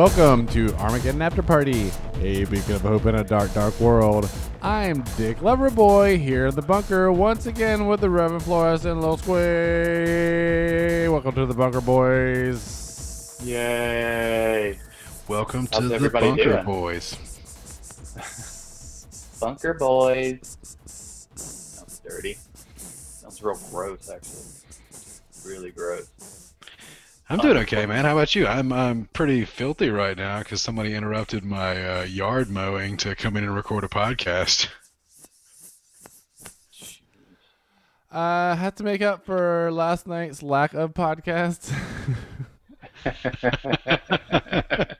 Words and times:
Welcome 0.00 0.46
to 0.46 0.74
Armageddon 0.76 1.20
After 1.20 1.42
Party, 1.42 1.90
a 2.22 2.46
beacon 2.46 2.76
of 2.76 2.80
hope 2.80 3.04
in 3.04 3.16
a 3.16 3.22
dark, 3.22 3.52
dark 3.52 3.78
world. 3.78 4.30
I'm 4.62 5.02
Dick 5.18 5.40
Loverboy 5.40 6.18
here 6.18 6.46
in 6.46 6.54
the 6.54 6.62
bunker 6.62 7.12
once 7.12 7.44
again 7.44 7.86
with 7.86 8.00
the 8.00 8.08
Reverend 8.08 8.42
Flores 8.42 8.86
and 8.86 9.02
Lil 9.02 9.18
Squay. 9.18 11.06
Welcome 11.06 11.34
to 11.34 11.44
the 11.44 11.52
bunker, 11.52 11.82
boys. 11.82 13.42
Yay! 13.44 14.78
Welcome 15.28 15.68
How's 15.70 15.82
to 15.82 15.88
the 15.98 16.08
Bunker 16.08 16.44
doing? 16.44 16.64
Boys. 16.64 17.14
Bunker 19.38 19.74
boys. 19.74 20.56
Sounds 20.86 22.00
dirty. 22.02 22.38
Sounds 22.76 23.42
real 23.42 23.60
gross, 23.70 24.08
actually. 24.08 24.46
Really 25.44 25.72
gross. 25.72 26.08
I'm 27.30 27.38
doing 27.38 27.58
okay, 27.58 27.86
man. 27.86 28.06
How 28.06 28.18
about 28.18 28.34
you? 28.34 28.48
I'm 28.48 28.72
I'm 28.72 29.08
pretty 29.12 29.44
filthy 29.44 29.88
right 29.88 30.16
now 30.16 30.40
because 30.40 30.60
somebody 30.60 30.96
interrupted 30.96 31.44
my 31.44 32.00
uh, 32.00 32.02
yard 32.02 32.50
mowing 32.50 32.96
to 32.96 33.14
come 33.14 33.36
in 33.36 33.44
and 33.44 33.54
record 33.54 33.84
a 33.84 33.88
podcast. 33.88 34.66
I 38.10 38.56
had 38.56 38.76
to 38.78 38.82
make 38.82 39.00
up 39.00 39.24
for 39.24 39.70
last 39.70 40.08
night's 40.08 40.42
lack 40.42 40.74
of 40.74 40.92
podcasts. 40.92 41.72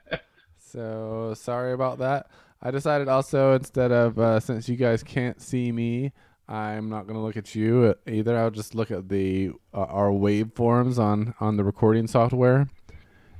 so 0.57 1.33
sorry 1.35 1.73
about 1.73 1.97
that. 1.97 2.27
I 2.61 2.71
decided 2.71 3.09
also 3.09 3.55
instead 3.55 3.91
of 3.91 4.17
uh, 4.17 4.39
since 4.39 4.69
you 4.69 4.77
guys 4.77 5.03
can't 5.03 5.41
see 5.41 5.73
me, 5.73 6.13
I'm 6.47 6.89
not 6.89 7.07
gonna 7.07 7.21
look 7.21 7.37
at 7.37 7.55
you 7.55 7.95
either. 8.07 8.37
I'll 8.37 8.51
just 8.51 8.75
look 8.75 8.91
at 8.91 9.09
the 9.09 9.51
uh, 9.73 9.81
our 9.83 10.09
waveforms 10.09 10.99
on 10.99 11.33
on 11.39 11.57
the 11.57 11.63
recording 11.63 12.07
software. 12.07 12.67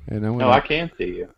And 0.08 0.24
I'm 0.26 0.38
no, 0.38 0.46
gonna, 0.46 0.50
I 0.50 0.60
can't 0.60 0.92
see 0.96 1.16
you. 1.16 1.28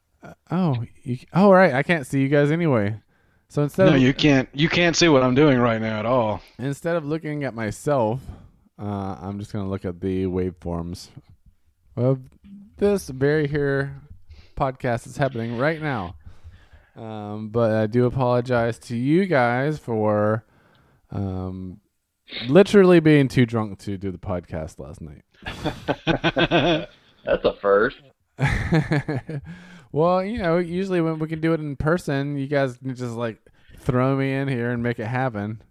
oh 0.51 0.85
you, 1.03 1.19
oh 1.33 1.51
right, 1.53 1.75
I 1.75 1.83
can't 1.83 2.07
see 2.07 2.21
you 2.21 2.29
guys 2.29 2.51
anyway. 2.51 3.01
So 3.49 3.63
instead 3.63 3.87
no, 3.87 3.95
of 3.95 4.03
you 4.03 4.15
can't 4.15 4.49
you 4.53 4.69
can't 4.69 4.97
see 4.97 5.09
what 5.09 5.23
I'm 5.23 5.35
doing 5.35 5.59
right 5.59 5.81
now 5.81 5.99
at 5.99 6.07
all. 6.07 6.41
instead 6.59 6.97
of 6.97 7.05
looking 7.05 7.45
at 7.45 7.55
myself, 7.55 8.21
uh, 8.79 9.17
I'm 9.21 9.39
just 9.39 9.53
gonna 9.53 9.69
look 9.69 9.85
at 9.85 10.01
the 10.01 10.25
waveforms 10.25 11.09
of 11.97 12.21
this 12.77 13.09
very 13.09 13.47
here 13.47 14.01
podcast 14.57 15.05
that's 15.05 15.17
happening 15.17 15.59
right 15.59 15.81
now. 15.81 16.17
Um, 16.97 17.49
but 17.49 17.73
I 17.73 17.87
do 17.87 18.07
apologize 18.07 18.79
to 18.81 18.97
you 18.97 19.27
guys 19.27 19.79
for 19.79 20.45
um, 21.15 21.81
literally 22.49 23.01
being 23.01 23.29
too 23.29 23.47
drunk 23.47 23.79
to 23.81 23.97
do 23.97 24.11
the 24.11 24.19
podcast 24.19 24.79
last 24.79 25.01
night. 25.01 25.23
That's 27.25 27.45
a 27.45 27.53
first. 27.55 27.97
well, 29.93 30.25
you 30.25 30.39
know, 30.39 30.59
usually 30.59 31.01
when 31.01 31.19
we 31.19 31.29
can 31.29 31.41
do 31.41 31.53
it 31.53 31.61
in 31.61 31.77
person, 31.77 32.37
you 32.37 32.47
guys 32.47 32.77
can 32.77 32.95
just 32.95 33.15
like 33.15 33.39
throw 33.79 34.17
me 34.17 34.33
in 34.33 34.49
here 34.49 34.71
and 34.71 34.83
make 34.83 34.99
it 34.99 35.07
happen. 35.07 35.63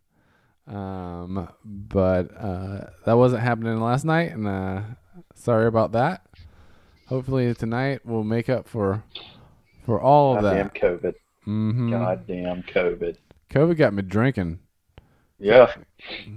Um, 0.65 1.49
but 1.65 2.29
uh, 2.37 2.85
that 3.05 3.17
wasn't 3.17 3.43
happening 3.43 3.79
last 3.81 4.05
night, 4.05 4.31
and 4.31 4.47
uh, 4.47 4.81
sorry 5.35 5.67
about 5.67 5.91
that. 5.91 6.25
Hopefully 7.07 7.53
tonight 7.53 7.99
we'll 8.05 8.23
make 8.23 8.49
up 8.49 8.67
for 8.67 9.03
for 9.85 9.99
all 10.01 10.37
of 10.37 10.43
Goddamn 10.43 10.71
that. 10.73 10.81
COVID. 10.81 11.13
hmm 11.43 11.91
Goddamn 11.91 12.63
COVID. 12.63 13.17
COVID 13.49 13.77
got 13.77 13.93
me 13.93 14.01
drinking. 14.03 14.59
Yeah. 15.43 15.73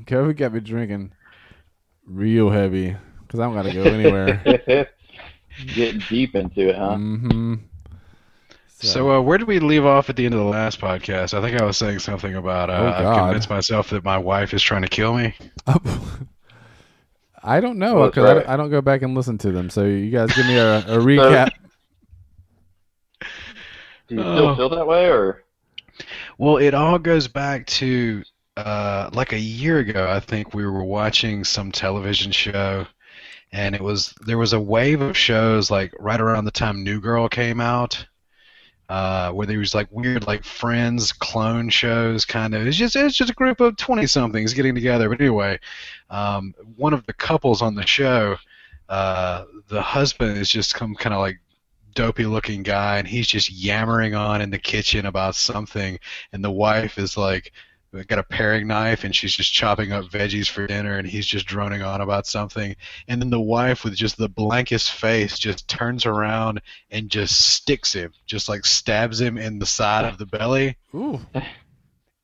COVID 0.06 0.36
got 0.36 0.52
me 0.52 0.58
drinking 0.60 1.12
real 2.04 2.50
heavy 2.50 2.96
because 3.22 3.38
I 3.38 3.44
don't 3.44 3.54
got 3.54 3.62
to 3.62 3.72
go 3.72 3.84
anywhere. 3.84 4.88
Getting 5.74 6.02
deep 6.08 6.34
into 6.34 6.68
it, 6.70 6.76
huh? 6.76 6.96
hmm 6.96 7.54
So 8.68 9.12
uh, 9.12 9.20
where 9.20 9.38
did 9.38 9.46
we 9.46 9.60
leave 9.60 9.84
off 9.86 10.10
at 10.10 10.16
the 10.16 10.24
end 10.26 10.34
of 10.34 10.40
the 10.40 10.46
last 10.46 10.80
podcast? 10.80 11.34
I 11.34 11.40
think 11.40 11.60
I 11.60 11.64
was 11.64 11.76
saying 11.76 12.00
something 12.00 12.34
about 12.34 12.68
uh, 12.68 12.72
Oh, 12.72 12.86
I've 13.08 13.16
convinced 13.18 13.48
myself 13.48 13.90
that 13.90 14.02
my 14.04 14.18
wife 14.18 14.52
is 14.52 14.60
trying 14.62 14.82
to 14.82 14.88
kill 14.88 15.14
me. 15.14 15.34
I 17.42 17.60
don't 17.60 17.78
know 17.78 18.06
because 18.06 18.24
I, 18.24 18.26
right. 18.26 18.34
don't- 18.40 18.48
I 18.48 18.56
don't 18.56 18.70
go 18.70 18.80
back 18.80 19.02
and 19.02 19.14
listen 19.14 19.38
to 19.38 19.52
them. 19.52 19.70
So 19.70 19.84
you 19.84 20.10
guys 20.10 20.34
give 20.34 20.46
me 20.46 20.56
a, 20.56 20.78
a 20.78 20.98
recap. 20.98 21.50
Do 24.08 24.14
you 24.16 24.20
still 24.20 24.48
Oh. 24.48 24.56
feel 24.56 24.68
that 24.70 24.86
way, 24.86 25.06
or? 25.06 25.44
Well, 26.38 26.56
it 26.58 26.74
all 26.74 26.98
goes 26.98 27.28
back 27.28 27.66
to 27.66 28.22
uh, 28.56 29.10
like 29.12 29.32
a 29.32 29.38
year 29.38 29.78
ago. 29.78 30.08
I 30.10 30.20
think 30.20 30.54
we 30.54 30.64
were 30.64 30.84
watching 30.84 31.44
some 31.44 31.72
television 31.72 32.32
show, 32.32 32.86
and 33.52 33.74
it 33.74 33.82
was 33.82 34.14
there 34.24 34.38
was 34.38 34.52
a 34.52 34.60
wave 34.60 35.00
of 35.00 35.16
shows 35.16 35.70
like 35.70 35.92
right 35.98 36.20
around 36.20 36.44
the 36.44 36.50
time 36.50 36.82
New 36.82 37.00
Girl 37.00 37.28
came 37.28 37.60
out, 37.60 38.06
uh, 38.88 39.30
where 39.32 39.46
there 39.46 39.58
was 39.58 39.74
like 39.74 39.88
weird 39.90 40.26
like 40.26 40.44
Friends 40.44 41.12
clone 41.12 41.68
shows, 41.68 42.24
kind 42.24 42.54
of. 42.54 42.66
It's 42.66 42.76
just 42.76 42.96
it's 42.96 43.16
just 43.16 43.30
a 43.30 43.34
group 43.34 43.60
of 43.60 43.76
twenty 43.76 44.06
somethings 44.06 44.54
getting 44.54 44.74
together. 44.74 45.08
But 45.08 45.20
anyway, 45.20 45.58
um, 46.10 46.54
one 46.76 46.94
of 46.94 47.04
the 47.06 47.12
couples 47.12 47.62
on 47.62 47.74
the 47.74 47.86
show, 47.86 48.36
uh, 48.88 49.44
the 49.68 49.82
husband 49.82 50.38
is 50.38 50.48
just 50.48 50.70
some 50.76 50.94
kind 50.94 51.14
of 51.14 51.20
like 51.20 51.40
dopey 51.94 52.26
looking 52.26 52.62
guy 52.62 52.98
and 52.98 53.08
he's 53.08 53.26
just 53.26 53.50
yammering 53.50 54.14
on 54.14 54.42
in 54.42 54.50
the 54.50 54.58
kitchen 54.58 55.06
about 55.06 55.34
something 55.34 55.98
and 56.30 56.44
the 56.44 56.50
wife 56.50 56.98
is 56.98 57.16
like 57.16 57.52
got 58.08 58.18
a 58.18 58.22
paring 58.24 58.66
knife 58.66 59.04
and 59.04 59.14
she's 59.14 59.34
just 59.34 59.52
chopping 59.52 59.92
up 59.92 60.04
veggies 60.06 60.48
for 60.48 60.66
dinner 60.66 60.98
and 60.98 61.08
he's 61.08 61.26
just 61.26 61.46
droning 61.46 61.82
on 61.82 62.00
about 62.00 62.26
something 62.26 62.76
and 63.08 63.20
then 63.22 63.30
the 63.30 63.40
wife 63.40 63.84
with 63.84 63.94
just 63.94 64.16
the 64.18 64.28
blankest 64.28 64.92
face 64.92 65.38
just 65.38 65.66
turns 65.68 66.04
around 66.04 66.60
and 66.90 67.08
just 67.10 67.40
sticks 67.40 67.92
him 67.94 68.12
just 68.26 68.48
like 68.48 68.64
stabs 68.66 69.20
him 69.20 69.38
in 69.38 69.58
the 69.58 69.66
side 69.66 70.04
of 70.04 70.18
the 70.18 70.26
belly 70.26 70.76
Ooh, 70.94 71.18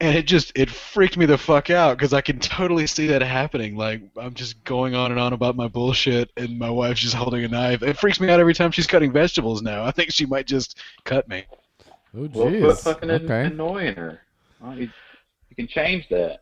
and 0.00 0.16
it 0.16 0.26
just 0.26 0.52
it 0.56 0.68
freaked 0.68 1.16
me 1.16 1.26
the 1.26 1.38
fuck 1.38 1.70
out 1.70 1.96
because 1.96 2.12
I 2.12 2.20
can 2.22 2.38
totally 2.40 2.88
see 2.88 3.06
that 3.08 3.22
happening. 3.22 3.76
Like 3.76 4.02
I'm 4.16 4.34
just 4.34 4.62
going 4.64 4.94
on 4.96 5.12
and 5.12 5.20
on 5.20 5.32
about 5.32 5.54
my 5.54 5.68
bullshit, 5.68 6.28
and 6.36 6.58
my 6.58 6.70
wife's 6.70 7.00
just 7.02 7.14
holding 7.14 7.44
a 7.44 7.48
knife. 7.48 7.82
It 7.84 7.96
freaks 7.96 8.18
me 8.18 8.28
out 8.28 8.40
every 8.40 8.52
time 8.54 8.72
she's 8.72 8.88
cutting 8.88 9.12
vegetables 9.12 9.62
now. 9.62 9.84
I 9.84 9.92
think 9.92 10.10
she 10.10 10.26
might 10.26 10.48
just 10.48 10.80
cut 11.04 11.28
me. 11.28 11.44
oh, 12.16 12.28
Well, 12.34 12.50
jeez. 12.50 12.80
fucking 12.80 13.10
an- 13.10 13.24
Okay. 13.26 13.44
annoying 13.44 13.94
her. 13.94 14.22
Well, 14.60 14.76
you, 14.76 14.90
you 15.52 15.66
can 15.66 15.68
change 15.68 16.08
that. 16.08 16.40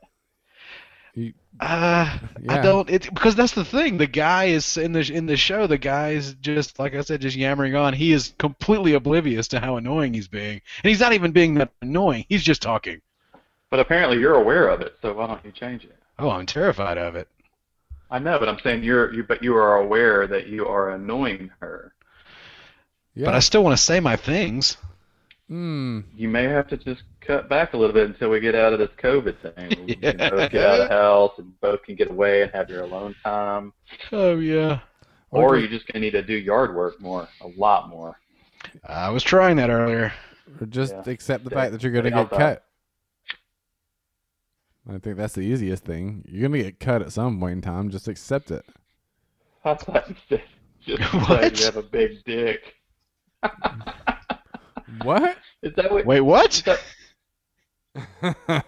Uh, 1.59 2.19
Yeah. 2.41 2.53
I 2.55 2.63
don't. 2.63 2.89
It 2.89 3.13
because 3.13 3.35
that's 3.35 3.53
the 3.53 3.65
thing. 3.65 3.99
The 3.99 4.07
guy 4.07 4.45
is 4.45 4.77
in 4.77 4.93
the 4.93 5.01
in 5.13 5.27
the 5.27 5.37
show. 5.37 5.67
The 5.67 5.77
guy 5.77 6.11
is 6.11 6.35
just 6.35 6.79
like 6.79 6.95
I 6.95 7.01
said, 7.01 7.21
just 7.21 7.37
yammering 7.37 7.75
on. 7.75 7.93
He 7.93 8.13
is 8.13 8.33
completely 8.39 8.95
oblivious 8.95 9.49
to 9.49 9.61
how 9.61 9.77
annoying 9.77 10.15
he's 10.15 10.29
being, 10.29 10.61
and 10.83 10.89
he's 10.89 11.01
not 11.01 11.13
even 11.13 11.33
being 11.33 11.55
that 11.55 11.73
annoying. 11.83 12.25
He's 12.29 12.45
just 12.45 12.63
talking. 12.63 13.01
But 13.71 13.81
apparently 13.81 14.19
you're 14.19 14.37
aware 14.37 14.69
of 14.69 14.81
it, 14.81 14.95
so 15.03 15.13
why 15.13 15.27
don't 15.27 15.45
you 15.45 15.53
change 15.53 15.85
it? 15.85 15.97
Oh, 16.19 16.31
I'm 16.31 16.47
terrified 16.47 16.99
of 16.99 17.17
it. 17.17 17.29
I 18.11 18.19
know, 18.21 18.39
but 18.39 18.49
I'm 18.49 18.59
saying 18.63 18.85
you're 18.85 19.13
you, 19.13 19.25
but 19.25 19.43
you 19.43 19.57
are 19.57 19.79
aware 19.79 20.29
that 20.29 20.47
you 20.47 20.67
are 20.67 20.91
annoying 20.91 21.51
her. 21.59 21.93
Yeah. 23.15 23.27
But 23.27 23.35
I 23.35 23.41
still 23.41 23.65
want 23.65 23.77
to 23.77 23.83
say 23.83 23.99
my 23.99 24.15
things. 24.17 24.77
Mm. 25.51 26.05
You 26.15 26.29
may 26.29 26.45
have 26.45 26.69
to 26.69 26.77
just 26.77 27.03
cut 27.21 27.49
back 27.49 27.75
a 27.75 27.77
little 27.77 27.93
bit 27.93 28.07
until 28.09 28.31
we 28.31 28.39
get 28.39 28.55
out 28.55 28.73
of 28.73 28.79
this 28.79 28.91
COVID 29.03 29.55
thing. 29.55 29.85
We 29.87 29.97
can 29.97 30.17
both 30.31 30.51
get 30.53 30.65
out 30.65 30.81
of 30.81 30.89
the 30.89 30.95
house 30.95 31.33
and 31.39 31.59
both 31.61 31.83
can 31.83 31.97
get 31.97 32.09
away 32.11 32.43
and 32.43 32.53
have 32.53 32.71
your 32.71 32.83
alone 32.83 33.15
time. 33.25 33.73
Oh 34.13 34.37
yeah. 34.39 34.81
Or 35.31 35.55
Or 35.55 35.59
you're 35.59 35.69
just 35.69 35.87
gonna 35.89 36.01
need 36.05 36.13
to 36.13 36.23
do 36.23 36.35
yard 36.35 36.75
work 36.75 37.01
more, 37.01 37.29
a 37.41 37.49
lot 37.59 37.89
more. 37.89 38.17
I 38.85 39.11
was 39.11 39.23
trying 39.25 39.57
that 39.57 39.71
earlier. 39.71 40.13
Or 40.61 40.67
just 40.67 40.93
Yeah. 40.93 41.11
accept 41.13 41.45
the 41.45 41.51
Yeah. 41.51 41.57
fact 41.57 41.73
that 41.73 41.83
you're 41.83 41.93
going 41.93 42.05
to 42.05 42.11
get 42.11 42.31
cut. 42.31 42.65
I 44.89 44.99
think 44.99 45.17
that's 45.17 45.35
the 45.35 45.43
easiest 45.43 45.85
thing. 45.85 46.25
You're 46.29 46.49
going 46.49 46.61
to 46.61 46.71
get 46.71 46.81
cut 46.81 47.03
at 47.03 47.13
some 47.13 47.39
point 47.39 47.53
in 47.53 47.63
time. 47.63 47.91
Just 47.91 48.09
accept 48.09 48.51
it. 48.51 48.65
I 49.65 49.75
thought 49.75 50.09
you 50.09 50.17
said 50.29 50.43
just 50.85 51.03
What? 51.29 51.59
you 51.59 51.65
have 51.67 51.77
a 51.77 51.83
big 51.83 52.25
dick. 52.25 52.75
What? 55.03 55.37
Is 55.63 55.73
that 55.77 55.91
what? 55.91 56.05
Wait, 56.07 56.21
what? 56.21 56.53
Is 56.55 56.63
that, 56.63 56.81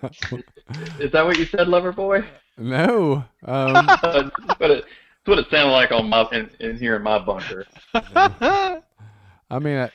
is 1.01 1.13
that 1.13 1.25
what 1.25 1.39
you 1.39 1.45
said, 1.47 1.69
lover 1.69 1.93
boy? 1.93 2.25
no. 2.59 3.25
Um, 3.45 3.73
that's 4.03 4.59
what 4.59 4.71
it, 4.71 4.85
that's 4.85 5.27
what 5.27 5.39
it 5.39 5.47
sounded 5.51 5.73
like 5.73 5.93
on 5.93 6.09
my 6.09 6.27
in, 6.33 6.51
in 6.61 6.77
here 6.79 6.97
in 6.97 7.03
my 7.03 7.19
bunker. 7.19 7.67
I 7.95 9.59
mean, 9.61 9.77
uh, 9.77 9.89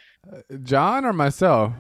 John 0.63 1.05
or 1.05 1.13
myself? 1.13 1.73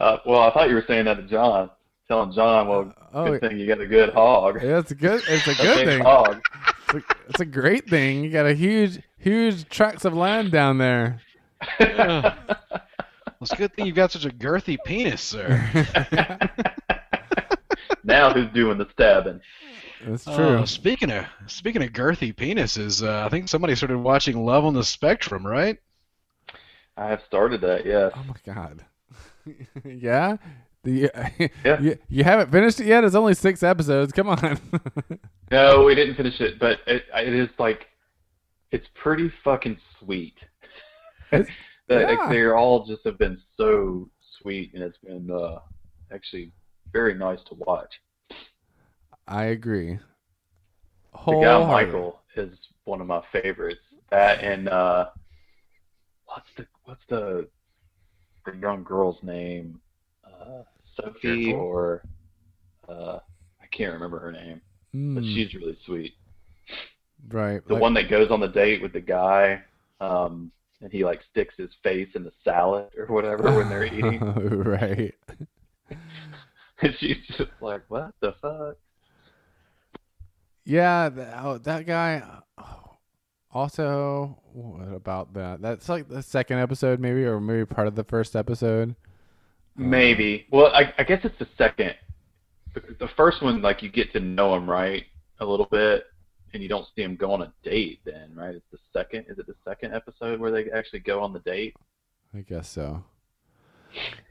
Uh, 0.00 0.18
well, 0.26 0.40
I 0.42 0.52
thought 0.52 0.68
you 0.68 0.74
were 0.76 0.84
saying 0.86 1.06
that 1.06 1.14
to 1.14 1.22
John, 1.24 1.70
telling 2.06 2.32
John, 2.32 2.68
well, 2.68 2.94
Oh, 3.12 3.24
good 3.24 3.40
thing 3.40 3.58
you 3.58 3.66
got 3.66 3.80
a 3.80 3.86
good 3.86 4.10
hog. 4.12 4.62
yeah, 4.62 4.78
it's 4.78 4.90
a 4.90 4.94
good. 4.94 5.22
It's 5.28 5.46
a 5.48 5.52
A 5.52 5.54
good 5.54 5.76
big 5.78 5.86
thing. 5.88 6.00
hog. 6.02 6.40
It's 6.84 6.94
a, 6.94 7.02
it's 7.30 7.40
a 7.40 7.44
great 7.46 7.88
thing. 7.88 8.22
You 8.22 8.30
got 8.30 8.44
a 8.44 8.52
huge, 8.52 9.00
huge 9.16 9.66
tracts 9.70 10.04
of 10.04 10.12
land 10.14 10.52
down 10.52 10.76
there. 10.78 11.20
Yeah. 11.80 12.34
Well, 13.40 13.44
it's 13.44 13.52
a 13.52 13.56
good 13.56 13.74
thing 13.74 13.86
you've 13.86 13.94
got 13.94 14.10
such 14.10 14.24
a 14.24 14.30
girthy 14.30 14.76
penis, 14.84 15.22
sir. 15.22 15.48
now 18.04 18.32
who's 18.32 18.50
doing 18.52 18.78
the 18.78 18.86
stabbing? 18.92 19.40
That's 20.04 20.24
true. 20.24 20.34
Oh, 20.58 20.64
speaking 20.64 21.10
of 21.10 21.24
speaking 21.46 21.82
of 21.82 21.90
girthy 21.90 22.34
penises, 22.34 23.06
uh, 23.06 23.26
I 23.26 23.28
think 23.28 23.48
somebody 23.48 23.74
started 23.74 23.98
watching 23.98 24.44
Love 24.44 24.64
on 24.64 24.74
the 24.74 24.82
Spectrum, 24.84 25.46
right? 25.46 25.78
I 26.96 27.06
have 27.06 27.22
started 27.26 27.60
that. 27.60 27.86
Yes. 27.86 28.12
Oh 28.16 28.24
my 28.24 28.54
god. 28.54 28.84
yeah. 29.84 30.36
The 30.82 31.10
Yeah. 31.64 31.80
you, 31.80 31.98
you 32.08 32.24
haven't 32.24 32.50
finished 32.50 32.80
it 32.80 32.86
yet. 32.86 33.04
It's 33.04 33.14
only 33.14 33.34
six 33.34 33.62
episodes. 33.62 34.12
Come 34.12 34.28
on. 34.28 34.58
No, 35.50 35.84
we 35.84 35.94
didn't 35.94 36.16
finish 36.16 36.40
it, 36.40 36.58
but 36.58 36.78
it, 36.86 37.04
it 37.14 37.34
is 37.34 37.48
like 37.58 37.86
it's 38.70 38.86
pretty 38.94 39.32
fucking 39.44 39.78
sweet. 39.98 40.34
It's- 41.32 41.48
They- 41.88 42.02
yeah. 42.02 42.28
They're 42.28 42.54
all 42.56 42.84
just 42.84 43.02
have 43.04 43.16
been 43.18 43.40
so 43.56 44.10
sweet, 44.42 44.74
and 44.74 44.82
it's 44.82 44.98
been 44.98 45.30
uh, 45.30 45.60
actually 46.12 46.52
very 46.92 47.14
nice 47.14 47.38
to 47.48 47.54
watch. 47.54 47.90
I 49.26 49.44
agree. 49.44 49.94
The 49.94 49.98
guy 51.16 51.18
Wholeheartedly. 51.18 51.66
Michael 51.86 52.20
is 52.36 52.58
one 52.84 53.00
of 53.00 53.06
my 53.06 53.22
favorites. 53.32 53.80
That 54.10 54.42
and 54.44 54.68
uh, 54.68 55.08
what's 56.26 56.46
the 56.58 56.66
what's 56.84 57.00
the 57.08 57.48
the 58.44 58.56
young 58.56 58.84
girl's 58.84 59.22
name? 59.22 59.80
Uh, 60.24 60.62
Sophie 60.96 61.52
or 61.54 62.02
uh, 62.88 63.18
I 63.62 63.66
can't 63.72 63.92
remember 63.94 64.18
her 64.18 64.32
name, 64.32 64.60
but 64.92 65.22
Mm, 65.24 65.34
she's 65.34 65.54
really 65.54 65.78
sweet. 65.86 66.14
right. 67.28 67.66
The 67.66 67.74
like- 67.74 67.82
one 67.82 67.94
that 67.94 68.10
goes 68.10 68.30
on 68.30 68.40
the 68.40 68.48
date 68.48 68.82
with 68.82 68.92
the 68.92 69.00
guy, 69.00 69.62
um, 70.00 70.52
and 70.80 70.92
he 70.92 71.04
like 71.04 71.20
sticks 71.30 71.54
his 71.56 71.70
face 71.82 72.08
in 72.14 72.24
the 72.24 72.32
salad 72.44 72.88
or 72.96 73.06
whatever 73.06 73.54
when 73.56 73.68
they're 73.68 73.84
eating. 73.92 74.20
right. 74.20 75.14
and 76.82 76.94
she's 76.98 77.16
just 77.36 77.50
like, 77.60 77.82
"What 77.88 78.12
the 78.20 78.34
fuck?" 78.40 78.76
Yeah, 80.64 81.08
th- 81.14 81.28
oh, 81.36 81.58
that 81.58 81.86
guy. 81.86 82.22
oh, 82.58 82.96
Also, 83.52 84.38
what 84.52 84.92
about 84.94 85.32
that? 85.34 85.62
That's 85.62 85.88
like 85.88 86.08
the 86.08 86.22
second 86.22 86.58
episode, 86.58 87.00
maybe, 87.00 87.24
or 87.24 87.40
maybe 87.40 87.64
part 87.64 87.86
of 87.88 87.94
the 87.94 88.04
first 88.04 88.36
episode. 88.36 88.94
Maybe. 89.76 90.46
Um, 90.52 90.58
well, 90.58 90.66
I, 90.74 90.92
I 90.98 91.04
guess 91.04 91.20
it's 91.24 91.38
the 91.38 91.48
second. 91.56 91.94
The 92.74 93.08
first 93.16 93.42
one, 93.42 93.62
like 93.62 93.82
you 93.82 93.88
get 93.90 94.12
to 94.12 94.20
know 94.20 94.54
him 94.54 94.68
right 94.68 95.04
a 95.40 95.46
little 95.46 95.66
bit, 95.66 96.04
and 96.52 96.62
you 96.62 96.68
don't 96.68 96.86
see 96.94 97.02
them 97.02 97.16
go 97.16 97.32
on 97.32 97.42
a 97.42 97.52
date. 97.62 98.00
Then, 98.04 98.32
right? 98.34 98.54
It's 98.54 98.64
the 98.72 98.78
second. 98.92 99.26
Is 99.28 99.38
it 99.38 99.46
the 99.46 99.54
second 99.64 99.94
episode 99.94 100.40
where 100.40 100.50
they 100.50 100.70
actually 100.70 101.00
go 101.00 101.20
on 101.20 101.32
the 101.32 101.40
date? 101.40 101.74
I 102.34 102.40
guess 102.40 102.68
so. 102.68 103.04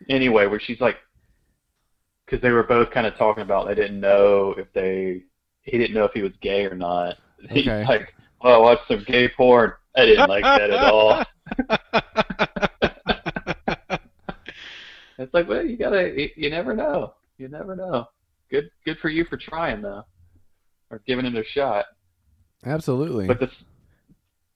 Anyway, 0.09 0.45
where 0.47 0.59
she's 0.59 0.79
like, 0.79 0.97
because 2.25 2.41
they 2.41 2.51
were 2.51 2.63
both 2.63 2.91
kind 2.91 3.07
of 3.07 3.15
talking 3.15 3.41
about 3.43 3.67
they 3.67 3.75
didn't 3.75 3.99
know 3.99 4.53
if 4.57 4.71
they, 4.73 5.23
he 5.63 5.77
didn't 5.77 5.95
know 5.95 6.05
if 6.05 6.11
he 6.13 6.21
was 6.21 6.33
gay 6.41 6.65
or 6.65 6.75
not. 6.75 7.15
He's 7.49 7.67
Okay. 7.67 7.85
like, 7.85 8.13
"Oh, 8.41 8.51
I 8.53 8.57
watched 8.57 8.87
some 8.87 9.03
gay 9.07 9.29
porn. 9.29 9.73
I 9.95 10.05
didn't 10.05 10.29
like 10.29 10.43
that 10.43 10.69
at 10.71 10.83
all." 10.83 11.23
It's 15.19 15.33
like, 15.33 15.47
well, 15.47 15.65
you 15.65 15.77
gotta, 15.77 16.29
you 16.39 16.49
never 16.49 16.75
know. 16.75 17.13
You 17.37 17.47
never 17.47 17.75
know. 17.75 18.07
Good, 18.51 18.69
good 18.85 18.97
for 18.99 19.09
you 19.09 19.25
for 19.25 19.37
trying 19.37 19.81
though, 19.81 20.03
or 20.89 21.01
giving 21.07 21.25
it 21.25 21.35
a 21.35 21.43
shot. 21.43 21.85
Absolutely. 22.65 23.27
But 23.27 23.39
the, 23.39 23.51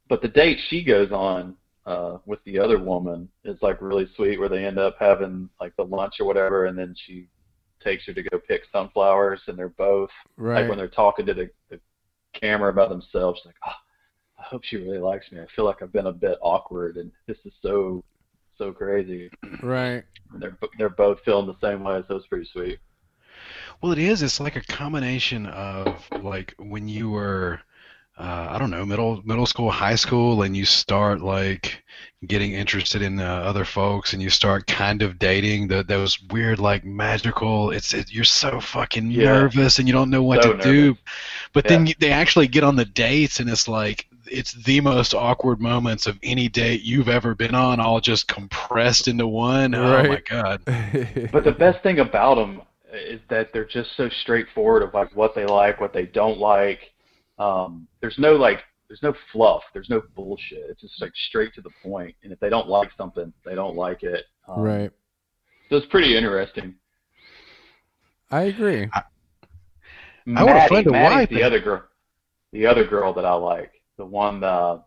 but 0.10 0.22
the 0.22 0.28
date 0.28 0.60
she 0.68 0.84
goes 0.84 1.12
on 1.12 1.56
uh, 1.86 2.18
with 2.26 2.44
the 2.46 2.60
other 2.60 2.78
woman 2.78 3.30
is 3.44 3.58
like 3.62 3.82
really 3.82 4.10
sweet, 4.16 4.40
where 4.40 4.50
they 4.50 4.66
end 4.66 4.80
up 4.80 4.98
having 5.00 5.50
like 5.60 5.76
the 5.78 5.86
lunch 5.86 6.16
or 6.20 6.26
whatever, 6.26 6.66
and 6.66 6.78
then 6.78 6.96
she 7.06 7.28
takes 7.84 8.06
her 8.06 8.14
to 8.14 8.24
go 8.24 8.38
pick 8.38 8.64
sunflowers, 8.72 9.42
and 9.48 9.58
they're 9.58 9.70
both 9.70 10.10
right. 10.38 10.62
like 10.62 10.70
when 10.70 10.78
they're 10.78 10.88
talking 10.88 11.26
to 11.26 11.34
the, 11.34 11.50
the 11.70 11.80
camera 12.34 12.70
about 12.70 12.90
themselves, 12.90 13.40
she's 13.40 13.48
like, 13.48 13.56
oh, 13.68 13.72
I 14.40 14.44
hope 14.44 14.64
she 14.64 14.78
really 14.78 15.00
likes 15.00 15.32
me. 15.32 15.40
I 15.40 15.46
feel 15.56 15.66
like 15.66 15.82
I've 15.82 15.94
been 15.94 16.08
a 16.08 16.14
bit 16.14 16.38
awkward, 16.42 16.98
and 16.98 17.12
this 17.28 17.38
is 17.46 17.54
so, 17.62 18.04
so 18.58 18.72
crazy. 18.72 19.30
right. 19.64 20.04
And 20.34 20.42
they're 20.42 20.58
they're 20.78 20.90
both 20.90 21.20
feeling 21.26 21.48
the 21.48 21.68
same 21.68 21.84
way, 21.84 22.04
so 22.08 22.16
it's 22.16 22.28
pretty 22.28 22.50
sweet. 22.52 22.80
Well, 23.82 23.92
it 23.92 24.00
is. 24.00 24.22
It's 24.22 24.40
like 24.40 24.56
a 24.56 24.62
combination 24.62 25.46
of 25.48 26.08
like 26.22 26.54
when 26.58 26.88
you 26.88 27.10
were, 27.10 27.60
uh, 28.22 28.48
I 28.52 28.60
don't 28.60 28.70
know, 28.72 28.86
middle 28.86 29.22
middle 29.26 29.48
school, 29.48 29.72
high 29.72 29.96
school, 29.96 30.44
and 30.44 30.56
you 30.56 30.66
start 30.66 31.22
like 31.22 31.84
getting 32.28 32.54
interested 32.54 33.02
in 33.02 33.20
uh, 33.20 33.26
other 33.26 33.66
folks, 33.66 34.14
and 34.14 34.22
you 34.22 34.30
start 34.30 34.68
kind 34.68 35.02
of 35.02 35.20
dating 35.20 35.68
the, 35.70 35.84
those 35.84 36.22
weird 36.30 36.60
like 36.60 36.86
magical. 36.86 37.72
It's 37.72 37.94
it, 37.94 38.12
you're 38.12 38.24
so 38.26 38.60
fucking 38.62 39.10
Yeah. 39.14 39.24
nervous, 39.24 39.80
and 39.80 39.88
you 39.88 39.94
don't 39.94 40.12
know 40.12 40.24
what 40.24 40.42
So 40.42 40.42
to 40.44 40.52
do. 40.52 40.96
nervous. 40.96 41.00
But 41.54 41.68
then 41.68 41.88
you, 41.88 41.96
they 42.00 42.12
actually 42.12 42.48
get 42.48 42.64
on 42.64 42.76
the 42.76 42.86
dates, 42.86 43.40
and 43.40 43.50
it's 43.50 43.68
like 43.68 44.08
it's 44.28 44.54
the 44.54 44.82
most 44.82 45.14
awkward 45.14 45.62
moments 45.62 46.08
of 46.08 46.20
any 46.24 46.48
date 46.50 46.84
you've 46.84 47.10
ever 47.10 47.36
been 47.36 47.56
on, 47.56 47.80
all 47.80 48.00
just 48.02 48.28
compressed 48.28 49.08
into 49.08 49.28
one. 49.28 49.76
Oh 49.76 50.04
my 50.04 50.22
god. 50.22 50.62
But 51.32 51.44
the 51.44 51.52
best 51.52 51.82
thing 51.84 52.00
about 52.00 52.36
them 52.36 52.62
is 52.94 53.22
that 53.30 53.52
they're 53.54 53.66
just 53.66 53.96
so 53.98 54.10
straightforward 54.10 54.84
of 54.84 54.94
like 54.94 55.16
what 55.16 55.36
they 55.36 55.46
like, 55.46 55.80
what 55.82 55.94
they 55.94 56.06
don't 56.06 56.40
like. 56.40 56.91
Um, 57.42 57.88
there's 58.02 58.18
no 58.20 58.34
like, 58.36 58.60
there's 58.88 59.02
no 59.02 59.14
fluff, 59.32 59.64
there's 59.74 59.90
no 59.90 60.02
bullshit. 60.16 60.66
It's 60.70 60.82
just 60.82 61.02
like 61.02 61.14
straight 61.30 61.54
to 61.56 61.62
the 61.62 61.70
point. 61.84 62.16
And 62.24 62.32
if 62.32 62.40
they 62.40 62.50
don't 62.50 62.68
like 62.68 62.90
something, 62.98 63.32
they 63.46 63.56
don't 63.56 63.76
like 63.76 64.04
it. 64.04 64.26
Um, 64.48 64.62
right. 64.62 64.92
So 65.70 65.78
it's 65.78 65.88
pretty 65.88 66.16
interesting. 66.18 66.76
I 68.30 68.44
agree. 68.44 68.90
I 68.94 69.04
want 70.26 70.50
a 70.50 70.54
Maddie, 70.54 70.68
friend 70.68 70.86
to 70.86 70.92
Maddie's 70.92 71.16
wipe 71.18 71.30
the 71.30 71.40
it. 71.40 71.44
other 71.44 71.60
girl, 71.60 71.84
the 72.54 72.66
other 72.66 72.86
girl 72.86 73.14
that 73.14 73.26
I 73.26 73.34
like, 73.34 73.72
the 73.98 74.06
one. 74.06 74.44
Uh, 74.44 74.80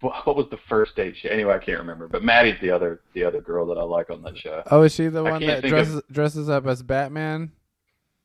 what 0.00 0.26
what 0.26 0.36
was 0.36 0.46
the 0.50 0.58
first 0.68 0.96
date? 0.96 1.14
She, 1.20 1.28
anyway, 1.30 1.54
I 1.54 1.58
can't 1.64 1.78
remember. 1.78 2.08
But 2.08 2.24
Maddie's 2.24 2.56
the 2.62 2.70
other, 2.70 3.00
the 3.14 3.22
other 3.24 3.40
girl 3.40 3.66
that 3.66 3.78
I 3.78 3.82
like 3.82 4.08
on 4.10 4.22
that 4.22 4.36
show. 4.38 4.62
Oh, 4.70 4.82
is 4.82 4.94
she 4.94 5.08
the 5.08 5.22
I 5.22 5.30
one 5.30 5.46
that 5.46 5.62
think 5.62 5.64
of- 5.64 5.70
dresses 5.70 6.02
dresses 6.10 6.48
up 6.48 6.66
as 6.66 6.82
Batman 6.82 7.52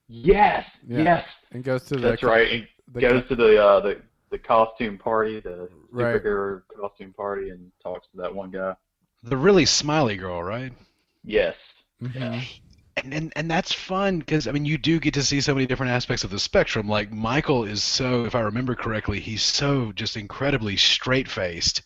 Yes, 0.07 0.65
Yeah. 0.87 1.03
yes, 1.03 1.27
and 1.51 1.63
goes 1.63 1.83
to 1.85 1.95
the 1.95 2.09
that's 2.09 2.23
right. 2.23 2.51
And 2.51 2.67
the 2.93 3.01
goes 3.01 3.27
to 3.27 3.35
the 3.35 3.63
uh, 3.63 3.79
the 3.79 4.01
the 4.29 4.37
costume 4.39 4.97
party, 4.97 5.39
the 5.39 5.69
Right. 5.89 6.15
superhero 6.21 6.61
costume 6.79 7.13
party, 7.13 7.49
and 7.49 7.71
talks 7.81 8.07
to 8.11 8.17
that 8.17 8.33
one 8.33 8.51
guy. 8.51 8.75
The 9.23 9.37
really 9.37 9.65
smiley 9.65 10.17
girl, 10.17 10.43
right? 10.43 10.73
Yes. 11.23 11.55
Mhm. 12.01 12.43
And 12.97 13.13
and, 13.13 13.33
and 13.35 13.51
that's 13.51 13.73
fun 13.73 14.19
because 14.19 14.47
I 14.47 14.51
mean 14.51 14.65
you 14.65 14.77
do 14.77 14.99
get 14.99 15.13
to 15.15 15.23
see 15.23 15.41
so 15.41 15.53
many 15.53 15.65
different 15.65 15.91
aspects 15.91 16.23
of 16.23 16.29
the 16.29 16.39
spectrum. 16.39 16.87
Like 16.87 17.11
Michael 17.11 17.65
is 17.65 17.83
so, 17.83 18.25
if 18.25 18.35
I 18.35 18.41
remember 18.41 18.75
correctly, 18.75 19.19
he's 19.19 19.41
so 19.41 19.91
just 19.91 20.15
incredibly 20.15 20.77
straight 20.77 21.27
faced, 21.27 21.81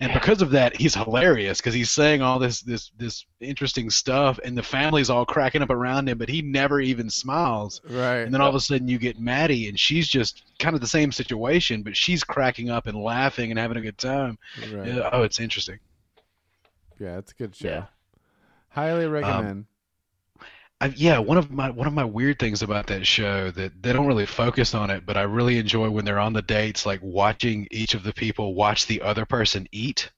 and 0.00 0.10
Yeah. 0.10 0.18
because 0.18 0.40
of 0.42 0.50
that, 0.50 0.76
he's 0.76 0.94
hilarious 0.94 1.58
because 1.58 1.74
he's 1.74 1.90
saying 1.90 2.22
all 2.22 2.38
this 2.38 2.62
this 2.62 2.90
this 2.96 3.26
interesting 3.40 3.90
stuff, 3.90 4.38
and 4.42 4.56
the 4.56 4.62
family's 4.62 5.10
all 5.10 5.26
cracking 5.26 5.60
up 5.60 5.70
around 5.70 6.08
him, 6.08 6.16
but 6.16 6.28
he 6.30 6.40
never 6.40 6.80
even 6.80 7.10
smiles. 7.10 7.82
Right. 7.88 8.20
And 8.20 8.32
then 8.32 8.40
all 8.40 8.48
of 8.48 8.54
a 8.54 8.60
sudden 8.60 8.88
you 8.88 8.98
get 8.98 9.20
Maddie, 9.20 9.68
and 9.68 9.78
she's 9.78 10.08
just 10.08 10.44
kind 10.58 10.74
of 10.74 10.80
the 10.80 10.86
same 10.86 11.12
situation, 11.12 11.82
but 11.82 11.94
she's 11.96 12.24
cracking 12.24 12.70
up 12.70 12.86
and 12.86 12.96
laughing 12.96 13.50
and 13.50 13.58
having 13.58 13.76
a 13.76 13.82
good 13.82 13.98
time. 13.98 14.38
right. 14.72 14.86
Yeah, 14.94 15.10
oh, 15.12 15.22
it's 15.22 15.40
interesting. 15.40 15.78
Yeah, 16.98 17.18
it's 17.18 17.32
a 17.32 17.34
good 17.34 17.54
show. 17.54 17.68
Yeah. 17.68 17.84
Highly 18.68 19.04
um, 19.04 19.10
recommend. 19.12 19.66
I, 20.84 20.92
yeah, 20.96 21.18
one 21.18 21.38
of 21.38 21.50
my 21.50 21.70
one 21.70 21.86
of 21.86 21.94
my 21.94 22.04
weird 22.04 22.38
things 22.38 22.62
about 22.62 22.86
that 22.88 23.06
show 23.06 23.50
that 23.52 23.82
they 23.82 23.92
don't 23.92 24.06
really 24.06 24.26
focus 24.26 24.74
on 24.74 24.90
it, 24.90 25.06
but 25.06 25.16
I 25.16 25.22
really 25.22 25.58
enjoy 25.58 25.88
when 25.88 26.04
they're 26.04 26.18
on 26.18 26.32
the 26.34 26.42
dates, 26.42 26.84
like 26.84 27.00
watching 27.02 27.66
each 27.70 27.94
of 27.94 28.02
the 28.02 28.12
people 28.12 28.54
watch 28.54 28.86
the 28.86 29.00
other 29.02 29.24
person 29.24 29.66
eat, 29.72 30.10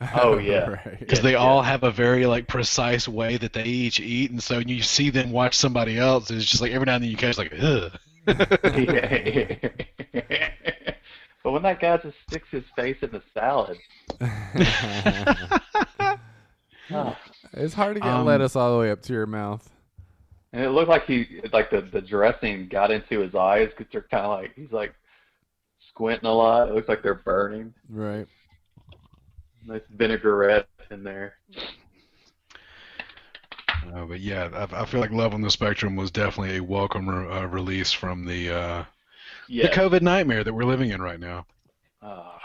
Oh, 0.14 0.38
yeah. 0.38 0.68
right. 0.70 0.98
because 0.98 1.18
Yes, 1.18 1.22
they 1.22 1.34
all 1.36 1.62
have 1.62 1.82
a 1.84 1.90
very 1.90 2.26
like 2.26 2.46
precise 2.48 3.06
way 3.08 3.36
that 3.36 3.52
they 3.52 3.64
each 3.64 4.00
eat, 4.00 4.30
and 4.30 4.42
so 4.42 4.58
when 4.58 4.68
you 4.68 4.82
see 4.82 5.10
them 5.10 5.30
watch 5.30 5.56
somebody 5.56 5.98
else, 5.98 6.30
it's 6.30 6.44
just 6.46 6.62
like 6.62 6.72
every 6.72 6.86
now 6.86 6.94
and 6.96 7.04
then 7.04 7.10
you 7.10 7.16
catch 7.16 7.38
like, 7.38 7.52
ugh. 7.60 7.92
but 8.26 8.36
when 11.52 11.62
that 11.62 11.80
guy 11.80 11.96
just 11.98 12.16
sticks 12.28 12.48
his 12.50 12.64
face 12.76 12.96
in 13.02 13.10
the 13.10 13.22
salad, 13.34 13.78
oh, 16.90 17.16
it's 17.52 17.74
hard 17.74 17.94
to 17.96 18.00
get 18.00 18.08
Um, 18.12 18.26
lettuce 18.26 18.56
all 18.56 18.72
the 18.74 18.78
way 18.80 18.90
up 18.90 19.02
to 19.02 19.12
your 19.12 19.26
mouth. 19.26 19.68
And 20.52 20.64
it 20.64 20.70
looked 20.70 20.88
like 20.88 21.04
he 21.06 21.40
like 21.52 21.70
the 21.70 21.82
the 21.82 22.00
dressing 22.00 22.68
got 22.68 22.90
into 22.90 23.20
his 23.20 23.34
eyes 23.34 23.68
because 23.70 23.86
they're 23.92 24.06
kind 24.10 24.24
of 24.24 24.40
like 24.40 24.52
he's 24.56 24.72
like 24.72 24.94
squinting 25.90 26.26
a 26.28 26.32
lot. 26.32 26.68
It 26.68 26.74
looks 26.74 26.88
like 26.88 27.02
they're 27.02 27.14
burning. 27.14 27.74
Right. 27.88 28.26
Nice 29.66 29.82
vinaigrette 29.90 30.66
in 30.90 31.02
there. 31.04 31.34
Uh, 33.94 34.04
but 34.04 34.20
yeah, 34.20 34.48
I, 34.72 34.82
I 34.82 34.84
feel 34.86 35.00
like 35.00 35.10
Love 35.12 35.34
on 35.34 35.40
the 35.40 35.50
Spectrum 35.50 35.96
was 35.96 36.10
definitely 36.10 36.56
a 36.56 36.62
welcome 36.62 37.08
re- 37.08 37.30
uh, 37.30 37.44
release 37.46 37.92
from 37.92 38.24
the 38.24 38.50
uh, 38.50 38.84
Yeah. 39.48 39.68
the 39.68 39.72
COVID 39.74 40.02
nightmare 40.02 40.44
that 40.44 40.52
we're 40.52 40.64
living 40.64 40.90
in 40.90 41.00
right 41.00 41.20
now. 41.20 41.46
Ah. 42.02 42.38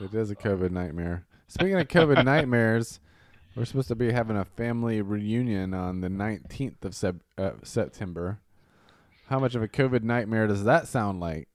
It 0.00 0.14
is 0.14 0.30
a 0.30 0.36
COVID 0.36 0.70
nightmare. 0.70 1.26
Speaking 1.48 1.78
of 1.78 1.86
COVID 1.88 2.24
nightmares, 2.24 3.00
we're 3.56 3.64
supposed 3.64 3.88
to 3.88 3.94
be 3.94 4.12
having 4.12 4.36
a 4.36 4.44
family 4.44 5.02
reunion 5.02 5.74
on 5.74 6.00
the 6.00 6.08
19th 6.08 6.84
of 6.84 6.94
sep- 6.94 7.16
uh, 7.38 7.52
September. 7.62 8.40
How 9.28 9.38
much 9.38 9.54
of 9.54 9.62
a 9.62 9.68
COVID 9.68 10.02
nightmare 10.02 10.46
does 10.46 10.64
that 10.64 10.88
sound 10.88 11.20
like? 11.20 11.48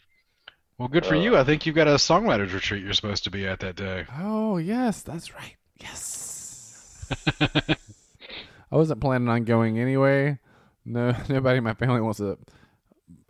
Well, 0.78 0.88
good 0.90 1.06
for 1.06 1.16
Uh. 1.16 1.20
you. 1.22 1.38
I 1.38 1.44
think 1.44 1.66
you've 1.66 1.76
got 1.76 1.88
a 1.88 1.92
songwriters 1.96 2.54
retreat 2.54 2.84
you're 2.84 2.94
supposed 2.94 3.24
to 3.26 3.32
be 3.32 3.48
at 3.48 3.60
that 3.62 3.76
day. 3.76 4.06
Oh 4.18 4.58
yes, 4.58 5.02
that's 5.02 5.34
right. 5.34 5.56
Yes. 5.80 7.12
I 7.42 8.76
wasn't 8.78 9.00
planning 9.02 9.30
on 9.30 9.44
going 9.44 9.80
anyway. 9.80 10.40
No, 10.86 11.16
nobody 11.30 11.58
in 11.60 11.64
my 11.64 11.74
family 11.74 12.02
wants 12.02 12.20
to 12.20 12.38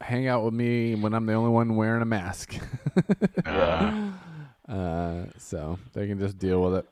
hang 0.02 0.28
out 0.28 0.44
with 0.44 0.54
me 0.54 0.96
when 0.96 1.14
I'm 1.14 1.26
the 1.26 1.34
only 1.34 1.50
one 1.52 1.76
wearing 1.76 2.02
a 2.02 2.06
mask. 2.06 2.56
Uh, 3.46 4.72
uh, 4.72 5.26
so 5.38 5.78
they 5.94 6.08
can 6.08 6.18
just 6.18 6.38
deal 6.40 6.62
with 6.62 6.76
it. 6.76 6.86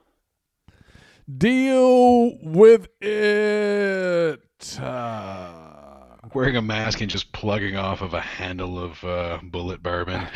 Deal 1.38 2.38
with 2.42 2.88
it. 3.02 4.80
Uh, 4.80 5.50
wearing 6.34 6.58
a 6.58 6.62
mask 6.62 7.02
and 7.02 7.10
just 7.10 7.32
plugging 7.32 7.76
off 7.78 8.02
of 8.02 8.14
a 8.14 8.22
handle 8.22 8.78
of 8.78 9.04
uh, 9.04 9.40
Bulleit 9.44 9.82
bourbon. 9.82 10.28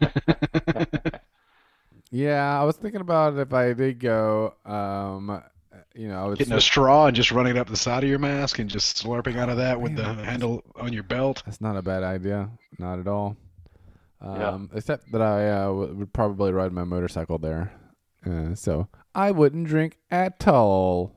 yeah, 2.10 2.60
I 2.60 2.64
was 2.64 2.76
thinking 2.76 3.00
about 3.00 3.36
if 3.38 3.52
I 3.52 3.72
did 3.74 4.00
go. 4.00 4.54
Um, 4.64 5.42
you 5.94 6.08
know, 6.08 6.24
I 6.24 6.26
would 6.28 6.38
Getting 6.38 6.54
a 6.54 6.60
straw 6.60 7.06
and 7.06 7.16
just 7.16 7.32
running 7.32 7.56
it 7.56 7.58
up 7.58 7.68
the 7.68 7.76
side 7.76 8.02
of 8.04 8.08
your 8.08 8.18
mask 8.18 8.58
and 8.58 8.70
just 8.70 9.02
slurping 9.02 9.36
out 9.36 9.48
of 9.48 9.56
that 9.58 9.80
with 9.80 9.96
the 9.96 10.04
handle 10.04 10.62
on 10.76 10.92
your 10.92 11.02
belt. 11.02 11.42
That's 11.44 11.60
not 11.60 11.76
a 11.76 11.82
bad 11.82 12.02
idea. 12.02 12.48
Not 12.78 12.98
at 12.98 13.08
all. 13.08 13.36
Yeah. 14.22 14.48
Um, 14.50 14.70
Except 14.74 15.10
that 15.12 15.22
I 15.22 15.48
uh, 15.48 15.66
w- 15.66 15.94
would 15.94 16.12
probably 16.12 16.52
ride 16.52 16.72
my 16.72 16.84
motorcycle 16.84 17.38
there. 17.38 17.72
Uh, 18.24 18.54
so 18.54 18.88
I 19.14 19.30
wouldn't 19.30 19.66
drink 19.66 19.98
at 20.10 20.46
all. 20.46 21.12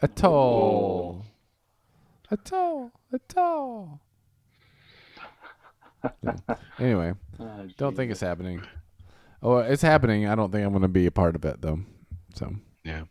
At 0.00 0.22
all. 0.24 1.24
At 2.30 2.52
all. 2.52 2.92
At 3.12 3.36
all. 3.36 4.00
Anyway, 6.78 7.14
Oh, 7.40 7.66
don't 7.78 7.96
think 7.96 8.12
it's 8.12 8.20
happening. 8.20 8.62
Oh, 9.42 9.58
it's 9.58 9.82
happening. 9.82 10.26
I 10.26 10.34
don't 10.34 10.52
think 10.52 10.64
I'm 10.64 10.70
going 10.72 10.82
to 10.82 10.88
be 10.88 11.06
a 11.06 11.10
part 11.10 11.34
of 11.34 11.44
it, 11.44 11.60
though. 11.60 11.80
So, 12.34 12.54
yeah. 12.84 13.02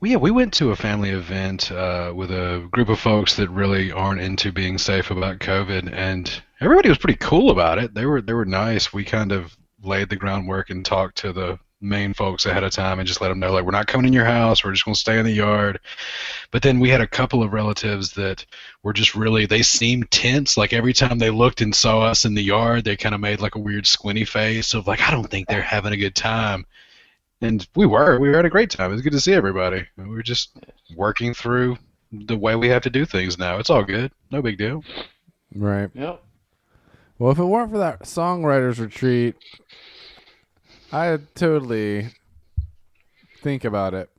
Well, 0.00 0.10
yeah, 0.10 0.16
we 0.16 0.30
went 0.30 0.52
to 0.54 0.70
a 0.70 0.76
family 0.76 1.10
event 1.10 1.70
uh, 1.72 2.12
with 2.14 2.30
a 2.30 2.66
group 2.70 2.88
of 2.88 2.98
folks 3.00 3.36
that 3.36 3.50
really 3.50 3.90
aren't 3.92 4.20
into 4.20 4.52
being 4.52 4.78
safe 4.78 5.10
about 5.10 5.40
COVID, 5.40 5.92
and 5.92 6.42
everybody 6.60 6.88
was 6.88 6.98
pretty 6.98 7.18
cool 7.18 7.50
about 7.50 7.78
it. 7.78 7.92
They 7.94 8.06
were 8.06 8.22
they 8.22 8.32
were 8.32 8.44
nice. 8.44 8.92
We 8.92 9.04
kind 9.04 9.32
of 9.32 9.56
laid 9.82 10.08
the 10.08 10.16
groundwork 10.16 10.70
and 10.70 10.84
talked 10.84 11.18
to 11.18 11.32
the 11.32 11.58
main 11.80 12.12
folks 12.12 12.44
ahead 12.44 12.64
of 12.64 12.72
time 12.72 12.98
and 12.98 13.06
just 13.06 13.20
let 13.20 13.28
them 13.28 13.38
know 13.38 13.52
like 13.52 13.64
we're 13.64 13.70
not 13.70 13.86
coming 13.86 14.06
in 14.06 14.12
your 14.12 14.24
house. 14.24 14.64
We're 14.64 14.72
just 14.72 14.84
going 14.84 14.94
to 14.94 15.00
stay 15.00 15.18
in 15.18 15.24
the 15.24 15.32
yard. 15.32 15.78
But 16.50 16.62
then 16.62 16.80
we 16.80 16.90
had 16.90 17.00
a 17.00 17.06
couple 17.06 17.42
of 17.42 17.52
relatives 17.52 18.12
that 18.12 18.44
were 18.82 18.92
just 18.92 19.14
really 19.14 19.46
they 19.46 19.62
seemed 19.62 20.10
tense. 20.10 20.56
Like 20.56 20.72
every 20.72 20.92
time 20.92 21.18
they 21.18 21.30
looked 21.30 21.60
and 21.60 21.74
saw 21.74 22.00
us 22.02 22.24
in 22.24 22.34
the 22.34 22.42
yard, 22.42 22.84
they 22.84 22.96
kind 22.96 23.14
of 23.14 23.20
made 23.20 23.40
like 23.40 23.54
a 23.54 23.60
weird 23.60 23.86
squinty 23.86 24.24
face 24.24 24.74
of 24.74 24.86
like 24.86 25.00
I 25.00 25.10
don't 25.10 25.30
think 25.30 25.46
they're 25.46 25.62
having 25.62 25.92
a 25.92 25.96
good 25.96 26.14
time. 26.14 26.66
And 27.40 27.66
we 27.76 27.86
were. 27.86 28.18
We 28.18 28.28
were 28.28 28.34
having 28.34 28.48
a 28.48 28.50
great 28.50 28.70
time. 28.70 28.90
It 28.90 28.94
was 28.94 29.02
good 29.02 29.12
to 29.12 29.20
see 29.20 29.32
everybody. 29.32 29.86
We 29.96 30.06
were 30.06 30.24
just 30.24 30.56
working 30.96 31.34
through 31.34 31.78
the 32.10 32.36
way 32.36 32.56
we 32.56 32.68
have 32.68 32.82
to 32.82 32.90
do 32.90 33.04
things 33.04 33.38
now. 33.38 33.58
It's 33.58 33.70
all 33.70 33.84
good. 33.84 34.10
No 34.32 34.42
big 34.42 34.58
deal. 34.58 34.82
right. 35.54 35.88
Yep. 35.94 36.22
Well, 37.18 37.32
if 37.32 37.38
it 37.38 37.44
weren't 37.44 37.70
for 37.70 37.78
that 37.78 38.00
songwriters 38.00 38.78
retreat, 38.80 39.34
I'd 40.92 41.34
totally 41.34 42.08
think 43.42 43.64
about 43.64 43.94
it. 43.94 44.10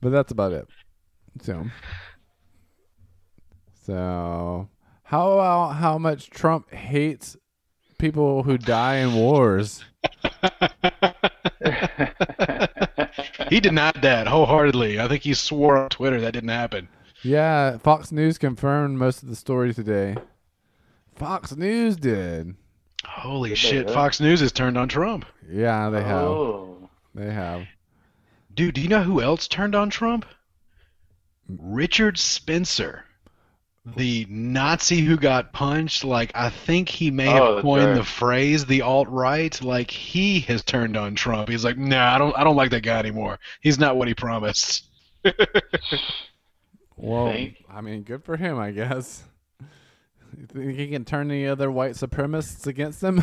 but 0.00 0.10
that's 0.10 0.30
about 0.30 0.52
it. 0.52 0.68
So, 1.40 1.66
so 3.84 4.68
how 5.02 5.32
about 5.32 5.72
how 5.72 5.98
much 5.98 6.30
Trump 6.30 6.72
hates 6.72 7.36
people 7.98 8.44
who 8.44 8.58
die 8.58 8.96
in 8.96 9.14
wars? 9.14 9.84
he 13.48 13.58
denied 13.60 14.02
that 14.02 14.28
wholeheartedly. 14.28 15.00
I 15.00 15.08
think 15.08 15.24
he 15.24 15.34
swore 15.34 15.76
on 15.76 15.88
Twitter 15.88 16.20
that 16.20 16.32
didn't 16.32 16.50
happen. 16.50 16.88
Yeah, 17.24 17.78
Fox 17.78 18.12
News 18.12 18.38
confirmed 18.38 18.98
most 18.98 19.22
of 19.22 19.28
the 19.28 19.36
story 19.36 19.74
today. 19.74 20.16
Fox 21.14 21.56
News 21.56 21.96
did. 21.96 22.56
Holy 23.06 23.50
Did 23.50 23.58
shit! 23.58 23.90
Fox 23.90 24.20
News 24.20 24.40
has 24.40 24.52
turned 24.52 24.78
on 24.78 24.88
Trump. 24.88 25.24
Yeah, 25.50 25.90
they 25.90 26.02
have. 26.02 26.22
Oh. 26.22 26.90
They 27.14 27.30
have. 27.32 27.66
Dude, 28.54 28.74
do 28.74 28.80
you 28.80 28.88
know 28.88 29.02
who 29.02 29.20
else 29.20 29.48
turned 29.48 29.74
on 29.74 29.90
Trump? 29.90 30.24
Richard 31.48 32.18
Spencer, 32.18 33.04
the 33.96 34.26
Nazi 34.30 35.00
who 35.00 35.16
got 35.16 35.52
punched. 35.52 36.04
Like 36.04 36.32
I 36.34 36.48
think 36.50 36.88
he 36.88 37.10
may 37.10 37.28
Oh, 37.38 37.56
have 37.56 37.62
coined 37.62 37.86
right. 37.86 37.94
the 37.96 38.04
phrase 38.04 38.64
"the 38.66 38.82
alt 38.82 39.08
right." 39.08 39.60
Like 39.62 39.90
he 39.90 40.40
has 40.40 40.62
turned 40.62 40.96
on 40.96 41.14
Trump. 41.14 41.48
He's 41.48 41.64
like, 41.64 41.76
nah, 41.78 42.14
I 42.14 42.18
don't, 42.18 42.36
I 42.36 42.44
don't 42.44 42.56
like 42.56 42.70
that 42.70 42.82
guy 42.82 42.98
anymore. 42.98 43.38
He's 43.60 43.78
not 43.78 43.96
what 43.96 44.08
he 44.08 44.14
promised. 44.14 44.86
Well, 46.96 47.32
think? 47.32 47.56
I 47.68 47.80
mean, 47.80 48.02
good 48.02 48.22
for 48.22 48.36
him, 48.36 48.58
I 48.58 48.70
guess. 48.70 49.24
You 50.38 50.46
think 50.46 50.78
he 50.78 50.88
can 50.88 51.04
turn 51.04 51.30
any 51.30 51.46
other 51.46 51.70
white 51.70 51.92
supremacists 51.92 52.66
against 52.66 53.00
them? 53.00 53.22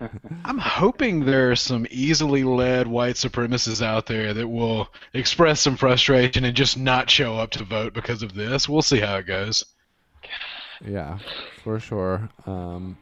I'm 0.44 0.58
hoping 0.58 1.24
there 1.24 1.50
are 1.50 1.56
some 1.56 1.86
easily 1.90 2.44
led 2.44 2.86
white 2.86 3.16
supremacists 3.16 3.82
out 3.82 4.06
there 4.06 4.32
that 4.34 4.48
will 4.48 4.88
express 5.12 5.60
some 5.60 5.76
frustration 5.76 6.44
and 6.44 6.56
just 6.56 6.78
not 6.78 7.10
show 7.10 7.36
up 7.36 7.50
to 7.52 7.64
vote 7.64 7.94
because 7.94 8.22
of 8.22 8.34
this. 8.34 8.68
We'll 8.68 8.82
see 8.82 9.00
how 9.00 9.16
it 9.16 9.26
goes. 9.26 9.64
yeah, 10.86 11.18
for 11.64 11.80
sure. 11.80 12.28
Um, 12.46 12.96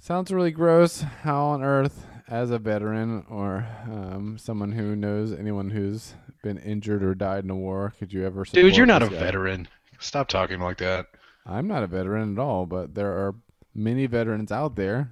sounds 0.00 0.32
really 0.32 0.50
gross. 0.50 1.00
How 1.00 1.44
on 1.44 1.62
earth, 1.62 2.06
as 2.28 2.50
a 2.50 2.58
veteran 2.58 3.24
or 3.28 3.66
um, 3.84 4.38
someone 4.38 4.72
who 4.72 4.96
knows 4.96 5.32
anyone 5.32 5.70
who's 5.70 6.14
been 6.42 6.58
injured 6.58 7.02
or 7.02 7.14
died 7.14 7.44
in 7.44 7.50
a 7.50 7.56
war, 7.56 7.92
could 7.98 8.12
you 8.12 8.24
ever? 8.24 8.44
Dude, 8.44 8.76
you're 8.76 8.86
not 8.86 9.02
a 9.02 9.08
guy? 9.08 9.18
veteran. 9.18 9.68
Stop 10.00 10.28
talking 10.28 10.60
like 10.60 10.78
that. 10.78 11.06
I'm 11.46 11.68
not 11.68 11.82
a 11.82 11.86
veteran 11.86 12.36
at 12.36 12.40
all, 12.40 12.66
but 12.66 12.94
there 12.94 13.12
are 13.12 13.34
many 13.74 14.06
veterans 14.06 14.50
out 14.52 14.76
there, 14.76 15.10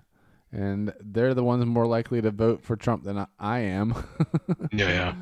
and 0.50 0.92
they're 1.00 1.34
the 1.34 1.44
ones 1.44 1.64
more 1.66 1.86
likely 1.86 2.22
to 2.22 2.30
vote 2.30 2.62
for 2.64 2.76
Trump 2.76 3.04
than 3.04 3.18
I- 3.18 3.26
I 3.38 3.58
am. 3.60 3.94
Yeah, 4.72 5.14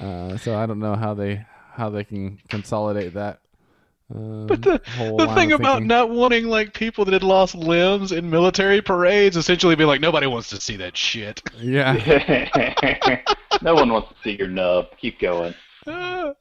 yeah. 0.00 0.04
Uh, 0.04 0.36
so 0.38 0.56
I 0.56 0.66
don't 0.66 0.80
know 0.80 0.94
how 0.96 1.14
they 1.14 1.44
how 1.74 1.90
they 1.90 2.02
can 2.04 2.38
consolidate 2.48 3.14
that. 3.14 3.40
Um, 4.12 4.46
But 4.48 4.62
the, 4.62 4.80
the 5.18 5.32
thing 5.34 5.52
about 5.52 5.74
thinking. 5.74 5.86
not 5.86 6.10
wanting 6.10 6.46
like 6.48 6.72
people 6.74 7.04
that 7.04 7.12
had 7.12 7.22
lost 7.22 7.54
limbs 7.54 8.10
in 8.10 8.30
military 8.30 8.80
parades 8.80 9.36
essentially 9.36 9.76
be 9.76 9.84
like 9.84 10.00
nobody 10.00 10.26
wants 10.26 10.48
to 10.50 10.60
see 10.60 10.76
that 10.76 10.96
shit. 10.96 11.40
yeah, 11.60 11.92
no 13.62 13.74
one 13.74 13.92
wants 13.92 14.08
to 14.08 14.14
see 14.24 14.36
your 14.38 14.48
nub. 14.48 14.86
Keep 15.00 15.20
going. 15.20 15.54
Ah, 15.86 16.32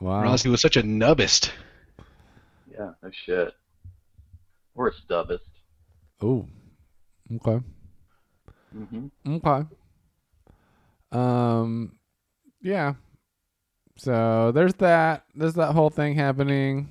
wow, 0.00 0.22
realized 0.22 0.44
he 0.44 0.50
was 0.50 0.60
such 0.60 0.76
a 0.76 0.82
nubbist. 0.82 1.50
Yeah, 2.80 2.92
no 3.02 3.10
shit. 3.26 3.54
Or 4.74 4.88
a 4.88 4.92
stubbist. 4.92 5.40
oh, 6.22 6.46
okay, 7.36 7.62
hmm 8.72 9.06
okay, 9.26 9.66
um, 11.12 11.92
yeah. 12.62 12.94
So 13.96 14.52
there's 14.52 14.74
that. 14.74 15.24
There's 15.34 15.54
that 15.54 15.72
whole 15.72 15.90
thing 15.90 16.14
happening. 16.14 16.88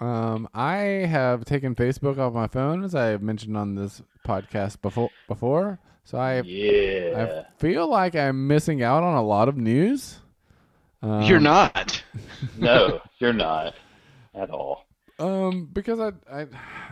Um, 0.00 0.48
I 0.52 0.76
have 1.08 1.44
taken 1.44 1.74
Facebook 1.74 2.18
off 2.18 2.34
my 2.34 2.48
phone, 2.48 2.84
as 2.84 2.94
I 2.94 3.06
have 3.06 3.22
mentioned 3.22 3.56
on 3.56 3.74
this 3.76 4.02
podcast 4.26 4.82
before. 4.82 5.10
Before, 5.28 5.78
so 6.04 6.18
I 6.18 6.42
Yeah. 6.42 7.44
I 7.46 7.58
feel 7.58 7.88
like 7.88 8.14
I'm 8.16 8.46
missing 8.48 8.82
out 8.82 9.02
on 9.02 9.14
a 9.16 9.22
lot 9.22 9.48
of 9.48 9.56
news. 9.56 10.18
Um, 11.00 11.22
You're 11.22 11.40
not. 11.40 12.02
no, 12.58 13.00
you're 13.18 13.32
not 13.32 13.74
at 14.34 14.50
all. 14.50 14.86
Um, 15.22 15.68
because 15.72 16.00
I 16.00 16.12
I 16.32 16.46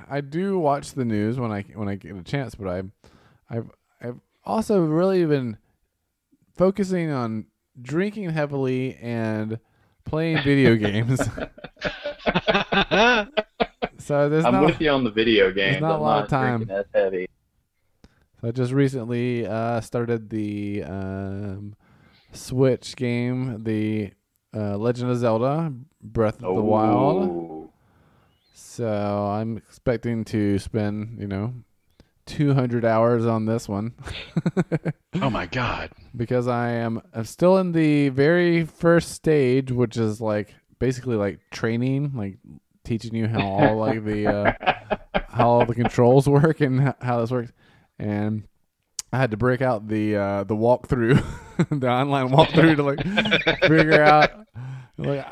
I 0.09 0.21
do 0.21 0.59
watch 0.59 0.93
the 0.93 1.05
news 1.05 1.39
when 1.39 1.51
I 1.51 1.63
when 1.75 1.89
I 1.89 1.97
get 1.97 2.15
a 2.17 2.23
chance, 2.23 2.55
but 2.55 2.69
I 2.69 2.83
I've 3.49 3.71
I've 4.01 4.21
also 4.45 4.83
really 4.85 5.25
been 5.27 5.59
focusing 6.57 7.11
on 7.11 7.47
drinking 7.81 8.31
heavily 8.31 8.97
and 8.97 9.59
playing 10.05 10.43
video 10.45 10.77
games. 10.87 11.19
so 13.99 14.29
there's 14.29 14.45
I'm 14.45 14.53
not. 14.55 14.67
with 14.67 14.81
you 14.81 14.91
on 14.91 15.03
the 15.05 15.11
video 15.11 15.51
games. 15.51 15.81
not 15.81 15.93
a 15.93 15.95
I'm 15.95 16.01
lot 16.01 16.15
not 16.17 16.25
of 16.25 16.29
time. 16.31 16.71
heavy. 16.95 17.27
So 18.41 18.49
I 18.49 18.51
just 18.53 18.73
recently 18.73 19.47
uh, 19.47 19.81
started 19.81 20.31
the 20.31 20.85
um, 20.85 21.75
Switch 22.33 22.95
game, 22.97 23.65
the 23.65 24.13
uh, 24.55 24.77
Legend 24.79 25.11
of 25.11 25.19
Zelda: 25.19 25.73
Breath 26.01 26.37
of 26.37 26.55
the 26.55 26.63
Wild. 26.63 27.60
So 28.63 28.87
I'm 28.87 29.57
expecting 29.57 30.25
to 30.27 30.59
spend, 30.59 31.19
you 31.19 31.27
know, 31.27 31.55
200 32.27 32.85
hours 32.85 33.27
on 33.27 33.47
this 33.47 33.69
one 33.69 33.93
oh 35.21 35.29
my 35.31 35.47
god. 35.47 35.91
because 36.15 36.47
I 36.47 36.71
am 36.71 37.03
I'm 37.13 37.25
still 37.25 37.59
in 37.59 37.73
the 37.73 38.11
very 38.11 38.65
first 38.65 39.13
stage, 39.13 39.73
which 39.73 39.97
is 39.97 40.21
like 40.21 40.55
basically 40.79 41.17
like 41.17 41.41
training, 41.51 42.13
like 42.15 42.39
teaching 42.85 43.15
you 43.15 43.27
how 43.27 43.41
all 43.41 43.77
like 43.77 44.05
the 44.05 44.27
uh, 44.27 44.53
how 45.29 45.49
all 45.49 45.67
the 45.67 45.75
controls 45.75 46.29
work 46.29 46.61
and 46.61 46.95
how 47.01 47.21
this 47.21 47.31
works. 47.31 47.53
And 47.99 48.45
I 49.13 49.19
had 49.19 49.33
to 49.33 49.37
break 49.37 49.61
out 49.61 49.89
the 49.89 50.17
uh, 50.17 50.45
the 50.45 50.55
walkthrough, 50.55 51.25
the 51.81 51.89
online 51.89 52.29
walkthrough 52.29 52.77
to 52.77 52.83
like 52.83 53.61
figure 53.63 54.03
out. 54.03 54.31
Like 54.99 55.27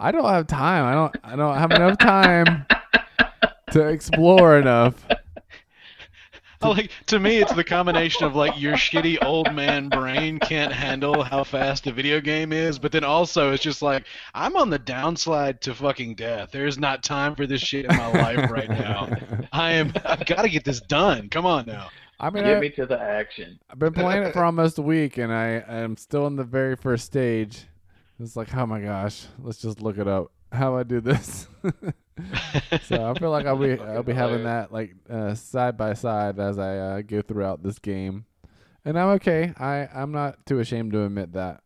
I 0.00 0.12
don't 0.12 0.24
have 0.24 0.46
time. 0.46 0.86
I 0.86 0.92
don't. 0.94 1.16
I 1.22 1.36
don't 1.36 1.58
have 1.58 1.72
enough 1.72 1.98
time 1.98 2.64
to 3.72 3.86
explore 3.86 4.58
enough. 4.58 5.06
I 6.62 6.68
like 6.68 6.90
to 7.08 7.20
me, 7.20 7.36
it's 7.36 7.52
the 7.52 7.62
combination 7.62 8.24
of 8.24 8.34
like 8.34 8.58
your 8.58 8.76
shitty 8.76 9.22
old 9.22 9.54
man 9.54 9.90
brain 9.90 10.38
can't 10.38 10.72
handle 10.72 11.22
how 11.22 11.44
fast 11.44 11.86
a 11.86 11.92
video 11.92 12.18
game 12.18 12.50
is, 12.50 12.78
but 12.78 12.92
then 12.92 13.04
also 13.04 13.52
it's 13.52 13.62
just 13.62 13.82
like 13.82 14.06
I'm 14.34 14.56
on 14.56 14.70
the 14.70 14.78
downslide 14.78 15.60
to 15.60 15.74
fucking 15.74 16.14
death. 16.14 16.48
There's 16.50 16.78
not 16.78 17.02
time 17.02 17.34
for 17.34 17.46
this 17.46 17.60
shit 17.60 17.84
in 17.84 17.94
my 17.94 18.10
life 18.10 18.50
right 18.50 18.70
now. 18.70 19.10
I 19.52 19.72
am. 19.72 19.92
I've 20.06 20.24
got 20.24 20.42
to 20.42 20.48
get 20.48 20.64
this 20.64 20.80
done. 20.80 21.28
Come 21.28 21.44
on 21.44 21.66
now. 21.66 21.90
I 22.18 22.30
mean, 22.30 22.44
Get 22.44 22.56
I, 22.56 22.60
me 22.60 22.70
to 22.70 22.86
the 22.86 23.00
action. 23.00 23.58
I've 23.68 23.78
been 23.78 23.92
playing 23.92 24.22
it 24.22 24.32
for 24.32 24.44
almost 24.44 24.78
a 24.78 24.82
week, 24.82 25.18
and 25.18 25.30
I 25.32 25.62
am 25.68 25.98
still 25.98 26.26
in 26.26 26.36
the 26.36 26.44
very 26.44 26.76
first 26.76 27.04
stage. 27.04 27.66
It's 28.20 28.36
like, 28.36 28.54
oh 28.54 28.66
my 28.66 28.80
gosh, 28.80 29.26
let's 29.42 29.58
just 29.58 29.80
look 29.80 29.96
it 29.96 30.06
up. 30.06 30.30
How 30.52 30.76
I 30.76 30.82
do 30.82 31.00
this. 31.00 31.48
so 32.82 33.10
I 33.10 33.18
feel 33.18 33.30
like 33.30 33.46
I'll 33.46 33.56
be 33.56 33.72
I'll 33.80 34.02
be 34.02 34.12
having 34.12 34.44
that 34.44 34.72
like 34.72 34.94
uh, 35.08 35.34
side 35.34 35.78
by 35.78 35.94
side 35.94 36.38
as 36.38 36.58
I 36.58 36.76
uh, 36.76 37.02
go 37.02 37.22
throughout 37.22 37.62
this 37.62 37.78
game, 37.78 38.26
and 38.84 38.98
I'm 38.98 39.08
okay. 39.10 39.54
I 39.58 39.88
I'm 39.94 40.12
not 40.12 40.44
too 40.44 40.58
ashamed 40.58 40.92
to 40.92 41.04
admit 41.04 41.32
that. 41.32 41.62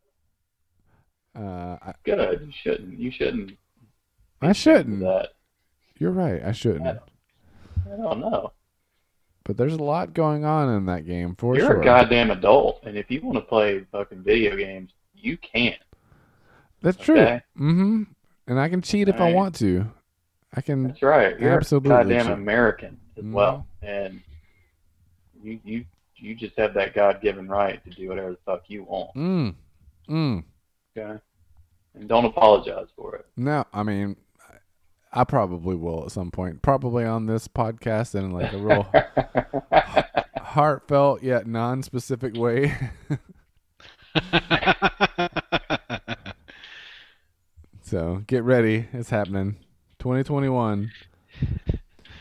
Uh, 1.36 1.76
I, 1.82 1.94
Good. 2.04 2.42
You 2.46 2.52
shouldn't. 2.52 2.98
You 2.98 3.10
shouldn't. 3.10 3.58
I 4.40 4.52
shouldn't. 4.52 5.00
That. 5.00 5.30
You're 5.98 6.12
right. 6.12 6.42
I 6.44 6.52
shouldn't. 6.52 6.86
I 6.86 6.98
I 7.92 7.96
don't 7.96 8.20
know. 8.20 8.52
But 9.44 9.56
there's 9.56 9.74
a 9.74 9.82
lot 9.82 10.14
going 10.14 10.44
on 10.44 10.74
in 10.74 10.86
that 10.86 11.06
game 11.06 11.34
for 11.36 11.56
You're 11.56 11.66
sure. 11.66 11.80
a 11.80 11.84
goddamn 11.84 12.30
adult, 12.30 12.80
and 12.84 12.96
if 12.96 13.10
you 13.10 13.20
want 13.22 13.36
to 13.36 13.42
play 13.42 13.84
fucking 13.92 14.22
video 14.22 14.56
games, 14.56 14.90
you 15.14 15.36
can. 15.36 15.74
That's 16.84 16.96
true. 16.98 17.18
Okay. 17.18 17.42
Mm-hmm. 17.58 18.02
And 18.46 18.60
I 18.60 18.68
can 18.68 18.80
cheat 18.82 19.08
if 19.08 19.20
I 19.20 19.32
want 19.32 19.54
to. 19.56 19.86
I 20.54 20.60
can. 20.60 20.84
That's 20.84 21.02
right. 21.02 21.38
You're 21.40 21.52
Absolutely 21.56 21.90
a 21.90 21.92
goddamn 21.98 22.24
true. 22.26 22.34
American 22.34 23.00
as 23.16 23.24
Mhm. 23.24 23.32
well, 23.32 23.66
and 23.82 24.20
you 25.42 25.58
you 25.64 25.84
you 26.16 26.34
just 26.36 26.56
have 26.58 26.74
that 26.74 26.94
God-given 26.94 27.48
right 27.48 27.82
to 27.84 27.90
do 27.90 28.08
whatever 28.08 28.30
the 28.30 28.38
fuck 28.46 28.62
you 28.68 28.84
want. 28.84 29.14
Mm. 29.16 29.54
Mm. 30.08 30.44
Okay. 30.96 31.18
And 31.94 32.08
don't 32.08 32.24
apologize 32.24 32.86
for 32.96 33.16
it. 33.16 33.26
No, 33.36 33.64
I 33.72 33.82
mean, 33.82 34.16
I 35.12 35.24
probably 35.24 35.74
will 35.74 36.04
at 36.04 36.12
some 36.12 36.30
point. 36.30 36.62
Probably 36.62 37.04
on 37.04 37.26
this 37.26 37.48
podcast 37.48 38.14
in 38.14 38.30
like 38.30 38.52
a 38.52 38.58
real 38.58 38.86
heartfelt 40.42 41.22
yet 41.22 41.46
non-specific 41.46 42.36
way. 42.36 42.72
so 47.94 48.24
get 48.26 48.42
ready, 48.42 48.88
it's 48.92 49.10
happening, 49.10 49.54
2021. 50.00 50.90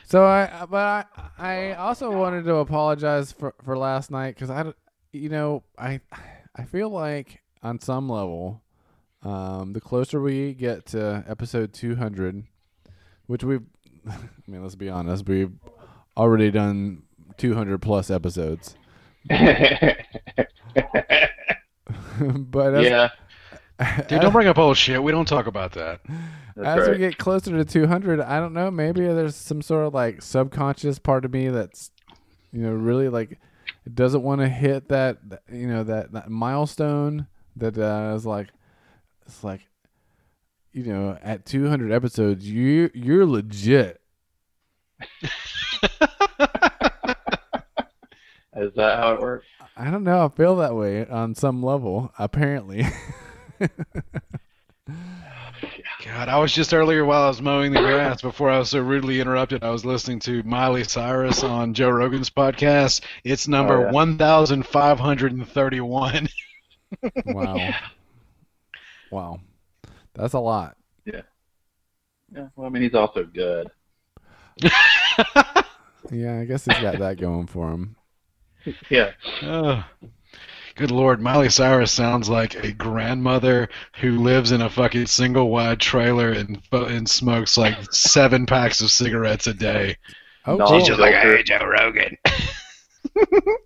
So 0.06 0.24
I, 0.24 0.68
but 0.70 1.08
I, 1.18 1.32
I 1.40 1.74
also 1.74 2.12
wanted 2.12 2.46
to 2.46 2.58
apologize 2.58 3.32
for 3.32 3.56
for 3.64 3.76
last 3.76 4.12
night 4.12 4.36
because 4.36 4.52
I, 4.52 4.72
you 5.14 5.30
know, 5.30 5.64
I, 5.76 6.00
I 6.56 6.66
feel 6.66 6.90
like 6.90 7.42
on 7.64 7.80
some 7.80 8.08
level, 8.08 8.62
um, 9.24 9.74
the 9.74 9.82
closer 9.82 10.22
we 10.22 10.54
get 10.54 10.86
to 10.88 11.24
episode 11.28 11.74
200, 11.74 12.44
which 13.26 13.44
we've, 13.44 13.64
I 14.08 14.16
mean, 14.46 14.62
let's 14.62 14.76
be 14.76 14.90
honest, 14.90 15.28
we've 15.28 15.54
already 16.16 16.52
done 16.52 17.02
200 17.38 17.82
plus 17.82 18.12
episodes. 18.12 18.76
but 19.28 19.48
as, 22.76 22.86
yeah, 22.86 23.10
Dude, 24.08 24.22
don't 24.22 24.32
bring 24.32 24.48
up 24.48 24.58
old 24.58 24.78
shit. 24.78 25.02
We 25.02 25.12
don't 25.12 25.28
talk 25.28 25.48
about 25.48 25.74
that. 25.74 26.02
that's 26.56 26.82
as 26.82 26.88
right. 26.88 26.92
we 26.92 26.98
get 26.98 27.18
closer 27.18 27.52
to 27.52 27.66
200, 27.66 28.20
I 28.22 28.40
don't 28.40 28.54
know, 28.54 28.70
maybe 28.72 29.02
there's 29.02 29.36
some 29.36 29.62
sort 29.62 29.86
of 29.88 29.94
like 29.94 30.22
subconscious 30.22 31.00
part 31.00 31.26
of 31.26 31.32
me 31.32 31.50
that's, 31.50 31.92
you 32.52 32.62
know, 32.62 32.72
really 32.72 33.10
like 33.10 33.40
doesn't 33.92 34.24
want 34.24 34.42
to 34.42 34.48
hit 34.48 34.90
that, 34.90 35.18
you 35.52 35.68
know, 35.68 35.84
that, 35.84 36.12
that 36.14 36.30
milestone 36.30 37.28
that 37.56 37.78
uh, 37.78 38.14
is 38.16 38.26
like, 38.26 38.50
it's 39.26 39.44
like, 39.44 39.68
you 40.72 40.84
know, 40.84 41.18
at 41.22 41.46
200 41.46 41.92
episodes, 41.92 42.50
you 42.50 42.90
you're 42.94 43.26
legit. 43.26 44.02
Is 48.56 48.72
that 48.76 49.00
how 49.00 49.14
it 49.14 49.20
works? 49.20 49.48
I 49.76 49.90
don't 49.90 50.04
know. 50.04 50.26
I 50.26 50.30
feel 50.30 50.56
that 50.58 50.76
way 50.76 51.08
on 51.08 51.34
some 51.34 51.64
level, 51.64 52.12
apparently. 52.20 52.86
God, 56.04 56.28
I 56.28 56.38
was 56.38 56.52
just 56.54 56.74
earlier 56.74 57.06
while 57.06 57.24
I 57.24 57.28
was 57.30 57.42
mowing 57.42 57.72
the 57.72 57.80
grass 57.80 58.22
before 58.22 58.50
I 58.50 58.60
was 58.60 58.72
so 58.72 58.82
rudely 58.82 59.22
interrupted. 59.22 59.64
I 59.64 59.70
was 59.70 59.86
listening 59.86 60.20
to 60.22 60.44
Miley 60.44 60.84
Cyrus 60.84 61.42
on 61.44 61.74
Joe 61.74 61.90
Rogan's 61.90 62.30
podcast. 62.30 63.02
It's 63.24 63.48
number 63.48 63.78
Oh, 63.78 63.84
yeah. 63.86 63.92
1,531. 63.92 66.28
wow. 67.26 67.70
Wow. 69.12 69.40
That's 70.16 70.34
a 70.34 70.40
lot. 70.40 70.76
Yeah. 71.06 71.22
Yeah. 72.36 72.48
Well, 72.56 72.66
I 72.66 72.70
mean, 72.72 72.82
he's 72.82 72.96
also 72.96 73.24
good. 73.26 73.70
Yeah, 76.12 76.40
I 76.40 76.44
guess 76.46 76.66
he's 76.66 76.80
got 76.80 77.00
that 77.00 77.18
going 77.18 77.48
for 77.48 77.72
him. 77.72 77.96
Yeah. 78.90 79.12
Oh, 79.44 79.84
good 80.76 80.92
lord, 80.92 81.22
Miley 81.22 81.50
Cyrus 81.50 81.92
sounds 81.92 82.30
like 82.30 82.56
a 82.56 82.72
grandmother 82.72 83.70
who 84.02 84.20
lives 84.20 84.52
in 84.52 84.62
a 84.62 84.70
fucking 84.70 85.06
single 85.08 85.50
wide 85.50 85.80
trailer 85.80 86.32
and 86.32 86.62
and 86.72 87.10
smokes 87.10 87.58
like 87.58 87.78
seven 87.92 88.46
packs 88.46 88.82
of 88.82 88.92
cigarettes 88.92 89.48
a 89.48 89.54
day. 89.54 89.98
Oh, 90.46 90.58
No, 90.58 90.66
cool. 90.68 90.80
She's 90.80 90.88
just 90.88 91.00
like, 91.00 91.14
"Hey, 91.16 91.42
Joe 91.44 91.60
Rogan. 91.66 92.18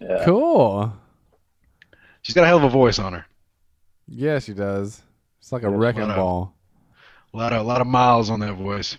Yeah. 0.00 0.22
cool. 0.24 0.92
She's 2.22 2.34
got 2.34 2.44
a 2.44 2.46
hell 2.46 2.58
of 2.58 2.64
a 2.64 2.68
voice 2.68 2.98
on 2.98 3.14
her. 3.14 3.24
Yeah, 4.06 4.38
she 4.38 4.52
does. 4.52 5.00
It's 5.40 5.50
like 5.52 5.62
a 5.62 5.70
Yeah, 5.70 5.76
wrecking 5.76 6.08
wow. 6.08 6.16
ball. 6.16 6.54
A 7.32 7.36
lot 7.36 7.52
of 7.52 7.60
a 7.60 7.64
lot 7.64 7.80
of 7.80 7.86
miles 7.86 8.28
on 8.28 8.40
that 8.40 8.54
voice. 8.54 8.98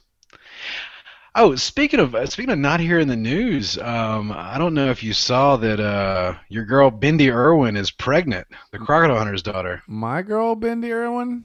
Oh, 1.36 1.56
speaking 1.56 2.00
of 2.00 2.16
uh, 2.16 2.26
speaking 2.26 2.52
of 2.52 2.58
not 2.58 2.80
hearing 2.80 3.08
the 3.08 3.16
news, 3.16 3.78
um, 3.78 4.32
I 4.32 4.58
don't 4.58 4.74
know 4.74 4.90
if 4.90 5.04
you 5.04 5.14
saw 5.14 5.56
that 5.58 5.80
uh, 5.80 6.34
your 6.50 6.66
girl 6.66 6.90
Bindi 6.90 7.32
Irwin 7.32 7.78
is 7.78 7.92
pregnant, 7.92 8.48
the 8.72 8.80
crocodile 8.80 9.18
hunter's 9.20 9.44
daughter. 9.44 9.84
My 9.88 10.22
girl, 10.22 10.56
Bindi 10.56 10.92
Irwin. 10.92 11.44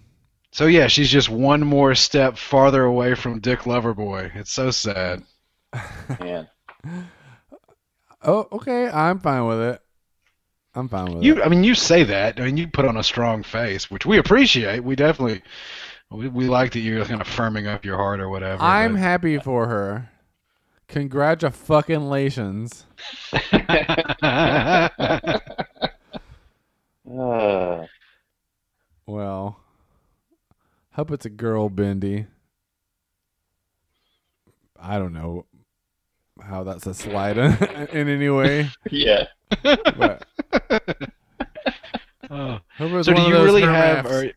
So 0.53 0.67
yeah, 0.67 0.87
she's 0.87 1.11
just 1.11 1.29
one 1.29 1.63
more 1.63 1.97
step 1.97 2.39
farther 2.39 2.85
away 2.85 3.17
from 3.17 3.41
Dick 3.41 3.63
Loverboy. 3.63 4.37
It's 4.37 4.53
so 4.53 4.71
sad. 4.71 5.25
Man. 6.19 6.49
Oh, 8.23 8.49
okay. 8.53 8.89
I'm 8.89 9.21
fine 9.21 9.47
with 9.47 9.61
it. 9.61 9.83
I'm 10.75 10.89
fine 10.89 11.15
with 11.15 11.25
You, 11.25 11.41
it. 11.41 11.45
I 11.45 11.49
mean, 11.49 11.63
you 11.65 11.75
say 11.77 12.03
that. 12.05 12.41
I 12.41 12.45
mean, 12.45 12.57
you 12.57 12.67
put 12.67 12.85
on 12.85 12.97
a 12.97 13.05
strong 13.05 13.43
face, 13.45 13.91
which 13.91 14.07
we 14.07 14.19
appreciate. 14.19 14.83
We 14.83 14.97
definitely, 14.97 15.43
we, 16.11 16.29
we 16.29 16.49
like 16.49 16.73
that 16.73 16.81
you're 16.81 17.05
kind 17.05 17.21
of 17.21 17.27
firming 17.29 17.67
up 17.67 17.85
your 17.85 17.97
heart 17.97 18.21
or 18.21 18.29
whatever. 18.29 18.63
I'm 18.63 18.93
but- 18.95 19.01
happy 19.01 19.39
for 19.39 19.67
her. 19.69 20.09
Congratulations. 20.89 22.85
Uh, 24.23 24.89
Well, 29.07 29.59
hope 30.93 31.11
it's 31.11 31.27
a 31.27 31.31
girl, 31.31 31.69
Bindi. 31.69 32.27
I 34.81 34.99
don't 35.01 35.13
know 35.13 35.47
how 36.41 36.63
that's 36.63 36.87
a 36.87 36.95
slide 36.95 37.37
in, 37.39 37.53
in 37.93 38.09
any 38.09 38.29
way, 38.29 38.71
yeah. 38.91 39.25
but 39.65 40.25
Oh. 42.33 42.61
hope 42.79 42.93
it 42.93 43.05
So 43.05 43.13
one 43.13 43.17
do 43.17 43.23
of 43.23 43.29
you 43.29 43.35
those 43.35 43.45
really 43.47 43.63
have? 43.63 44.05
maps. 44.05 44.33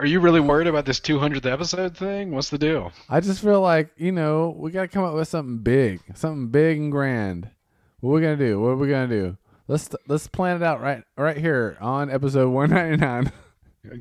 Are, 0.00 0.04
are, 0.04 0.06
are 0.06 0.06
you 0.06 0.20
really 0.20 0.40
worried 0.40 0.66
about 0.66 0.84
this 0.84 1.00
200th 1.00 1.44
episode 1.50 1.96
thing? 1.96 2.30
What's 2.32 2.50
the 2.50 2.58
deal? 2.58 2.92
I 3.08 3.20
just 3.20 3.42
feel 3.42 3.60
like 3.60 3.90
you 3.96 4.12
know 4.12 4.54
we 4.56 4.70
got 4.70 4.82
to 4.82 4.88
come 4.88 5.04
up 5.04 5.14
with 5.14 5.28
something 5.28 5.58
big, 5.58 6.00
something 6.14 6.48
big 6.48 6.78
and 6.78 6.90
grand. 6.92 7.50
What 8.00 8.10
are 8.10 8.14
we 8.14 8.20
gonna 8.20 8.36
do? 8.36 8.60
What 8.60 8.68
are 8.68 8.76
we 8.76 8.88
gonna 8.88 9.08
do? 9.08 9.36
Let's 9.66 9.90
let's 10.06 10.26
plan 10.28 10.56
it 10.56 10.62
out 10.62 10.80
right 10.80 11.02
right 11.16 11.36
here 11.36 11.76
on 11.80 12.10
episode 12.10 12.50
199. 12.50 13.32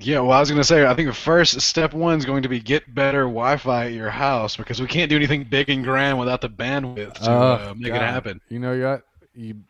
Yeah, 0.01 0.19
well, 0.19 0.31
I 0.33 0.39
was 0.41 0.49
gonna 0.49 0.65
say, 0.65 0.85
I 0.85 0.93
think 0.95 1.07
the 1.07 1.13
first 1.15 1.61
step 1.61 1.93
one 1.93 2.17
is 2.17 2.25
going 2.25 2.43
to 2.43 2.49
be 2.49 2.59
get 2.59 2.93
better 2.93 3.21
Wi-Fi 3.21 3.85
at 3.85 3.93
your 3.93 4.09
house 4.09 4.57
because 4.57 4.81
we 4.81 4.87
can't 4.87 5.09
do 5.09 5.15
anything 5.15 5.45
big 5.45 5.69
and 5.69 5.81
grand 5.83 6.19
without 6.19 6.41
the 6.41 6.49
bandwidth 6.49 7.13
to 7.13 7.31
Oh, 7.31 7.51
uh, 7.69 7.73
make 7.77 7.93
God. 7.93 8.01
it 8.01 8.05
happen. 8.05 8.41
You 8.49 8.59
know 8.59 8.77
what? 8.77 9.03
You 9.33 9.61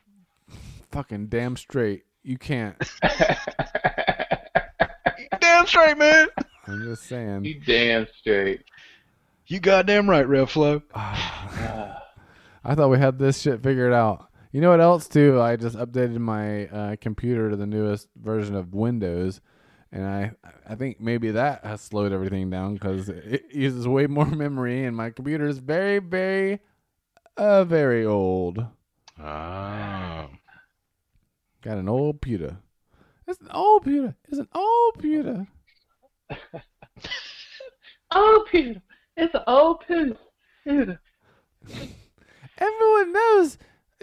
fucking 0.91 1.27
damn 1.27 1.55
straight. 1.55 2.05
You 2.23 2.37
can't. 2.39 2.75
Damn 5.67 5.83
straight, 5.83 5.97
man. 5.97 6.27
I'm 6.65 6.83
just 6.83 7.03
saying. 7.03 7.43
you 7.43 7.59
damn 7.59 8.07
straight. 8.19 8.63
You 9.47 9.59
goddamn 9.59 10.09
right, 10.09 10.25
RevFlow. 10.25 10.81
Uh, 10.93 11.93
I 12.63 12.75
thought 12.75 12.89
we 12.89 12.97
had 12.97 13.19
this 13.19 13.41
shit 13.41 13.61
figured 13.61 13.91
out. 13.93 14.29
You 14.53 14.61
know 14.61 14.69
what 14.69 14.79
else 14.79 15.09
too? 15.09 15.41
I 15.41 15.57
just 15.57 15.75
updated 15.75 16.19
my 16.19 16.67
uh, 16.67 16.95
computer 17.01 17.49
to 17.49 17.57
the 17.57 17.65
newest 17.65 18.07
version 18.15 18.55
of 18.55 18.73
Windows, 18.73 19.41
and 19.91 20.05
I 20.05 20.31
I 20.67 20.75
think 20.75 21.01
maybe 21.01 21.31
that 21.31 21.65
has 21.65 21.81
slowed 21.81 22.13
everything 22.13 22.49
down 22.49 22.75
because 22.75 23.09
it 23.09 23.43
uses 23.51 23.87
way 23.87 24.07
more 24.07 24.25
memory, 24.25 24.85
and 24.85 24.95
my 24.95 25.09
computer 25.09 25.47
is 25.47 25.59
very 25.59 25.99
very 25.99 26.59
uh 27.35 27.65
very 27.65 28.05
old. 28.05 28.65
Oh. 29.19 30.29
Got 31.61 31.77
an 31.77 31.89
old 31.89 32.21
pewter. 32.21 32.57
It's 33.27 33.41
an 33.41 33.49
old 33.51 33.83
pewter. 33.83 34.15
It's 34.29 34.39
an 34.39 34.47
old 34.55 34.99
pewter. 34.99 35.47
Oh, 38.11 38.45
Peter, 38.51 38.81
it's 39.15 39.33
an 39.35 39.41
old 39.47 39.83
Peter. 39.87 40.17
Everyone 42.57 43.13
knows 43.13 43.57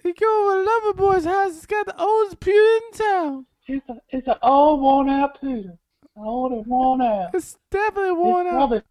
you 0.05 0.15
go 0.15 0.51
over 0.53 0.65
to 0.65 1.03
Loverboy's 1.03 1.25
house. 1.25 1.57
It's 1.57 1.67
got 1.67 1.87
the 1.87 1.99
oldest 2.01 2.39
pewter 2.41 2.59
in 2.59 2.93
town. 2.93 3.47
It's 3.67 3.89
a, 3.89 3.95
it's 4.11 4.29
an 4.29 4.35
old 4.43 4.81
worn 4.83 5.09
out 5.09 5.41
Peter. 5.41 5.79
Old 6.17 6.53
and 6.53 6.67
worn 6.67 7.01
out. 7.01 7.31
It's 7.35 7.57
definitely 7.71 8.13
worn 8.13 8.45
he's 8.47 8.53
out. 8.53 8.57
Probably, 8.59 8.83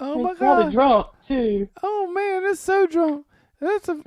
Oh 0.00 0.22
my 0.22 0.30
he's 0.30 0.38
probably 0.38 0.64
god. 0.64 0.72
drunk 0.72 1.06
too. 1.28 1.68
Oh 1.82 2.10
man, 2.12 2.50
it's 2.50 2.60
so 2.60 2.86
drunk. 2.86 3.26
That's 3.60 3.86
the 3.86 4.02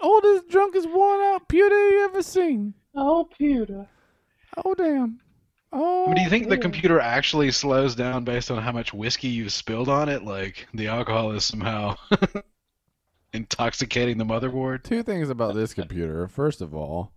oldest, 0.00 0.48
drunkest, 0.48 0.88
worn 0.88 1.20
out 1.20 1.48
pewter 1.48 1.90
you 1.90 2.04
ever 2.04 2.22
seen. 2.22 2.74
Old 2.94 3.32
Peter. 3.36 3.88
Oh 4.64 4.74
damn. 4.74 5.20
Oh. 5.72 6.04
I 6.04 6.06
mean, 6.08 6.16
do 6.16 6.22
you 6.22 6.28
think 6.28 6.48
the 6.48 6.58
computer 6.58 7.00
actually 7.00 7.50
slows 7.50 7.94
down 7.94 8.24
based 8.24 8.50
on 8.50 8.62
how 8.62 8.72
much 8.72 8.92
whiskey 8.92 9.28
you've 9.28 9.52
spilled 9.52 9.88
on 9.88 10.08
it? 10.08 10.22
Like 10.24 10.66
the 10.74 10.88
alcohol 10.88 11.32
is 11.32 11.44
somehow 11.44 11.96
intoxicating 13.32 14.18
the 14.18 14.24
motherboard? 14.24 14.82
Two 14.82 15.02
things 15.02 15.30
about 15.30 15.54
this 15.54 15.72
computer. 15.72 16.28
First 16.28 16.60
of 16.60 16.74
all, 16.74 17.12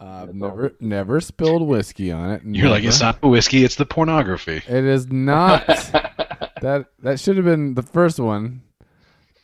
I've 0.00 0.34
never 0.34 0.74
never 0.80 1.20
spilled 1.20 1.62
whiskey 1.62 2.10
on 2.10 2.30
it. 2.30 2.42
You're 2.44 2.70
like, 2.70 2.84
it's 2.84 3.00
not 3.00 3.20
the 3.20 3.28
whiskey, 3.28 3.64
it's 3.64 3.76
the 3.76 3.84
pornography. 3.84 4.62
It 4.66 4.84
is 4.84 5.08
not. 5.08 5.66
that 6.62 6.86
that 7.00 7.20
should 7.20 7.36
have 7.36 7.44
been 7.44 7.74
the 7.74 7.82
first 7.82 8.18
one. 8.18 8.62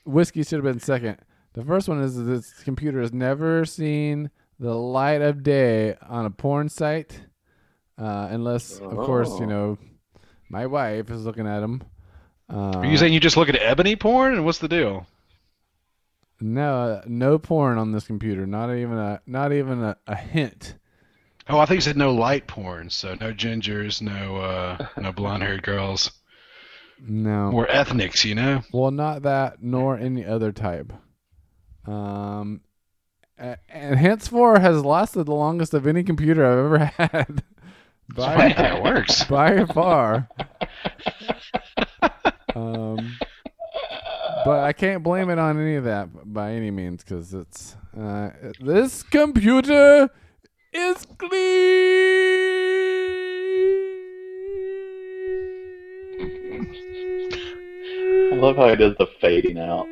Whiskey 0.07 0.42
should 0.45 0.57
have 0.57 0.64
been 0.64 0.81
second. 0.81 1.19
The 1.53 1.64
first 1.64 1.88
one 1.88 2.01
is 2.01 2.23
this 2.25 2.53
computer 2.64 3.01
has 3.01 3.12
never 3.12 3.64
seen 3.64 4.31
the 4.59 4.75
light 4.75 5.21
of 5.21 5.42
day 5.42 5.97
on 6.09 6.25
a 6.25 6.31
porn 6.31 6.69
site, 6.69 7.21
uh, 7.99 8.29
unless, 8.31 8.79
of 8.79 8.91
course, 8.97 9.29
you 9.39 9.45
Oh. 9.47 9.49
know, 9.49 9.79
my 10.49 10.67
wife 10.67 11.11
is 11.11 11.25
looking 11.25 11.47
at 11.47 11.61
them. 11.61 11.83
Uh, 12.53 12.79
Are 12.79 12.87
you 12.87 12.97
saying 12.97 13.13
you 13.13 13.21
just 13.21 13.37
look 13.37 13.49
at 13.49 13.57
ebony 13.57 13.97
porn? 13.97 14.35
And 14.35 14.45
what's 14.45 14.59
the 14.59 14.69
deal? 14.69 15.07
no? 16.41 17.03
No 17.07 17.39
porn 17.39 17.79
on 17.79 17.93
this 17.93 18.07
computer. 18.07 18.47
Not 18.47 18.75
even 18.75 18.99
a 18.99 19.21
not 19.27 19.53
even 19.53 19.83
a, 19.83 19.97
a 20.07 20.15
hint. 20.15 20.75
Oh, 21.49 21.59
I 21.59 21.67
think 21.67 21.77
you 21.77 21.83
said 21.83 21.97
no 21.97 22.13
light 22.13 22.47
porn, 22.47 22.91
so 22.91 23.15
no 23.15 23.33
gingers, 23.33 24.03
no 24.03 24.37
uh, 24.37 24.87
no 24.99 25.13
blonde-haired 25.13 25.63
girls, 25.63 26.11
No. 27.01 27.53
or 27.53 27.69
ethnics, 27.71 28.25
you 28.25 28.35
know. 28.35 28.63
Well, 28.73 28.91
not 28.91 29.23
that, 29.23 29.63
nor 29.63 29.97
any 29.97 30.25
other 30.25 30.51
type. 30.53 30.93
Um, 31.87 32.63
and 33.39 33.97
henceforth 33.97 34.61
has 34.61 34.85
lasted 34.85 35.25
the 35.25 35.35
longest 35.35 35.73
of 35.73 35.87
any 35.87 36.03
computer 36.03 36.45
I've 36.45 36.59
ever 36.59 36.85
had. 37.13 37.45
By, 38.14 38.53
that 38.53 38.83
works. 38.85 39.25
by 39.25 39.64
far. 39.66 40.29
Um, 42.55 43.19
but 44.47 44.61
I 44.64 44.73
can't 44.73 45.03
blame 45.03 45.29
it 45.29 45.38
on 45.38 45.61
any 45.61 45.75
of 45.75 45.85
that 45.85 46.09
by 46.33 46.53
any 46.53 46.71
means 46.71 47.05
because 47.05 47.35
it's 47.35 47.77
uh, 47.95 48.31
this 48.61 49.03
computer 49.03 50.09
is 50.73 51.07
clean. 51.19 51.37
I 58.33 58.37
love 58.37 58.57
how 58.57 58.71
he 58.71 58.77
does 58.77 58.97
the 58.99 59.07
fading 59.21 59.59
out. 59.59 59.87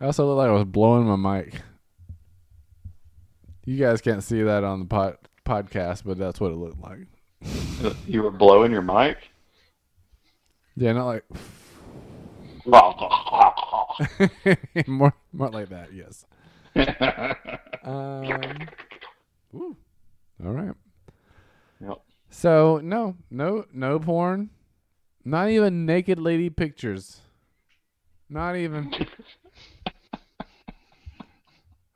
I 0.00 0.04
also 0.06 0.26
look 0.28 0.36
like 0.36 0.48
I 0.48 0.52
was 0.52 0.64
blowing 0.64 1.06
my 1.06 1.16
mic. 1.40 1.60
You 3.66 3.76
guys 3.76 4.00
can't 4.00 4.22
see 4.22 4.42
that 4.44 4.62
on 4.62 4.78
the 4.78 4.86
pod, 4.86 5.16
podcast, 5.44 6.04
but 6.04 6.18
that's 6.18 6.40
what 6.40 6.52
it 6.52 6.56
looked 6.56 6.80
like. 6.80 7.06
You 8.06 8.22
were 8.22 8.30
blowing 8.30 8.72
your 8.72 8.80
mic. 8.80 9.18
Yeah, 10.76 10.92
not 10.92 11.06
like 11.06 11.24
more, 14.86 15.12
more 15.32 15.50
like 15.50 15.68
that. 15.68 15.92
Yes. 15.92 16.24
Um. 17.84 18.68
Ooh. 19.54 19.76
All 20.44 20.52
right. 20.52 20.74
Yep. 21.80 22.00
So 22.30 22.80
no, 22.82 23.16
no, 23.30 23.66
no 23.72 23.98
porn. 23.98 24.50
Not 25.24 25.50
even 25.50 25.84
naked 25.84 26.18
lady 26.18 26.48
pictures. 26.50 27.20
Not 28.30 28.56
even. 28.56 28.92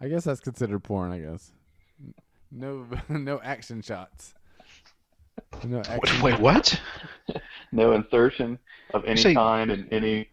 I 0.00 0.08
guess 0.08 0.24
that's 0.24 0.40
considered 0.40 0.82
porn. 0.84 1.12
I 1.12 1.20
guess. 1.20 1.52
No, 2.50 2.86
no 3.08 3.40
action 3.42 3.82
shots. 3.82 4.34
No 5.64 5.78
Wait, 5.78 5.88
action. 5.88 6.22
wait, 6.22 6.40
what? 6.40 6.80
no 7.72 7.92
insertion 7.92 8.58
of 8.94 9.04
any 9.04 9.20
say- 9.20 9.34
kind 9.34 9.70
in 9.70 9.88
any 9.90 10.28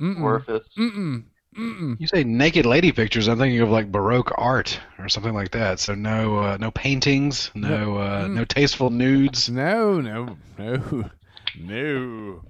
Mm-mm. 0.00 0.20
orifice. 0.22 0.66
Mm-mm. 0.78 1.24
Mm-mm. 1.56 2.00
You 2.00 2.06
say 2.06 2.24
naked 2.24 2.64
lady 2.64 2.92
pictures, 2.92 3.28
I'm 3.28 3.38
thinking 3.38 3.60
of 3.60 3.68
like 3.68 3.92
Baroque 3.92 4.32
art 4.38 4.80
or 4.98 5.08
something 5.10 5.34
like 5.34 5.50
that. 5.50 5.80
So 5.80 5.94
no, 5.94 6.38
uh, 6.38 6.56
no 6.58 6.70
paintings, 6.70 7.50
no, 7.54 7.98
uh, 7.98 8.26
Mm. 8.26 8.34
no 8.34 8.44
tasteful 8.46 8.88
nudes. 8.88 9.50
No, 9.50 10.00
no, 10.00 10.36
no, 10.58 11.10
no, 11.60 12.42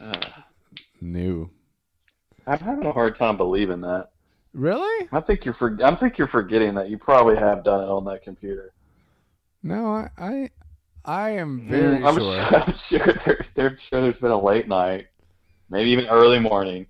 Uh, 0.00 0.20
no. 1.00 1.50
I'm 2.48 2.58
having 2.58 2.86
a 2.86 2.92
hard 2.92 3.16
time 3.18 3.36
believing 3.36 3.80
that. 3.82 4.08
Really? 4.56 5.06
I 5.12 5.20
think 5.20 5.44
you're 5.44 5.52
for, 5.52 5.78
I 5.84 5.94
think 5.96 6.16
you're 6.16 6.28
forgetting 6.28 6.74
that 6.76 6.88
you 6.88 6.96
probably 6.96 7.36
have 7.36 7.62
done 7.62 7.82
it 7.82 7.88
on 7.90 8.06
that 8.06 8.22
computer. 8.22 8.72
No, 9.62 9.88
I, 9.88 10.08
I, 10.16 10.50
I 11.04 11.30
am 11.32 11.68
very 11.68 11.98
Mm, 11.98 12.08
I'm 12.08 12.14
sure. 12.16 12.40
I'm 12.40 12.74
sure 12.88 13.22
there, 13.26 13.46
there, 13.54 13.78
sure 13.90 14.00
there's 14.00 14.16
been 14.18 14.30
a 14.30 14.42
late 14.42 14.66
night, 14.66 15.08
maybe 15.68 15.90
even 15.90 16.06
early 16.06 16.38
morning. 16.38 16.86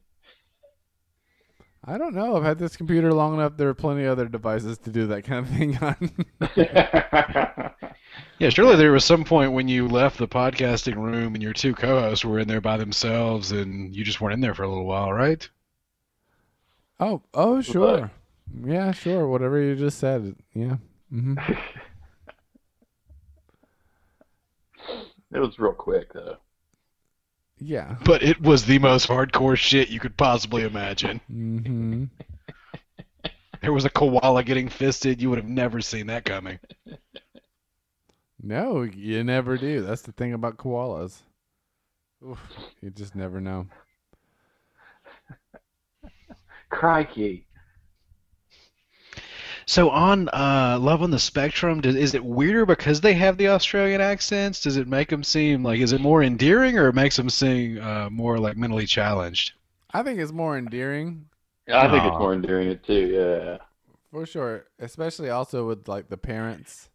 I 1.84 1.98
don't 1.98 2.14
know. 2.14 2.36
I've 2.36 2.44
had 2.44 2.58
this 2.60 2.76
computer 2.76 3.12
long 3.12 3.34
enough. 3.34 3.56
There 3.56 3.68
are 3.68 3.74
plenty 3.74 4.04
of 4.04 4.12
other 4.12 4.28
devices 4.28 4.78
to 4.78 4.90
do 4.90 5.08
that 5.08 5.22
kind 5.22 5.44
of 5.44 5.52
thing 5.52 5.76
on. 5.78 7.72
Yeah, 8.38 8.50
surely 8.50 8.76
there 8.76 8.92
was 8.92 9.04
some 9.04 9.24
point 9.24 9.52
when 9.52 9.66
you 9.66 9.88
left 9.88 10.18
the 10.18 10.28
podcasting 10.28 10.96
room 10.96 11.34
and 11.34 11.42
your 11.42 11.54
two 11.54 11.74
co-hosts 11.74 12.22
were 12.24 12.38
in 12.38 12.46
there 12.48 12.60
by 12.60 12.76
themselves 12.76 13.50
and 13.50 13.96
you 13.96 14.04
just 14.04 14.20
weren't 14.20 14.34
in 14.34 14.40
there 14.40 14.54
for 14.54 14.62
a 14.62 14.68
little 14.68 14.84
while, 14.84 15.10
right? 15.10 15.48
Oh, 17.00 17.22
oh, 17.34 17.60
sure. 17.60 18.10
Yeah, 18.64 18.92
sure. 18.92 19.26
Whatever 19.28 19.60
you 19.60 19.74
just 19.76 19.98
said. 19.98 20.36
Yeah. 20.54 20.76
hmm 21.10 21.34
it 25.32 25.38
was 25.38 25.58
real 25.58 25.72
quick 25.72 26.12
though. 26.12 26.36
Yeah. 27.58 27.96
But 28.04 28.22
it 28.22 28.40
was 28.40 28.64
the 28.64 28.78
most 28.78 29.08
hardcore 29.08 29.56
shit 29.56 29.88
you 29.88 29.98
could 30.00 30.16
possibly 30.16 30.62
imagine. 30.62 31.20
hmm 31.28 32.04
There 33.62 33.72
was 33.72 33.86
a 33.86 33.90
koala 33.90 34.44
getting 34.44 34.68
fisted. 34.68 35.20
You 35.20 35.30
would 35.30 35.38
have 35.38 35.48
never 35.48 35.80
seen 35.80 36.06
that 36.06 36.24
coming. 36.24 36.60
No, 38.40 38.82
you 38.82 39.24
never 39.24 39.56
do. 39.56 39.80
That's 39.80 40.02
the 40.02 40.12
thing 40.12 40.34
about 40.34 40.56
koalas. 40.58 41.22
Oof, 42.24 42.38
you 42.80 42.90
just 42.90 43.16
never 43.16 43.40
know. 43.40 43.66
Crikey. 46.70 47.46
So 49.68 49.90
on 49.90 50.28
uh, 50.28 50.78
Love 50.80 51.02
on 51.02 51.10
the 51.10 51.18
Spectrum, 51.18 51.80
does, 51.80 51.96
is 51.96 52.14
it 52.14 52.24
weirder 52.24 52.66
because 52.66 53.00
they 53.00 53.14
have 53.14 53.36
the 53.36 53.48
Australian 53.48 54.00
accents? 54.00 54.60
Does 54.60 54.76
it 54.76 54.86
make 54.86 55.08
them 55.08 55.24
seem 55.24 55.64
like 55.64 55.80
is 55.80 55.92
it 55.92 56.00
more 56.00 56.22
endearing 56.22 56.78
or 56.78 56.88
it 56.88 56.94
makes 56.94 57.16
them 57.16 57.28
seem 57.30 57.80
uh, 57.80 58.08
more 58.10 58.38
like 58.38 58.56
mentally 58.56 58.86
challenged? 58.86 59.52
I 59.92 60.02
think 60.04 60.20
it's 60.20 60.32
more 60.32 60.56
endearing 60.58 61.26
Yeah, 61.66 61.80
I 61.80 61.90
think 61.90 62.04
Aw. 62.04 62.08
it's 62.08 62.18
more 62.18 62.32
endearing 62.34 62.68
it 62.68 62.84
too. 62.84 63.08
Yeah. 63.08 63.58
for 64.10 64.24
sure, 64.26 64.66
especially 64.78 65.30
also 65.30 65.66
with 65.66 65.88
like 65.88 66.08
the 66.08 66.16
parents. 66.16 66.90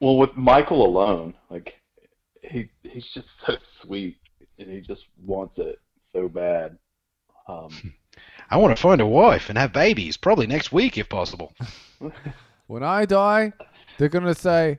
Well, 0.00 0.16
with 0.16 0.34
Michael 0.36 0.86
alone, 0.86 1.34
like 1.50 1.74
he 2.42 2.70
he's 2.82 3.04
just 3.12 3.28
so 3.46 3.56
sweet, 3.82 4.16
and 4.58 4.70
he 4.70 4.80
just 4.80 5.02
wants 5.22 5.58
it 5.58 5.78
so 6.14 6.28
bad. 6.28 6.78
Um, 7.46 7.68
I 8.50 8.56
want 8.56 8.76
to 8.76 8.82
find 8.82 9.00
a 9.00 9.06
wife 9.06 9.48
and 9.48 9.56
have 9.56 9.72
babies, 9.72 10.16
probably 10.16 10.46
next 10.46 10.72
week 10.72 10.98
if 10.98 11.08
possible. 11.08 11.52
When 12.66 12.84
I 12.84 13.04
die, 13.04 13.52
they're 13.98 14.08
gonna 14.08 14.32
say 14.32 14.78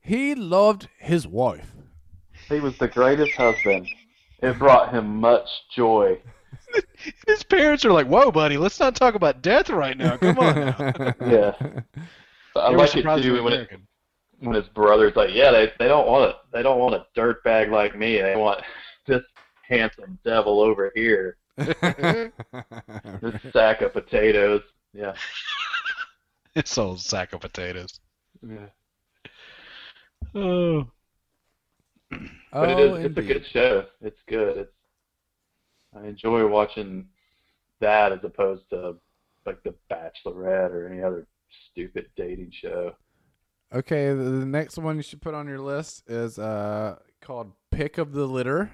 he 0.00 0.34
loved 0.34 0.88
his 0.96 1.26
wife. 1.26 1.70
he 2.48 2.60
was 2.60 2.78
the 2.78 2.88
greatest 2.88 3.34
husband 3.34 3.86
it 4.42 4.58
brought 4.58 4.92
him 4.92 5.20
much 5.20 5.48
joy. 5.74 6.20
His 7.26 7.42
parents 7.42 7.84
are 7.84 7.92
like, 7.92 8.06
"Whoa, 8.06 8.32
buddy, 8.32 8.56
let's 8.56 8.80
not 8.80 8.96
talk 8.96 9.14
about 9.14 9.42
death 9.42 9.70
right 9.70 9.96
now. 9.96 10.16
Come 10.16 10.38
on." 10.38 10.54
Now. 10.56 11.14
Yeah. 11.26 11.54
But 12.54 12.60
I 12.60 12.70
They 12.70 12.76
like 12.76 12.96
it 12.96 13.22
too 13.22 13.42
when 13.44 13.52
it, 13.52 13.70
when 14.40 14.54
his 14.54 14.68
brother's 14.68 15.14
like, 15.16 15.30
yeah, 15.32 15.50
they 15.52 15.72
they 15.78 15.88
don't 15.88 16.06
want 16.06 16.30
a 16.30 16.36
they 16.52 16.62
don't 16.62 16.78
want 16.78 16.94
a 16.94 17.06
dirt 17.14 17.42
bag 17.44 17.70
like 17.70 17.96
me. 17.96 18.20
They 18.20 18.36
want 18.36 18.62
this 19.06 19.22
handsome 19.68 20.18
devil 20.24 20.60
over 20.60 20.90
here. 20.94 21.36
This 21.56 23.42
sack 23.52 23.82
of 23.82 23.92
potatoes. 23.92 24.62
Yeah. 24.92 25.14
It's 26.54 26.76
old 26.76 27.00
sack 27.00 27.32
of 27.32 27.40
potatoes. 27.40 27.98
yeah. 28.46 28.66
Oh. 30.34 30.86
But 32.52 32.68
it 32.70 32.78
is 32.78 32.90
Oh, 32.90 32.94
it's 32.96 33.16
a 33.16 33.22
good 33.22 33.46
show. 33.46 33.86
It's 34.02 34.20
good. 34.28 34.58
It's 34.58 34.72
I 35.96 36.06
enjoy 36.06 36.46
watching 36.46 37.08
that 37.80 38.12
as 38.12 38.20
opposed 38.22 38.68
to 38.70 38.96
like 39.46 39.62
The 39.62 39.74
Bachelorette 39.90 40.70
or 40.72 40.88
any 40.88 41.02
other 41.02 41.26
stupid 41.70 42.06
dating 42.16 42.52
show. 42.52 42.94
Okay, 43.74 44.08
the, 44.08 44.14
the 44.14 44.46
next 44.46 44.76
one 44.76 44.96
you 44.96 45.02
should 45.02 45.22
put 45.22 45.32
on 45.32 45.48
your 45.48 45.58
list 45.58 46.02
is 46.06 46.38
uh 46.38 46.96
called 47.22 47.52
Pick 47.70 47.96
of 47.96 48.12
the 48.12 48.26
Litter, 48.26 48.70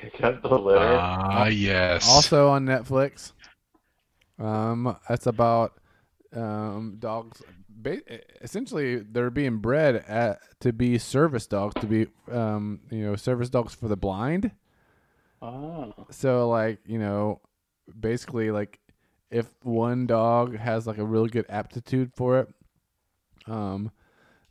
Pick 0.00 0.22
up 0.22 0.42
the 0.42 0.58
litter. 0.58 0.80
Ah, 0.80 1.46
yes. 1.46 2.08
also 2.08 2.48
on 2.48 2.66
Netflix. 2.66 3.32
Um, 4.38 4.96
it's 5.08 5.26
about 5.26 5.74
um 6.34 6.96
dogs. 6.98 7.42
Ba- 7.68 8.02
essentially, 8.42 8.96
they're 8.96 9.30
being 9.30 9.58
bred 9.58 9.96
at, 10.08 10.40
to 10.60 10.72
be 10.72 10.98
service 10.98 11.46
dogs, 11.46 11.74
to 11.80 11.86
be 11.86 12.06
um 12.30 12.80
you 12.90 13.04
know 13.04 13.16
service 13.16 13.48
dogs 13.48 13.74
for 13.74 13.88
the 13.88 13.96
blind. 13.96 14.50
oh. 15.42 15.92
So 16.10 16.48
like 16.48 16.80
you 16.86 16.98
know, 16.98 17.40
basically 17.98 18.50
like 18.50 18.80
if 19.30 19.46
one 19.62 20.06
dog 20.06 20.56
has 20.56 20.86
like 20.86 20.98
a 20.98 21.04
really 21.04 21.28
good 21.28 21.46
aptitude 21.48 22.12
for 22.14 22.40
it, 22.40 22.48
um, 23.46 23.90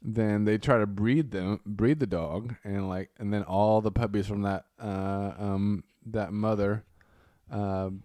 then 0.03 0.43
they 0.43 0.57
try 0.57 0.77
to 0.77 0.85
breed 0.85 1.31
them, 1.31 1.61
breed 1.65 1.99
the 1.99 2.07
dog, 2.07 2.55
and 2.63 2.89
like 2.89 3.09
and 3.17 3.33
then 3.33 3.43
all 3.43 3.79
the 3.81 3.91
puppies 3.91 4.27
from 4.27 4.41
that 4.41 4.65
uh 4.79 5.33
um 5.37 5.83
that 6.07 6.33
mother, 6.33 6.83
um, 7.49 8.03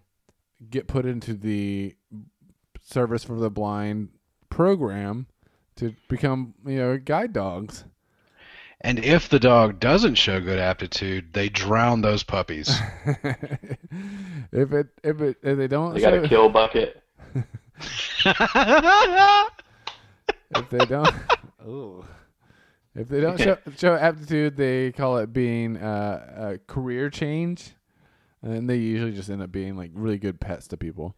get 0.69 0.87
put 0.87 1.05
into 1.05 1.33
the 1.33 1.95
service 2.83 3.23
for 3.23 3.35
the 3.35 3.49
blind 3.49 4.09
program 4.49 5.27
to 5.75 5.93
become 6.07 6.53
you 6.65 6.77
know 6.77 6.97
guide 6.97 7.33
dogs. 7.33 7.83
And 8.81 9.03
if 9.03 9.27
the 9.27 9.39
dog 9.39 9.81
doesn't 9.81 10.15
show 10.15 10.39
good 10.39 10.57
aptitude, 10.57 11.33
they 11.33 11.49
drown 11.49 12.01
those 12.01 12.23
puppies. 12.23 12.69
if 14.53 14.71
it 14.71 14.87
if 15.03 15.19
it 15.19 15.37
if 15.43 15.57
they 15.57 15.67
don't 15.67 15.93
They 15.95 15.99
got 15.99 16.13
a 16.13 16.29
kill 16.29 16.47
bucket. 16.47 17.03
if 20.55 20.69
they 20.69 20.85
don't 20.85 21.13
ooh. 21.67 22.05
if 22.95 23.07
they 23.07 23.21
don't 23.21 23.39
show, 23.39 23.57
show 23.77 23.95
aptitude 23.95 24.57
they 24.57 24.91
call 24.91 25.17
it 25.17 25.33
being 25.33 25.77
uh, 25.77 26.51
a 26.53 26.71
career 26.71 27.09
change. 27.09 27.75
And 28.41 28.69
they 28.69 28.77
usually 28.77 29.11
just 29.11 29.29
end 29.29 29.41
up 29.41 29.51
being 29.51 29.75
like 29.75 29.91
really 29.93 30.17
good 30.17 30.39
pets 30.39 30.67
to 30.69 30.77
people. 30.77 31.15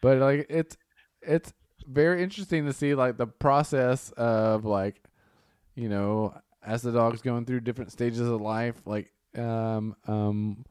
But 0.00 0.18
like 0.18 0.46
it's 0.50 0.76
it's 1.22 1.52
very 1.86 2.22
interesting 2.22 2.66
to 2.66 2.72
see 2.72 2.94
like 2.94 3.16
the 3.16 3.26
process 3.26 4.10
of 4.16 4.64
like 4.64 5.02
you 5.76 5.88
know 5.88 6.34
as 6.64 6.82
the 6.82 6.92
dog's 6.92 7.22
going 7.22 7.44
through 7.44 7.60
different 7.60 7.92
stages 7.92 8.20
of 8.20 8.40
life 8.40 8.80
like 8.86 9.12
um 9.36 9.94
um 10.06 10.64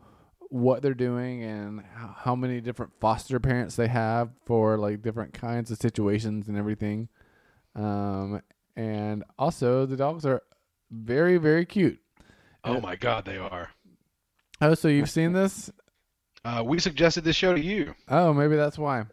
what 0.53 0.83
they're 0.83 0.93
doing 0.93 1.43
and 1.43 1.83
how 2.15 2.35
many 2.35 2.61
different 2.61 2.91
foster 2.99 3.39
parents 3.39 3.75
they 3.75 3.87
have 3.87 4.29
for 4.45 4.77
like 4.77 5.01
different 5.01 5.33
kinds 5.33 5.71
of 5.71 5.79
situations 5.79 6.47
and 6.47 6.55
everything. 6.55 7.09
Um, 7.75 8.39
and 8.75 9.23
also 9.37 9.85
the 9.85 9.97
dogs 9.97 10.25
are 10.25 10.41
very, 10.91 11.37
very 11.37 11.65
cute. 11.65 11.99
oh 12.63 12.79
my 12.79 12.95
God, 12.95 13.25
they 13.25 13.37
are. 13.37 13.69
Oh, 14.61 14.73
so 14.75 14.87
you've 14.87 15.09
seen 15.09 15.33
this? 15.33 15.71
Uh, 16.45 16.61
we 16.61 16.77
suggested 16.77 17.23
this 17.23 17.37
show 17.37 17.53
to 17.55 17.61
you. 17.61 17.95
Oh, 18.09 18.33
maybe 18.33 18.57
that's 18.57 18.77
why. 18.77 19.05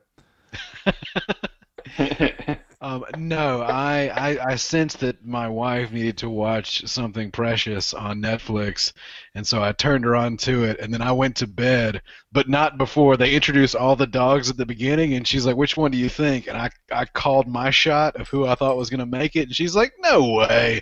Um, 2.82 3.04
no, 3.18 3.60
I, 3.60 4.06
I 4.08 4.52
I 4.52 4.56
sensed 4.56 5.00
that 5.00 5.22
my 5.22 5.48
wife 5.48 5.92
needed 5.92 6.16
to 6.18 6.30
watch 6.30 6.86
something 6.88 7.30
precious 7.30 7.92
on 7.92 8.22
Netflix, 8.22 8.94
and 9.34 9.46
so 9.46 9.62
I 9.62 9.72
turned 9.72 10.04
her 10.04 10.16
on 10.16 10.38
to 10.38 10.64
it, 10.64 10.80
and 10.80 10.92
then 10.92 11.02
I 11.02 11.12
went 11.12 11.36
to 11.36 11.46
bed, 11.46 12.00
but 12.32 12.48
not 12.48 12.78
before 12.78 13.18
they 13.18 13.34
introduced 13.34 13.76
all 13.76 13.96
the 13.96 14.06
dogs 14.06 14.48
at 14.48 14.56
the 14.56 14.64
beginning, 14.64 15.12
and 15.12 15.28
she's 15.28 15.44
like, 15.44 15.56
"Which 15.56 15.76
one 15.76 15.90
do 15.90 15.98
you 15.98 16.08
think?" 16.08 16.46
And 16.46 16.56
I 16.56 16.70
I 16.90 17.04
called 17.04 17.46
my 17.46 17.68
shot 17.68 18.16
of 18.16 18.28
who 18.28 18.46
I 18.46 18.54
thought 18.54 18.78
was 18.78 18.88
gonna 18.88 19.04
make 19.04 19.36
it, 19.36 19.48
and 19.48 19.54
she's 19.54 19.76
like, 19.76 19.92
"No 19.98 20.32
way." 20.32 20.80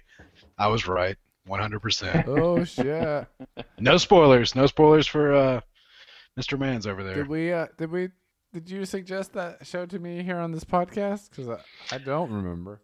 I 0.57 0.69
was 0.69 0.87
right, 0.87 1.17
100%. 1.49 2.29
Oh 2.29 2.63
shit! 2.65 3.27
No 3.81 3.97
spoilers, 3.97 4.55
no 4.55 4.67
spoilers 4.67 5.09
for 5.09 5.35
uh, 5.35 5.61
Mr. 6.39 6.57
Mans 6.57 6.87
over 6.87 7.03
there. 7.03 7.15
did 7.17 7.29
we? 7.29 7.53
Uh, 7.53 7.67
did 7.77 7.91
we? 7.91 8.11
Did 8.53 8.71
you 8.71 8.85
suggest 8.85 9.35
that 9.35 9.67
show 9.67 9.85
to 9.87 9.99
me 9.99 10.23
here 10.23 10.39
on 10.39 10.53
this 10.53 10.65
podcast? 10.65 11.31
Because 11.31 11.49
I, 11.49 11.97
I 11.97 11.99
don't 11.99 12.33
remember. 12.33 12.81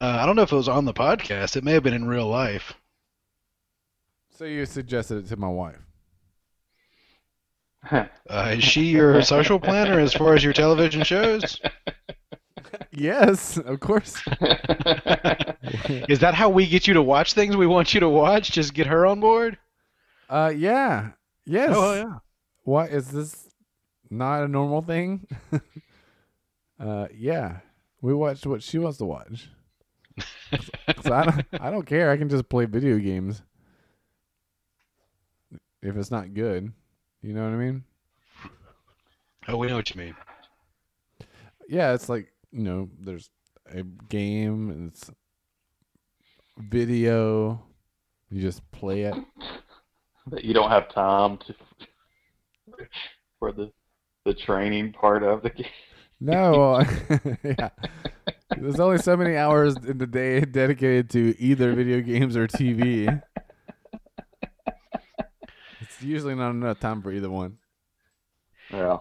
Uh, 0.00 0.18
I 0.20 0.26
don't 0.26 0.36
know 0.36 0.42
if 0.42 0.52
it 0.52 0.56
was 0.56 0.68
on 0.68 0.84
the 0.84 0.92
podcast. 0.92 1.56
It 1.56 1.64
may 1.64 1.72
have 1.72 1.82
been 1.82 1.94
in 1.94 2.06
real 2.06 2.28
life. 2.28 2.74
So 4.30 4.44
you 4.44 4.66
suggested 4.66 5.24
it 5.24 5.28
to 5.28 5.36
my 5.36 5.48
wife. 5.48 5.78
Uh, 7.90 8.54
is 8.56 8.64
she 8.64 8.82
your 8.86 9.22
social 9.22 9.60
planner 9.60 9.98
as 9.98 10.12
far 10.12 10.34
as 10.34 10.42
your 10.44 10.52
television 10.52 11.02
shows? 11.04 11.60
Yes, 12.90 13.58
of 13.58 13.78
course. 13.80 14.16
Is 16.08 16.18
that 16.20 16.32
how 16.34 16.48
we 16.48 16.66
get 16.66 16.86
you 16.86 16.94
to 16.94 17.02
watch 17.02 17.34
things 17.34 17.54
we 17.54 17.66
want 17.66 17.92
you 17.92 18.00
to 18.00 18.08
watch? 18.08 18.50
Just 18.50 18.72
get 18.72 18.86
her 18.86 19.04
on 19.04 19.20
board? 19.20 19.58
Uh, 20.30 20.52
yeah. 20.56 21.10
Yes. 21.44 21.70
Oh, 21.74 21.92
yeah. 21.94 22.18
What 22.64 22.90
is 22.90 23.08
this? 23.08 23.45
Not 24.10 24.44
a 24.44 24.48
normal 24.48 24.82
thing. 24.82 25.26
uh, 26.80 27.08
yeah. 27.14 27.58
We 28.00 28.14
watched 28.14 28.46
what 28.46 28.62
she 28.62 28.78
wants 28.78 28.98
to 28.98 29.04
watch. 29.04 29.48
'Cause 30.50 31.10
I 31.10 31.24
don't, 31.24 31.46
I 31.60 31.70
don't 31.70 31.86
care. 31.86 32.10
I 32.10 32.16
can 32.16 32.28
just 32.28 32.48
play 32.48 32.64
video 32.64 32.98
games. 32.98 33.42
If 35.82 35.96
it's 35.96 36.10
not 36.10 36.34
good, 36.34 36.72
you 37.22 37.32
know 37.34 37.44
what 37.44 37.52
I 37.52 37.56
mean? 37.56 37.84
Oh, 39.48 39.56
we 39.56 39.66
know 39.66 39.76
what 39.76 39.94
you 39.94 40.00
mean. 40.00 40.14
Yeah, 41.68 41.92
it's 41.94 42.08
like 42.08 42.32
you 42.52 42.62
know, 42.62 42.88
there's 42.98 43.28
a 43.66 43.82
game 43.82 44.70
and 44.70 44.90
it's 44.92 45.10
video. 46.58 47.62
You 48.30 48.40
just 48.40 48.68
play 48.72 49.02
it. 49.02 49.14
that 50.28 50.44
you 50.44 50.54
don't 50.54 50.70
have 50.70 50.88
time 50.88 51.38
to 51.38 51.54
for 53.38 53.52
the 53.52 53.70
the 54.26 54.34
training 54.34 54.92
part 54.92 55.22
of 55.22 55.42
the 55.42 55.50
game. 55.62 55.66
No, 56.20 56.80
yeah. 57.42 57.70
There's 58.50 58.80
only 58.80 58.98
so 58.98 59.16
many 59.16 59.36
hours 59.36 59.76
in 59.76 59.98
the 59.98 60.06
day 60.06 60.40
dedicated 60.40 61.10
to 61.10 61.34
either 61.40 61.72
video 61.74 62.00
games 62.00 62.36
or 62.36 62.46
TV. 62.46 63.22
It's 65.80 66.02
usually 66.02 66.34
not 66.34 66.50
enough 66.50 66.80
time 66.80 67.02
for 67.02 67.12
either 67.12 67.30
one. 67.30 67.58
Yeah. 68.70 68.98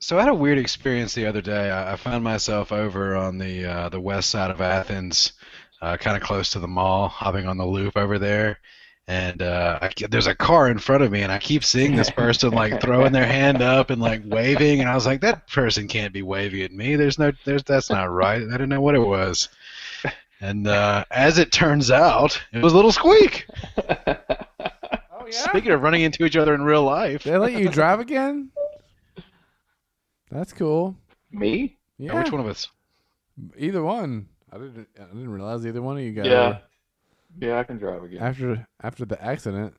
So 0.00 0.16
I 0.16 0.20
had 0.20 0.28
a 0.30 0.34
weird 0.34 0.58
experience 0.58 1.14
the 1.14 1.26
other 1.26 1.40
day. 1.40 1.70
I, 1.70 1.92
I 1.92 1.96
found 1.96 2.22
myself 2.22 2.72
over 2.72 3.16
on 3.16 3.38
the 3.38 3.64
uh, 3.64 3.88
the 3.88 4.00
west 4.00 4.30
side 4.30 4.50
of 4.50 4.60
Athens, 4.60 5.32
uh, 5.80 5.96
kind 5.96 6.16
of 6.16 6.22
close 6.22 6.50
to 6.50 6.60
the 6.60 6.68
mall, 6.68 7.08
hopping 7.08 7.46
on 7.46 7.56
the 7.56 7.66
loop 7.66 7.96
over 7.96 8.18
there. 8.18 8.58
And 9.08 9.40
uh, 9.40 9.78
I, 9.80 9.90
there's 10.10 10.26
a 10.26 10.34
car 10.34 10.68
in 10.68 10.78
front 10.78 11.02
of 11.02 11.10
me, 11.10 11.22
and 11.22 11.32
I 11.32 11.38
keep 11.38 11.64
seeing 11.64 11.96
this 11.96 12.10
person 12.10 12.50
like 12.50 12.78
throwing 12.82 13.10
their 13.12 13.26
hand 13.26 13.62
up 13.62 13.88
and 13.88 14.02
like 14.02 14.20
waving, 14.26 14.80
and 14.80 14.88
I 14.88 14.94
was 14.94 15.06
like, 15.06 15.22
that 15.22 15.48
person 15.48 15.88
can't 15.88 16.12
be 16.12 16.20
waving 16.20 16.60
at 16.60 16.72
me. 16.72 16.94
There's 16.94 17.18
no, 17.18 17.32
there's 17.46 17.62
that's 17.64 17.88
not 17.88 18.10
right. 18.10 18.42
I 18.42 18.50
didn't 18.52 18.68
know 18.68 18.82
what 18.82 18.94
it 18.94 19.00
was. 19.00 19.48
And 20.42 20.68
uh, 20.68 21.04
as 21.10 21.38
it 21.38 21.50
turns 21.50 21.90
out, 21.90 22.38
it 22.52 22.62
was 22.62 22.74
Little 22.74 22.92
Squeak. 22.92 23.46
Oh 23.78 24.14
yeah. 25.26 25.30
Speaking 25.30 25.72
of 25.72 25.80
running 25.82 26.02
into 26.02 26.24
each 26.24 26.36
other 26.36 26.54
in 26.54 26.62
real 26.62 26.84
life, 26.84 27.24
They 27.24 27.36
let 27.38 27.52
you 27.54 27.68
drive 27.70 28.00
again? 28.00 28.50
That's 30.30 30.52
cool. 30.52 30.94
Me? 31.32 31.76
Yeah. 31.98 32.14
which 32.22 32.30
one 32.30 32.40
of 32.40 32.46
us? 32.46 32.68
Either 33.56 33.82
one. 33.82 34.28
I 34.52 34.58
didn't. 34.58 34.86
I 34.98 35.04
didn't 35.06 35.30
realize 35.30 35.66
either 35.66 35.82
one 35.82 35.96
of 35.96 36.02
you 36.02 36.12
guys. 36.12 36.26
Yeah. 36.26 36.48
were- 36.48 36.60
Yeah, 37.40 37.58
I 37.58 37.64
can 37.64 37.78
drive 37.78 38.02
again. 38.02 38.20
After 38.20 38.66
after 38.82 39.04
the 39.04 39.22
accident. 39.22 39.74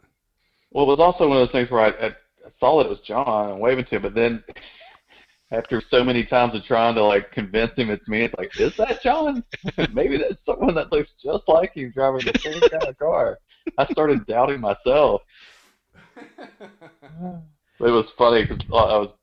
Well, 0.72 0.86
it 0.86 0.88
was 0.88 1.00
also 1.00 1.28
one 1.28 1.38
of 1.38 1.48
those 1.48 1.52
things 1.52 1.72
where 1.72 1.82
I, 1.82 1.90
I, 1.90 2.08
I 2.10 2.52
saw 2.60 2.78
that 2.78 2.86
it 2.86 2.90
was 2.90 3.00
John 3.06 3.52
and 3.52 3.60
waving 3.60 3.86
to 3.86 3.96
him, 3.96 4.02
but 4.04 4.14
then 4.14 4.44
after 5.52 5.82
so 5.90 6.04
many 6.04 6.26
times 6.26 6.56
of 6.56 6.64
trying 6.64 6.96
to 6.96 7.04
like 7.04 7.32
convince 7.32 7.72
him 7.76 7.90
it's 7.90 8.08
me, 8.08 8.24
it's 8.24 8.36
like, 8.38 8.58
is 8.60 8.76
that 8.78 9.02
John? 9.02 9.44
Maybe 9.94 10.18
that's 10.18 10.40
someone 10.46 10.76
that 10.76 10.92
looks 10.92 11.10
just 11.24 11.44
like 11.48 11.72
you 11.76 11.92
driving 11.92 12.26
the 12.26 12.40
same 12.40 12.62
kind 12.62 12.84
of 12.84 12.98
car. 12.98 13.40
I 13.78 13.86
started 13.92 14.26
doubting 14.26 14.62
myself. 14.62 15.22
It 17.82 17.92
was 17.92 18.08
funny 18.18 18.44
because 18.46 18.60
I 18.74 18.98
was 18.98 19.14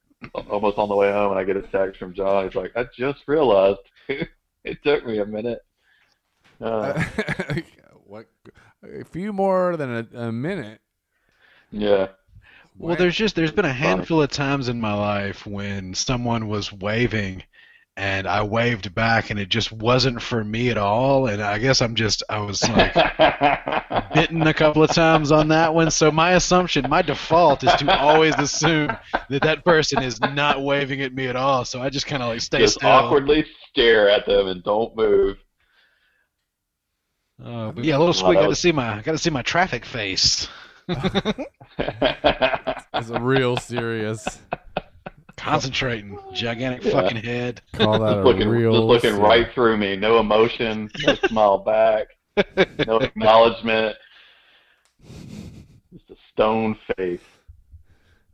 almost 0.50 0.78
on 0.78 0.88
the 0.88 0.96
way 0.96 1.12
home 1.12 1.32
and 1.32 1.38
I 1.38 1.44
get 1.44 1.58
a 1.58 1.62
text 1.62 1.98
from 1.98 2.14
John. 2.14 2.46
He's 2.46 2.54
like, 2.54 2.72
"I 2.74 2.86
just 2.96 3.18
realized 3.26 3.80
it 4.08 4.78
took 4.82 5.04
me 5.04 5.18
a 5.18 5.26
minute." 5.26 5.60
Uh, 6.58 7.04
what? 8.06 8.26
A 8.82 9.04
few 9.04 9.32
more 9.32 9.76
than 9.76 10.08
a, 10.14 10.18
a 10.28 10.32
minute. 10.32 10.80
yeah. 11.70 12.08
Well, 12.78 12.90
What? 12.90 12.98
there's 12.98 13.16
just 13.16 13.34
there's 13.36 13.52
been 13.52 13.64
a 13.64 13.72
handful 13.72 14.20
of 14.22 14.30
times 14.30 14.68
in 14.68 14.80
my 14.80 14.92
life 14.92 15.46
when 15.46 15.94
someone 15.94 16.46
was 16.48 16.70
waving 16.72 17.42
and 17.96 18.26
I 18.26 18.42
waved 18.42 18.94
back 18.94 19.30
and 19.30 19.40
it 19.40 19.48
just 19.48 19.72
wasn't 19.72 20.20
for 20.20 20.44
me 20.44 20.68
at 20.68 20.76
all 20.76 21.26
and 21.26 21.42
I 21.42 21.56
guess 21.56 21.80
I'm 21.80 21.94
just 21.94 22.22
I 22.28 22.40
was 22.40 22.62
like 22.68 22.92
bitten 24.14 24.46
a 24.46 24.52
couple 24.52 24.82
of 24.82 24.90
times 24.90 25.32
on 25.32 25.48
that 25.48 25.72
one 25.74 25.90
so 25.90 26.10
my 26.10 26.32
assumption 26.32 26.84
my 26.90 27.00
default 27.00 27.64
is 27.64 27.72
to 27.76 27.98
always 27.98 28.34
assume 28.38 28.90
that 29.30 29.40
that 29.42 29.64
person 29.64 30.02
is 30.02 30.20
not 30.20 30.62
waving 30.62 31.00
at 31.00 31.14
me 31.14 31.28
at 31.28 31.36
all 31.36 31.64
so 31.64 31.80
I 31.80 31.88
just 31.88 32.06
kind 32.06 32.22
of 32.22 32.28
like 32.28 32.42
stay 32.42 32.58
just 32.58 32.74
still. 32.74 32.90
awkwardly 32.90 33.46
stare 33.70 34.10
at 34.10 34.26
them 34.26 34.48
and 34.48 34.62
don't 34.62 34.94
move. 34.94 35.38
Uh, 37.42 37.70
but 37.72 37.84
yeah, 37.84 37.96
a 37.96 37.98
little 37.98 38.14
squeak. 38.14 38.34
sweet 38.36 38.42
got 38.42 38.48
to 38.48 38.54
see 38.56 38.72
my 38.72 39.02
got 39.02 39.12
to 39.12 39.18
see 39.18 39.30
my 39.30 39.42
traffic 39.42 39.84
face. 39.84 40.48
It's 42.98 43.10
a 43.10 43.20
real 43.20 43.58
serious. 43.58 44.26
Concentrating, 45.36 46.18
gigantic 46.32 46.82
Yeah. 46.82 46.92
fucking 46.92 47.18
head. 47.18 47.60
Call 47.74 47.98
that 47.98 48.06
just 48.08 48.18
a 48.20 48.22
looking, 48.22 48.48
real. 48.48 48.72
just 48.72 48.84
looking 48.84 49.10
ser- 49.16 49.20
right 49.20 49.52
through 49.52 49.76
me. 49.76 49.96
No 49.96 50.18
emotion. 50.18 50.90
No 51.06 51.14
smile 51.26 51.58
back. 51.58 52.06
No 52.86 52.96
acknowledgement. 52.98 53.96
Just 55.92 56.10
a 56.10 56.16
stone 56.32 56.78
face. 56.96 57.20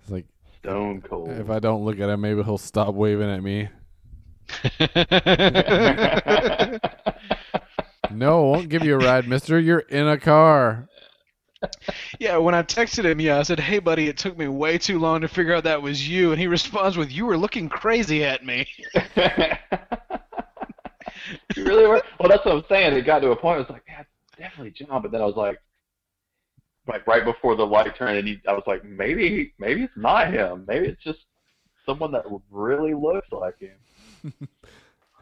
It's 0.03 0.11
like 0.11 0.27
Stone 0.61 1.03
cold. 1.03 1.31
if 1.31 1.51
I 1.51 1.59
don't 1.59 1.85
look 1.85 1.99
at 1.99 2.09
him, 2.09 2.21
maybe 2.21 2.41
he'll 2.45 2.57
stop 2.57 2.95
waving 2.95 3.29
at 3.31 3.43
me. 3.43 3.69
No, 8.15 8.53
I 8.53 8.57
won't 8.57 8.69
give 8.69 8.85
you 8.85 8.95
a 8.95 8.99
ride, 8.99 9.27
Mister. 9.29 9.59
You're 9.59 9.81
in 9.81 10.07
a 10.07 10.19
car. 10.19 10.89
Yeah, 12.19 12.39
when 12.39 12.55
I 12.55 12.63
texted 12.63 13.05
him, 13.05 13.21
yeah, 13.21 13.39
I 13.39 13.43
said, 13.43 13.61
"Hey, 13.61 13.79
buddy, 13.79 14.09
it 14.09 14.17
took 14.17 14.37
me 14.37 14.49
way 14.49 14.79
too 14.79 14.99
long 14.99 15.21
to 15.21 15.29
figure 15.29 15.55
out 15.55 15.65
that 15.65 15.81
was 15.83 16.09
you," 16.09 16.33
and 16.33 16.41
he 16.41 16.47
responds 16.47 16.97
with, 16.97 17.13
"You 17.13 17.27
were 17.27 17.37
looking 17.37 17.69
crazy 17.69 18.25
at 18.25 18.45
me." 18.45 18.67
you 21.57 21.65
really 21.65 21.87
were? 21.87 22.03
Well, 22.19 22.29
that's 22.29 22.45
what 22.45 22.57
I'm 22.57 22.65
saying. 22.69 22.95
It 22.95 23.03
got 23.03 23.21
to 23.21 23.31
a 23.31 23.37
point. 23.37 23.57
I 23.57 23.61
was 23.61 23.71
like, 23.71 23.85
yeah, 23.87 24.01
it's 24.01 24.39
definitely 24.39 24.73
John. 24.73 25.03
But 25.03 25.13
then 25.13 25.21
I 25.21 25.27
was 25.27 25.37
like, 25.37 25.61
like 26.89 27.07
right 27.07 27.25
before 27.25 27.55
the 27.57 27.67
light 27.67 27.95
turned, 27.97 28.19
and 28.19 28.29
he, 28.29 28.41
I 28.49 28.53
was 28.53 28.65
like, 28.67 28.85
maybe, 28.85 29.53
maybe 29.59 29.85
it's 29.85 29.97
not 29.97 30.33
him. 30.33 30.65
Maybe 30.67 30.87
it's 30.89 31.03
just 31.03 31.21
someone 31.87 32.13
that 32.13 32.25
really 32.51 32.95
looks 32.95 33.31
like 33.31 33.59
him. 33.61 34.33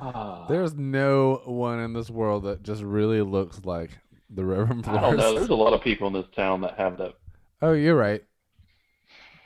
Ah, 0.01 0.47
There's 0.49 0.75
no 0.75 1.43
one 1.45 1.79
in 1.81 1.93
this 1.93 2.11
world 2.11 2.45
that 2.45 2.63
just 2.63 2.83
really 2.83 3.21
looks 3.23 3.61
like 3.65 3.91
the 4.31 4.45
Reverend 4.45 4.87
I 4.87 5.01
don't 5.01 5.17
know. 5.17 5.35
There's 5.35 5.49
a 5.51 5.55
lot 5.55 5.73
of 5.75 5.83
people 5.83 6.07
in 6.07 6.13
this 6.13 6.27
town 6.35 6.61
that 6.63 6.77
have 6.79 6.97
that 6.99 7.15
Oh, 7.63 7.73
you're 7.73 7.97
right. 7.97 8.25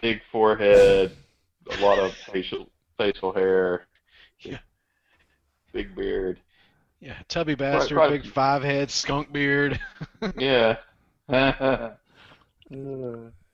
big 0.00 0.20
forehead, 0.30 1.16
a 1.70 1.80
lot 1.80 1.98
of 1.98 2.14
facial 2.14 2.68
facial 2.98 3.32
hair, 3.32 3.86
Yeah. 4.40 4.58
big 5.72 5.94
beard. 5.96 6.38
Yeah, 7.00 7.16
tubby 7.28 7.54
bastard, 7.54 7.98
right. 7.98 8.10
big 8.22 8.30
five 8.32 8.62
head, 8.62 8.90
skunk 8.90 9.32
beard. 9.32 9.80
Yeah. 10.38 10.76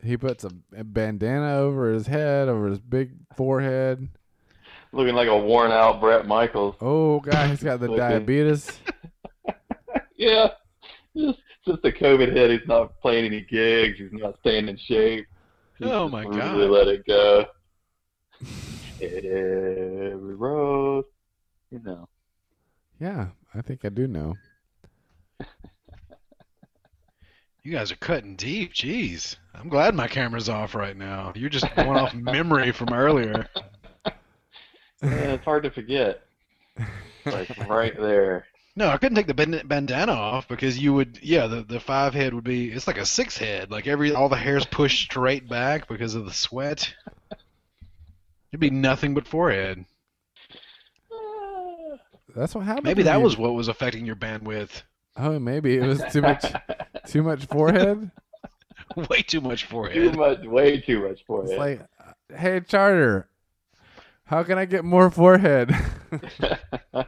He 0.03 0.17
puts 0.17 0.45
a, 0.45 0.51
a 0.77 0.85
bandana 0.85 1.57
over 1.57 1.93
his 1.93 2.07
head, 2.07 2.49
over 2.49 2.69
his 2.69 2.79
big 2.81 3.13
forehead. 3.37 4.09
Looking 4.93 5.15
like 5.15 5.29
a 5.29 5.37
worn 5.39 5.71
out 5.71 6.01
Bret 6.01 6.27
Michaels. 6.27 6.75
Oh, 6.81 7.21
God, 7.21 7.51
he's 7.51 7.63
got 7.63 7.81
the 7.81 7.95
diabetes. 7.97 8.79
Yeah. 10.17 10.49
Just 11.17 11.39
since 11.67 11.81
the 11.83 11.91
COVID 11.91 12.31
hit, 12.35 12.51
he's 12.51 12.69
not 12.69 13.01
playing 13.01 13.25
any 13.25 13.41
gigs. 13.41 13.99
He's 13.99 14.13
not 14.13 14.39
staying 14.41 14.69
in 14.69 14.77
shape. 14.77 15.27
He's 15.79 15.89
Oh, 15.89 16.11
just 16.11 16.13
my 16.13 16.25
really 16.25 16.67
God. 16.67 16.71
let 16.71 16.89
it 16.89 17.07
go. 17.07 17.47
Every 19.01 20.35
road, 20.35 21.07
you 21.71 21.81
know. 21.83 22.07
Yeah, 23.01 23.29
I 23.55 23.63
think 23.63 23.85
I 23.87 23.89
do 23.89 24.07
know. 24.07 24.35
You 27.63 27.73
guys 27.73 27.93
are 27.93 27.97
cutting 27.97 28.37
deep. 28.37 28.73
Jeez, 28.73 29.37
I'm 29.55 29.69
glad 29.69 29.95
my 29.95 30.09
camera's 30.09 30.49
off 30.49 30.75
right 30.75 30.97
now. 30.97 31.31
You're 31.37 31.51
just 31.51 31.67
going 31.77 31.91
off 31.91 32.15
memory 32.15 32.73
from 32.73 32.91
earlier. 32.95 33.47
Yeah, 35.03 35.33
it's 35.33 35.45
hard 35.45 35.63
to 35.65 35.71
forget. 35.71 36.23
Like 37.27 37.69
right 37.69 37.97
there. 37.99 38.47
No, 38.77 38.89
I 38.89 38.99
couldn't 38.99 39.17
take 39.17 39.27
the 39.27 39.63
bandana 39.65 40.13
off 40.13 40.49
because 40.49 40.79
you 40.79 40.95
would, 40.95 41.19
yeah, 41.23 41.47
the, 41.49 41.63
the 41.63 41.81
five 41.81 42.15
head 42.15 42.33
would 42.33 42.45
be, 42.45 42.71
it's 42.71 42.87
like 42.87 42.99
a 42.99 43.05
six 43.05 43.37
head. 43.37 43.71
Like 43.71 43.87
every, 43.87 44.15
all 44.15 44.29
the 44.29 44.37
hair's 44.37 44.65
pushed 44.65 45.03
straight 45.03 45.49
back 45.49 45.89
because 45.89 46.15
of 46.15 46.25
the 46.25 46.33
sweat. 46.33 46.95
It'd 48.53 48.61
be 48.61 48.71
nothing 48.71 49.13
but 49.15 49.27
forehead. 49.27 49.85
That's 52.35 52.55
what 52.55 52.65
happened. 52.65 52.85
Maybe 52.85 53.03
that 53.03 53.19
you. 53.19 53.25
was 53.25 53.37
what 53.37 53.55
was 53.55 53.69
affecting 53.69 54.07
your 54.07 54.17
bandwidth. 54.17 54.83
Oh, 55.17 55.39
maybe 55.39 55.77
it 55.77 55.87
was 55.87 56.03
too 56.13 56.23
much. 56.23 56.45
too 57.07 57.23
much 57.23 57.47
forehead. 57.47 58.11
Way 58.97 59.23
too 59.23 59.41
much 59.41 59.67
forehead. 59.67 59.95
too 59.95 60.13
forehead. 60.13 60.41
much, 60.41 60.49
way 60.49 60.81
too 60.81 61.09
much 61.09 61.25
forehead. 61.27 61.51
It's 61.51 61.59
like, 61.59 62.39
hey, 62.39 62.61
Charter, 62.61 63.29
how 64.31 64.45
can 64.45 64.57
I 64.59 64.65
get 64.65 64.85
more 64.85 65.11
forehead? 65.11 65.75
They're 66.13 67.03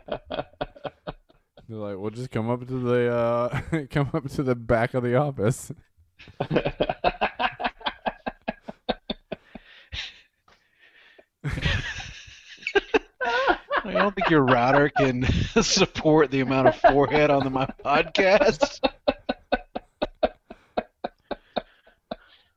like, 1.69 1.97
well, 1.97 2.11
just 2.11 2.33
come 2.33 2.51
up 2.51 2.67
to 2.67 2.81
the 2.81 3.15
uh, 3.15 3.61
come 3.91 4.11
up 4.13 4.29
to 4.31 4.43
the 4.43 4.57
back 4.57 4.95
of 4.95 5.05
the 5.05 5.15
office. 5.15 5.71
I 6.41 6.91
don't 13.85 14.15
think 14.17 14.29
your 14.29 14.45
router 14.45 14.89
can 14.89 15.25
support 15.63 16.33
the 16.33 16.41
amount 16.41 16.69
of 16.69 16.77
forehead 16.77 17.31
on 17.31 17.45
the, 17.45 17.51
my 17.51 17.67
podcast. 17.85 18.81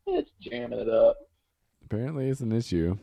it's 0.07 0.31
jamming 0.41 0.79
it 0.79 0.89
up. 0.89 1.17
Apparently, 1.83 2.29
it's 2.29 2.41
an 2.41 2.51
issue. 2.51 2.97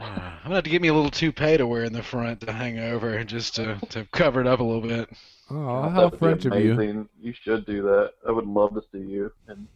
I'm 0.00 0.42
gonna 0.44 0.54
have 0.56 0.64
to 0.64 0.70
get 0.70 0.82
me 0.82 0.88
a 0.88 0.94
little 0.94 1.10
toupee 1.10 1.56
to 1.56 1.66
wear 1.66 1.84
in 1.84 1.92
the 1.92 2.02
front 2.02 2.40
to 2.42 2.52
hang 2.52 2.78
over, 2.78 3.14
and 3.14 3.28
just 3.28 3.54
to 3.56 3.78
to 3.90 4.06
cover 4.12 4.40
it 4.40 4.46
up 4.46 4.60
a 4.60 4.64
little 4.64 4.80
bit. 4.80 5.08
Oh, 5.50 5.82
That 5.82 5.90
how 5.90 6.04
would 6.04 6.12
be 6.12 6.18
French 6.18 6.44
of 6.46 6.54
you. 6.58 7.08
You 7.20 7.32
should 7.32 7.66
do 7.66 7.82
that. 7.82 8.12
I 8.26 8.32
would 8.32 8.46
love 8.46 8.74
to 8.74 8.82
see 8.92 8.98
you 9.06 9.32
and 9.48 9.66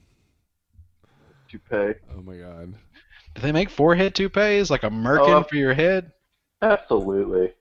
toupee. 1.50 1.98
Oh 2.16 2.22
my 2.22 2.36
god. 2.36 2.74
Do 3.34 3.42
they 3.42 3.52
make 3.52 3.68
forehead 3.70 4.14
toupees 4.14 4.70
like 4.70 4.82
a 4.84 4.90
merkin 4.90 5.28
Oh, 5.28 5.42
for 5.42 5.56
your 5.56 5.74
head? 5.74 6.12
Absolutely. 6.62 7.52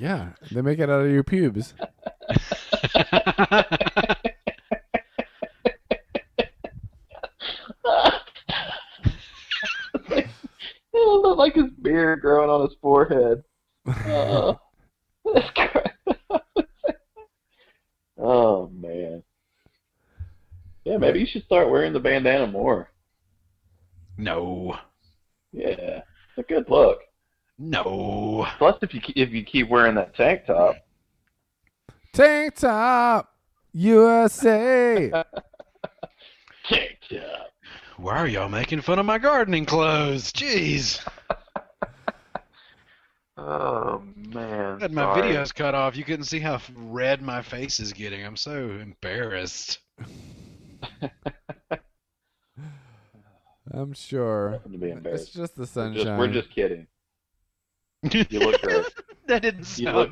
Yeah, 0.00 0.30
they 0.50 0.60
make 0.60 0.80
it 0.80 0.90
out 0.90 1.04
of 1.06 1.12
your 1.12 1.22
pubes. 1.22 1.74
it 10.10 10.26
looked 11.36 11.38
like 11.38 11.54
his 11.54 11.72
beard 11.80 12.20
growing 12.20 12.50
on 12.50 12.62
his 12.68 12.76
forehead. 12.80 13.42
Uh, 13.86 14.54
oh 18.18 18.68
man. 18.74 19.22
Yeah, 20.84 20.96
maybe 20.96 21.20
you 21.20 21.26
should 21.26 21.44
start 21.44 21.70
wearing 21.70 21.92
the 21.92 22.00
bandana 22.00 22.46
more. 22.48 22.90
no, 24.18 24.76
Yeah, 25.52 26.00
it's 26.36 26.38
a 26.38 26.42
good 26.42 26.68
look. 26.68 27.00
no. 27.58 28.46
Plus, 28.58 28.76
if 28.82 28.92
you 28.94 29.00
if 29.16 29.30
you 29.30 29.44
keep 29.44 29.68
wearing 29.68 29.94
that 29.94 30.14
tank 30.16 30.46
top, 30.46 30.76
Tank 32.12 32.56
top, 32.56 33.32
USA. 33.72 35.10
tank 36.68 36.98
top. 37.10 37.48
Why 37.96 38.16
are 38.18 38.26
y'all 38.26 38.48
making 38.48 38.80
fun 38.80 38.98
of 38.98 39.06
my 39.06 39.18
gardening 39.18 39.64
clothes? 39.64 40.32
Jeez, 40.32 41.06
Oh 43.36 44.02
man. 44.16 44.78
I 44.78 44.82
had 44.82 44.92
my 44.92 45.02
sorry. 45.02 45.22
videos 45.32 45.54
cut 45.54 45.74
off. 45.74 45.96
You 45.96 46.04
couldn't 46.04 46.24
see 46.26 46.38
how 46.40 46.60
red 46.76 47.22
my 47.22 47.40
face 47.42 47.80
is 47.80 47.92
getting. 47.92 48.24
I'm 48.24 48.36
so 48.36 48.52
embarrassed. 48.70 49.78
I'm 53.72 53.92
sure. 53.94 54.50
Nothing 54.52 54.72
to 54.72 54.78
be 54.78 54.88
It's 55.10 55.30
just 55.30 55.54
the 55.56 55.62
We're 55.62 55.66
sunshine. 55.66 56.04
just, 56.04 56.18
we're 56.18 56.28
just 56.28 56.50
kidding. 56.50 56.86
You 58.02 58.40
look 58.40 58.60
great. 58.62 58.84
that 59.28 59.42
didn't 59.42 59.78
You 59.78 59.90
look- 59.92 60.10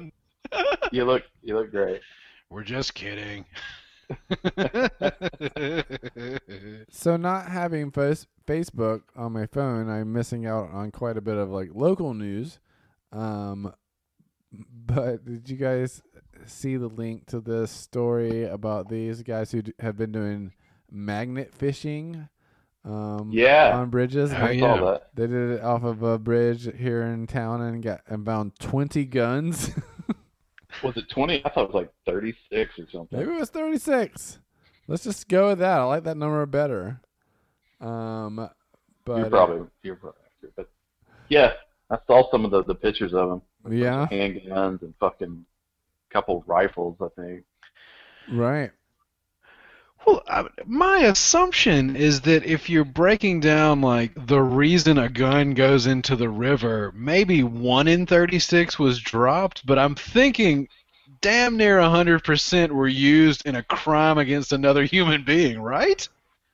You 0.93 1.05
look 1.05 1.25
you 1.43 1.57
look 1.57 1.71
great. 1.71 2.01
We're 2.49 2.65
just 2.65 2.95
kidding. 2.95 3.45
So 6.91 7.17
not 7.17 7.49
having 7.49 7.91
face- 7.93 8.27
Facebook 8.47 9.03
on 9.15 9.33
my 9.33 9.47
phone, 9.47 9.89
I'm 9.89 10.13
missing 10.13 10.47
out 10.47 10.71
on 10.73 10.91
quite 10.91 11.17
a 11.17 11.21
bit 11.21 11.37
of 11.37 11.49
like 11.51 11.71
local 11.75 12.15
news. 12.15 12.59
Um, 13.13 13.73
but 14.87 15.25
did 15.25 15.49
you 15.49 15.57
guys 15.57 16.03
see 16.47 16.77
the 16.77 16.89
link 16.89 17.27
to 17.27 17.41
this 17.41 17.71
story 17.71 18.45
about 18.45 18.89
these 18.89 19.23
guys 19.23 19.53
who 19.53 19.63
d- 19.63 19.73
have 19.79 19.97
been 19.97 20.13
doing 20.13 20.53
magnet 20.91 21.53
fishing? 21.55 22.29
Um, 22.85 23.29
Yeah. 23.31 23.77
on 23.79 23.91
bridges. 23.91 24.33
Oh, 24.33 24.37
I 24.37 24.47
They- 24.49 24.55
yeah. 24.55 24.77
saw 24.79 24.91
that. 24.93 25.11
They 25.15 25.27
did 25.27 25.51
it 25.59 25.63
off 25.63 25.85
of 25.85 26.03
a 26.03 26.19
bridge 26.19 26.65
here 26.77 27.03
in 27.03 27.27
town 27.27 27.61
and 27.61 27.83
got 27.83 28.01
and 28.07 28.25
found 28.25 28.59
twenty 28.59 29.05
guns. 29.05 29.71
Was 30.85 30.97
it 30.97 31.09
20? 31.11 31.45
I 31.45 31.49
thought 31.49 31.65
it 31.65 31.73
was 31.73 31.75
like 31.75 31.93
36 32.07 32.79
or 32.79 32.87
something. 32.93 33.19
Maybe 33.19 33.33
it 33.33 33.41
was 33.41 33.51
36. 33.51 34.39
Let's 34.87 35.03
just 35.03 35.29
go 35.29 35.49
with 35.49 35.59
that. 35.59 35.81
I 35.81 35.83
like 35.83 36.05
that 36.05 36.17
number 36.17 36.47
better. 36.47 37.01
Um, 37.81 38.49
but 39.05 39.17
you're 39.17 39.27
uh, 39.27 39.31
probably 39.31 39.67
you're 39.83 39.97
probably 39.97 40.21
accurate, 40.37 40.55
but 40.57 40.71
yeah, 41.29 41.53
I 41.91 41.99
saw 42.07 42.31
some 42.31 42.45
of 42.45 42.51
the 42.51 42.65
the 42.65 42.75
pictures 42.75 43.15
of 43.15 43.29
them. 43.29 43.43
yeah, 43.71 44.07
handguns 44.11 44.83
and 44.83 44.95
fucking 45.01 45.45
couple 46.11 46.45
rifles. 46.47 46.97
I 47.01 47.09
think. 47.21 47.45
right. 48.33 48.71
Well, 50.07 50.23
I, 50.27 50.47
my 50.65 51.01
assumption 51.01 51.95
is 51.95 52.23
that 52.23 52.45
if 52.47 52.71
you're 52.71 52.87
breaking 52.87 53.41
down 53.41 53.83
like 53.83 54.13
the 54.27 54.41
reason 54.41 54.97
a 54.97 55.11
gun 55.11 55.53
goes 55.53 55.87
into 55.87 56.17
the 56.17 56.29
river, 56.31 56.91
maybe 56.95 57.43
one 57.43 57.87
in 57.87 58.07
36 58.07 58.79
was 58.79 58.99
dropped, 58.99 59.67
but 59.67 59.79
I'm 59.79 59.95
thinking 59.95 60.69
damn 61.21 61.57
near 61.57 61.79
100% 61.79 62.71
were 62.71 62.89
used 62.89 63.47
in 63.47 63.57
a 63.57 63.63
crime 63.63 64.17
against 64.17 64.53
another 64.53 64.85
human 64.85 65.23
being, 65.25 65.61
right? 65.61 66.09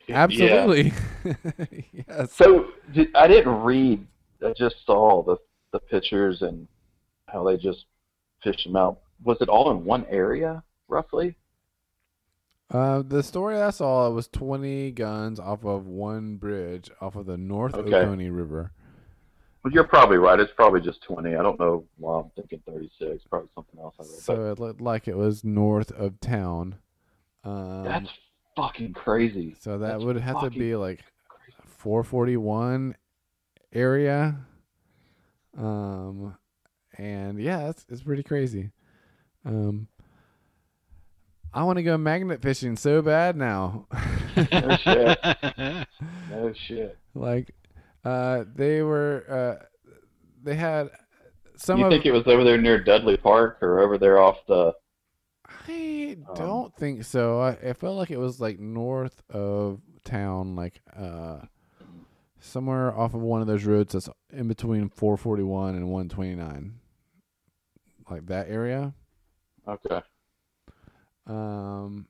Yeah. 0.06 0.22
Absolutely. 0.24 0.92
yes. 2.08 2.32
So 2.32 2.68
I 3.14 3.26
didn't 3.26 3.62
read. 3.62 4.06
I 4.44 4.52
just 4.56 4.76
saw 4.84 5.22
the 5.22 5.36
the 5.72 5.80
pictures 5.80 6.42
and 6.42 6.66
how 7.28 7.44
they 7.44 7.56
just 7.56 7.86
fished 8.42 8.64
them 8.64 8.76
out. 8.76 9.00
Was 9.24 9.38
it 9.40 9.48
all 9.48 9.70
in 9.70 9.84
one 9.84 10.06
area, 10.08 10.62
roughly? 10.88 11.36
Uh, 12.70 13.02
the 13.06 13.22
story 13.22 13.60
I 13.60 13.70
saw 13.70 14.10
was 14.10 14.26
20 14.28 14.90
guns 14.92 15.38
off 15.38 15.64
of 15.64 15.86
one 15.86 16.36
bridge 16.36 16.90
off 17.00 17.14
of 17.16 17.26
the 17.26 17.36
North 17.36 17.74
Okay. 17.74 17.94
Oconee 17.96 18.28
River. 18.30 18.72
Well, 19.62 19.72
you're 19.72 19.84
probably 19.84 20.16
right. 20.18 20.38
It's 20.38 20.52
probably 20.56 20.80
just 20.80 21.02
20. 21.02 21.34
I 21.34 21.42
don't 21.42 21.58
know 21.58 21.84
why 21.98 22.20
I'm 22.20 22.30
thinking 22.36 22.60
36. 22.66 23.24
Probably 23.28 23.48
something 23.54 23.80
else. 23.80 23.94
I 23.98 24.02
read. 24.02 24.10
So 24.10 24.50
it 24.50 24.58
looked 24.60 24.80
like 24.80 25.08
it 25.08 25.16
was 25.16 25.44
north 25.44 25.90
of 25.92 26.20
town. 26.20 26.76
Um, 27.44 27.84
that's 27.84 28.10
fucking 28.56 28.92
crazy. 28.94 29.56
so 29.60 29.78
that 29.78 29.88
that's 29.88 30.04
would 30.04 30.16
have 30.16 30.40
to 30.42 30.50
be 30.50 30.74
like 30.76 31.00
441 31.66 32.96
area. 33.72 34.36
Um, 35.56 36.36
and 36.98 37.40
yeah, 37.40 37.68
it's 37.70 37.84
it's 37.88 38.02
pretty 38.02 38.22
crazy. 38.22 38.70
Um, 39.44 39.88
I 41.52 41.62
want 41.62 41.78
to 41.78 41.82
go 41.82 41.96
magnet 41.96 42.42
fishing 42.42 42.76
so 42.76 43.00
bad 43.00 43.36
now. 43.36 43.86
No 44.52 44.76
shit. 44.76 45.18
No 46.30 46.52
shit. 46.52 46.98
like, 47.14 47.54
uh, 48.04 48.44
they 48.54 48.82
were 48.82 49.24
uh, 49.60 49.64
they 50.42 50.54
had 50.54 50.90
some 51.56 51.78
you 51.78 51.86
of. 51.86 51.90
think 51.90 52.04
it 52.04 52.12
was 52.12 52.26
over 52.26 52.44
there 52.44 52.60
near 52.60 52.78
Dudley 52.82 53.16
Park 53.16 53.58
or 53.62 53.80
over 53.80 53.96
there 53.96 54.18
off 54.18 54.36
the? 54.46 54.74
I 55.68 56.16
um, 56.28 56.34
don't 56.34 56.76
think 56.76 57.04
so. 57.04 57.40
I, 57.40 57.52
I 57.70 57.72
felt 57.72 57.96
like 57.96 58.10
it 58.10 58.18
was 58.18 58.40
like 58.40 58.58
north 58.58 59.22
of 59.30 59.80
town, 60.04 60.56
like 60.56 60.80
uh, 60.94 61.38
somewhere 62.46 62.96
off 62.96 63.14
of 63.14 63.20
one 63.20 63.40
of 63.40 63.46
those 63.46 63.64
roads 63.64 63.92
that's 63.92 64.08
in 64.32 64.48
between 64.48 64.88
441 64.88 65.74
and 65.74 65.88
129, 65.88 66.74
like 68.10 68.26
that 68.26 68.48
area. 68.48 68.94
Okay. 69.66 70.00
Um, 71.26 72.06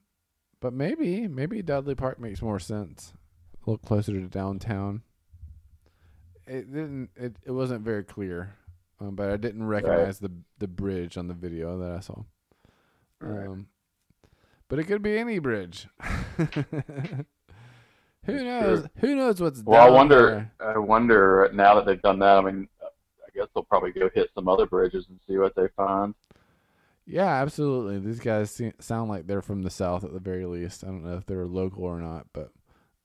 but 0.61 0.72
maybe 0.72 1.26
maybe 1.28 1.62
Dudley 1.62 1.95
Park 1.95 2.20
makes 2.20 2.43
more 2.43 2.61
sense. 2.61 3.12
A 3.55 3.70
little 3.70 3.87
closer 3.87 4.12
to 4.12 4.26
downtown. 4.26 5.03
It 6.47 6.72
didn't. 6.72 7.11
It, 7.16 7.37
it 7.45 7.51
wasn't 7.51 7.82
very 7.82 8.05
clear, 8.05 8.55
um, 9.01 9.16
but 9.16 9.30
I 9.30 9.37
didn't 9.37 9.66
recognize 9.66 10.18
the 10.18 10.30
the 10.59 10.68
bridge 10.68 11.16
on 11.16 11.28
the 11.28 11.34
video 11.34 11.78
that 11.78 11.91
I 11.91 12.01
saw. 12.01 12.22
Right. 13.20 13.47
Um, 13.47 13.68
but 14.68 14.78
it 14.78 14.84
could 14.84 15.03
be 15.03 15.18
any 15.18 15.39
bridge. 15.39 15.89
Who 18.26 18.44
knows? 18.44 18.80
true. 18.80 18.88
Who 18.98 19.14
knows 19.16 19.40
what's 19.40 19.60
doing. 19.62 19.72
Well, 19.76 19.86
I 19.86 19.90
wonder. 19.90 20.50
there? 20.58 20.74
I 20.74 20.78
wonder 20.78 21.50
now 21.54 21.74
that 21.76 21.86
they've 21.86 22.02
done 22.02 22.18
that. 22.20 22.38
I 22.38 22.40
mean, 22.42 22.68
I 22.82 23.30
guess 23.34 23.46
they'll 23.54 23.64
probably 23.64 23.92
go 23.92 24.08
hit 24.14 24.30
some 24.34 24.48
other 24.48 24.66
bridges 24.66 25.06
and 25.08 25.18
see 25.26 25.36
what 25.38 25.54
they 25.54 25.68
find. 25.76 26.14
Yeah, 27.06 27.26
absolutely. 27.42 27.98
These 28.00 28.18
guys 28.20 28.50
se- 28.50 28.74
sound 28.80 29.08
like 29.10 29.26
they're 29.26 29.42
from 29.42 29.62
the 29.62 29.70
south 29.70 30.02
at 30.04 30.12
the 30.12 30.18
very 30.20 30.44
least. 30.44 30.82
I 30.82 30.88
don't 30.88 31.04
know 31.04 31.16
if 31.16 31.26
they're 31.26 31.46
local 31.46 31.84
or 31.84 32.00
not, 32.00 32.26
but 32.32 32.50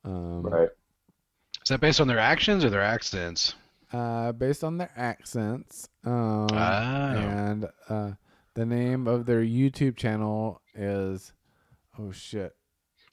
um, 0.03 0.41
Right. 0.43 0.69
Is 1.61 1.67
that 1.69 1.79
based 1.81 2.01
on 2.01 2.07
their 2.07 2.17
actions 2.19 2.65
or 2.65 2.69
their 2.71 2.81
accents? 2.81 3.53
uh, 3.93 4.31
based 4.31 4.63
on 4.63 4.77
their 4.77 4.89
accents. 4.95 5.87
Um, 6.05 6.47
Oh. 6.51 6.55
And 6.55 7.67
uh, 7.89 8.11
the 8.55 8.65
name 8.65 9.05
of 9.07 9.25
their 9.27 9.43
YouTube 9.43 9.97
channel 9.97 10.61
is 10.73 11.33
oh 11.99 12.11
shit. 12.11 12.55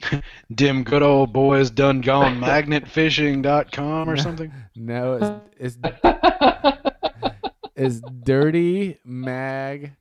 Dim 0.55 0.85
good 0.85 1.03
old 1.03 1.33
boys 1.33 1.71
done 1.71 2.01
gone 2.01 2.39
magnetfishing.com 2.41 4.09
or 4.09 4.17
something? 4.27 4.53
No, 4.77 5.43
it's 5.59 5.77
it's 5.77 5.79
it's 7.77 8.01
Dirty 8.25 8.99
Mag 9.05 9.93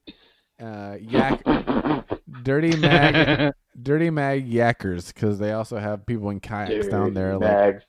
uh 0.61 0.95
Yak 0.99 1.43
Dirty 2.43 2.75
Mag 2.77 3.53
Dirty 3.81 4.09
Mag 4.09 4.49
Yackers 4.49 5.13
because 5.13 5.39
they 5.39 5.51
also 5.53 5.77
have 5.77 6.05
people 6.05 6.29
in 6.29 6.39
kayaks 6.39 6.87
down 6.87 7.13
there 7.13 7.33
like 7.37 7.41
Mags, 7.41 7.83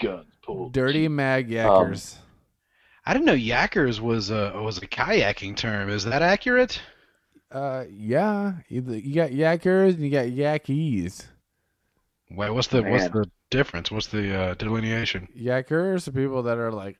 guns 0.00 0.32
pulled. 0.44 0.72
Dirty 0.72 1.08
Mag 1.08 1.46
Um, 1.46 1.52
Yackers. 1.52 2.16
I 3.06 3.12
didn't 3.12 3.26
know 3.26 3.34
yackers 3.34 4.00
was 4.00 4.30
a 4.30 4.52
was 4.62 4.78
a 4.78 4.86
kayaking 4.86 5.56
term. 5.56 5.90
Is 5.90 6.04
that 6.04 6.22
accurate? 6.22 6.80
Uh 7.50 7.84
yeah, 7.90 8.54
you, 8.68 8.82
you 8.92 9.14
got 9.14 9.30
Yackers 9.30 9.90
and 9.94 10.00
you 10.02 10.10
got 10.10 10.26
Yackies. 10.26 11.26
Wait, 12.30 12.50
what's 12.50 12.68
the 12.68 12.82
what's 12.82 13.08
the 13.08 13.30
difference? 13.50 13.90
What's 13.90 14.06
the 14.08 14.34
uh, 14.34 14.54
delineation? 14.54 15.28
Yackers 15.38 16.08
are 16.08 16.12
people 16.12 16.42
that 16.44 16.58
are 16.58 16.72
like 16.72 16.98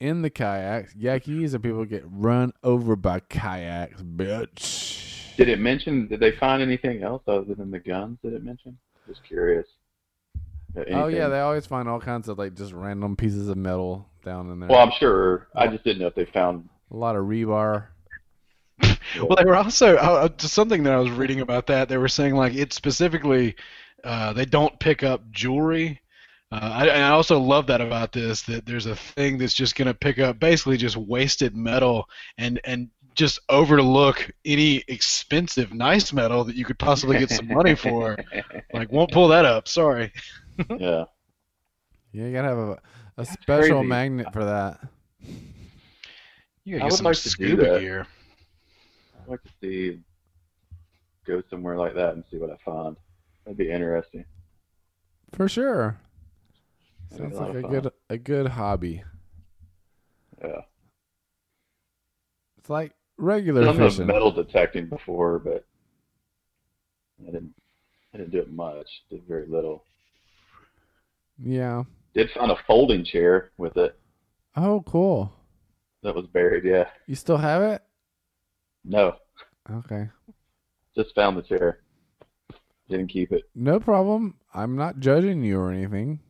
in 0.00 0.22
the 0.22 0.30
kayaks. 0.30 0.94
Yackies 0.94 1.54
are 1.54 1.58
people 1.58 1.84
get 1.84 2.04
run 2.06 2.52
over 2.62 2.96
by 2.96 3.20
kayaks, 3.20 4.02
bitch. 4.02 5.36
Did 5.36 5.48
it 5.48 5.58
mention? 5.58 6.06
Did 6.06 6.20
they 6.20 6.32
find 6.32 6.62
anything 6.62 7.02
else 7.02 7.22
other 7.26 7.54
than 7.54 7.70
the 7.70 7.78
guns? 7.78 8.18
Did 8.22 8.34
it 8.34 8.44
mention? 8.44 8.78
Just 9.06 9.24
curious. 9.24 9.66
Yeah, 10.76 11.02
Oh 11.02 11.06
yeah, 11.08 11.28
they 11.28 11.40
always 11.40 11.64
find 11.66 11.88
all 11.88 12.00
kinds 12.00 12.28
of 12.28 12.38
like 12.38 12.54
just 12.54 12.72
random 12.72 13.16
pieces 13.16 13.48
of 13.48 13.56
metal 13.56 14.06
down 14.24 14.50
in 14.50 14.60
there. 14.60 14.68
Well, 14.68 14.80
I'm 14.80 14.92
sure. 14.98 15.48
I 15.54 15.66
just 15.68 15.84
didn't 15.84 16.00
know 16.00 16.08
if 16.08 16.14
they 16.14 16.26
found. 16.26 16.68
a 16.90 16.96
lot 16.96 17.16
of 17.16 17.24
rebar. 17.24 17.86
Well, 19.16 19.36
they 19.36 19.44
were 19.44 19.56
also 19.56 19.96
uh, 19.96 20.28
something 20.38 20.82
that 20.82 20.92
I 20.92 20.98
was 20.98 21.10
reading 21.10 21.40
about 21.40 21.68
that. 21.68 21.88
They 21.88 21.96
were 21.96 22.08
saying 22.08 22.34
like 22.34 22.54
it 22.54 22.72
specifically, 22.72 23.54
uh, 24.06 24.32
they 24.32 24.44
don't 24.44 24.78
pick 24.78 25.02
up 25.02 25.28
jewelry. 25.32 26.00
Uh, 26.52 26.60
I, 26.62 26.88
I 26.88 27.10
also 27.10 27.40
love 27.40 27.66
that 27.66 27.80
about 27.80 28.12
this 28.12 28.42
that 28.42 28.64
there's 28.64 28.86
a 28.86 28.94
thing 28.94 29.36
that's 29.36 29.52
just 29.52 29.74
going 29.74 29.88
to 29.88 29.94
pick 29.94 30.20
up 30.20 30.38
basically 30.38 30.76
just 30.76 30.96
wasted 30.96 31.56
metal 31.56 32.08
and 32.38 32.60
and 32.64 32.88
just 33.16 33.40
overlook 33.48 34.30
any 34.44 34.84
expensive 34.86 35.72
nice 35.72 36.12
metal 36.12 36.44
that 36.44 36.54
you 36.54 36.64
could 36.64 36.78
possibly 36.78 37.18
get 37.18 37.30
some 37.30 37.48
money 37.48 37.74
for. 37.74 38.16
Like 38.72 38.92
won't 38.92 39.10
pull 39.10 39.28
that 39.28 39.44
up. 39.44 39.68
Sorry. 39.68 40.12
yeah. 40.78 41.04
Yeah, 42.12 42.26
you 42.26 42.32
gotta 42.32 42.48
have 42.48 42.58
a, 42.58 42.78
a 43.16 43.24
special 43.24 43.78
crazy. 43.78 43.86
magnet 43.88 44.32
for 44.32 44.44
that. 44.44 44.80
You 46.64 46.76
I 46.76 46.78
gotta 46.78 46.78
get 46.78 46.84
would 46.84 46.92
some 46.92 47.04
like 47.04 47.16
to 47.16 47.28
scuba 47.28 47.80
gear. 47.80 48.06
I'd 49.20 49.28
like 49.28 49.42
to 49.42 49.50
see. 49.62 50.00
Go 51.26 51.42
somewhere 51.48 51.76
like 51.76 51.94
that 51.94 52.14
and 52.14 52.24
see 52.30 52.36
what 52.36 52.50
I 52.50 52.56
find. 52.64 52.96
That'd 53.46 53.56
be 53.58 53.70
interesting. 53.70 54.24
For 55.32 55.48
sure. 55.48 55.98
That'd 57.10 57.32
Sounds 57.32 57.38
a 57.38 57.40
like 57.52 57.64
a 57.64 57.68
good 57.68 57.92
a 58.10 58.18
good 58.18 58.48
hobby. 58.48 59.04
Yeah. 60.42 60.62
It's 62.58 62.68
like 62.68 62.92
regular 63.16 63.62
I 63.62 63.64
Done 63.66 63.76
fishing. 63.76 64.06
metal 64.06 64.32
detecting 64.32 64.86
before, 64.88 65.38
but 65.38 65.64
I 67.22 67.26
didn't. 67.26 67.54
I 68.12 68.18
didn't 68.18 68.32
do 68.32 68.40
it 68.40 68.52
much. 68.52 68.88
Did 69.10 69.22
very 69.28 69.46
little. 69.46 69.84
Yeah. 71.38 71.84
Did 72.14 72.30
find 72.32 72.50
a 72.50 72.56
folding 72.66 73.04
chair 73.04 73.50
with 73.58 73.76
it 73.76 73.96
Oh, 74.56 74.82
cool. 74.86 75.32
that 76.02 76.14
was 76.16 76.26
buried. 76.26 76.64
Yeah. 76.64 76.88
You 77.06 77.14
still 77.14 77.36
have 77.36 77.62
it? 77.62 77.82
No, 78.84 79.16
Okay. 79.70 80.08
just 80.96 81.14
found 81.14 81.36
the 81.36 81.42
chair. 81.42 81.80
Didn't 82.88 83.08
keep 83.08 83.32
it. 83.32 83.42
No 83.54 83.80
problem. 83.80 84.36
I'm 84.54 84.76
not 84.76 85.00
judging 85.00 85.42
you 85.42 85.58
or 85.58 85.72
anything. 85.72 86.20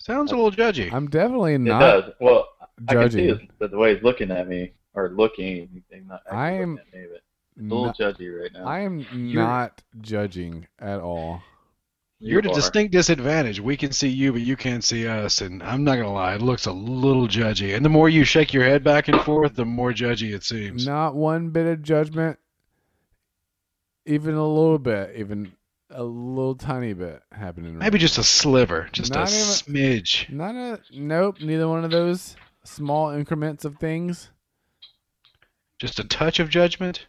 Sounds 0.00 0.32
a 0.32 0.36
little 0.36 0.50
judgy. 0.50 0.92
I'm 0.92 1.08
definitely 1.08 1.58
not. 1.58 1.80
It 1.80 2.02
does. 2.02 2.12
Well, 2.20 2.48
I 2.88 2.94
can 2.94 3.10
see 3.10 3.16
judging. 3.26 3.28
his, 3.28 3.48
the, 3.60 3.68
the 3.68 3.78
way 3.78 3.94
he's 3.94 4.02
looking 4.02 4.30
at 4.32 4.48
me 4.48 4.72
or 4.94 5.10
looking. 5.10 5.68
He's 5.90 6.02
not 6.06 6.22
actually 6.26 6.38
I 6.38 6.50
am- 6.52 6.72
looking 6.76 6.88
at 6.92 6.98
me, 7.00 7.06
but 7.12 7.22
it's 7.56 7.60
a 7.60 7.62
little 7.62 7.84
No- 7.86 7.92
judgy 7.92 8.40
right 8.42 8.50
now. 8.52 8.66
I 8.66 8.80
am 8.80 9.06
not 9.34 9.82
judging 10.00 10.66
at 10.80 11.00
all. 11.00 11.40
You're 12.20 12.40
at 12.40 12.46
a 12.46 12.48
distinct 12.52 12.90
disadvantage. 12.92 13.60
We 13.60 13.76
can 13.76 13.92
see 13.92 14.08
you, 14.08 14.32
but 14.32 14.40
you 14.40 14.56
can't 14.56 14.82
see 14.82 15.06
us. 15.06 15.40
And 15.40 15.62
I'm 15.62 15.84
not 15.84 15.96
gonna 15.98 16.12
lie, 16.12 16.34
it 16.34 16.42
looks 16.42 16.66
a 16.66 16.72
little 16.72 17.28
judgy. 17.28 17.76
And 17.76 17.84
the 17.84 17.88
more 17.90 18.08
you 18.08 18.24
shake 18.24 18.52
your 18.52 18.64
head 18.64 18.82
back 18.82 19.06
and 19.06 19.20
forth, 19.20 19.54
the 19.54 19.64
more 19.64 19.92
judgy 19.92 20.34
it 20.34 20.42
seems. 20.42 20.84
Not 20.84 21.14
one 21.14 21.50
bit 21.50 21.66
of 21.68 21.80
judgment. 21.82 22.40
Even 24.08 24.34
a 24.34 24.46
little 24.46 24.78
bit, 24.78 25.14
even 25.16 25.52
a 25.90 26.02
little 26.02 26.54
tiny 26.54 26.92
bit 26.94 27.22
happening. 27.32 27.74
right 27.74 27.82
Maybe 27.82 27.98
just 27.98 28.18
a 28.18 28.22
sliver, 28.22 28.88
just 28.92 29.14
a 29.14 29.20
even- 29.20 29.26
smidge. 29.28 30.28
Not 30.30 30.54
a 30.54 30.80
nope. 30.92 31.40
Neither 31.40 31.68
one 31.68 31.84
of 31.84 31.90
those 31.90 32.36
small 32.64 33.10
increments 33.10 33.64
of 33.64 33.76
things. 33.76 34.30
Just 35.78 35.98
a 35.98 36.04
touch 36.04 36.40
of 36.40 36.48
judgment. 36.48 37.06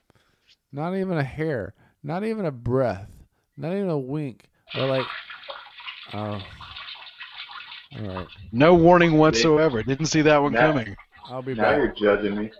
Not 0.71 0.95
even 0.95 1.17
a 1.17 1.23
hair. 1.23 1.73
Not 2.03 2.23
even 2.23 2.45
a 2.45 2.51
breath. 2.51 3.09
Not 3.57 3.73
even 3.73 3.89
a 3.89 3.97
wink. 3.97 4.45
Or 4.75 4.85
like, 4.85 5.05
oh, 6.13 6.41
all 7.99 8.07
right. 8.15 8.27
No 8.51 8.75
warning 8.75 9.17
whatsoever. 9.17 9.81
Didn't 9.83 10.05
see 10.05 10.21
that 10.23 10.41
one 10.41 10.53
Now- 10.53 10.71
coming. 10.71 10.95
I'll 11.25 11.41
be 11.41 11.53
Now 11.55 11.63
back. 11.63 11.77
you're 11.77 12.15
judging 12.17 12.35
me. 12.37 12.51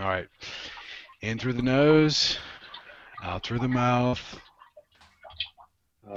All 0.00 0.06
right. 0.06 0.28
In 1.20 1.38
through 1.38 1.52
the 1.54 1.62
nose, 1.62 2.38
out 3.22 3.44
through 3.44 3.58
the 3.58 3.68
mouth. 3.68 4.20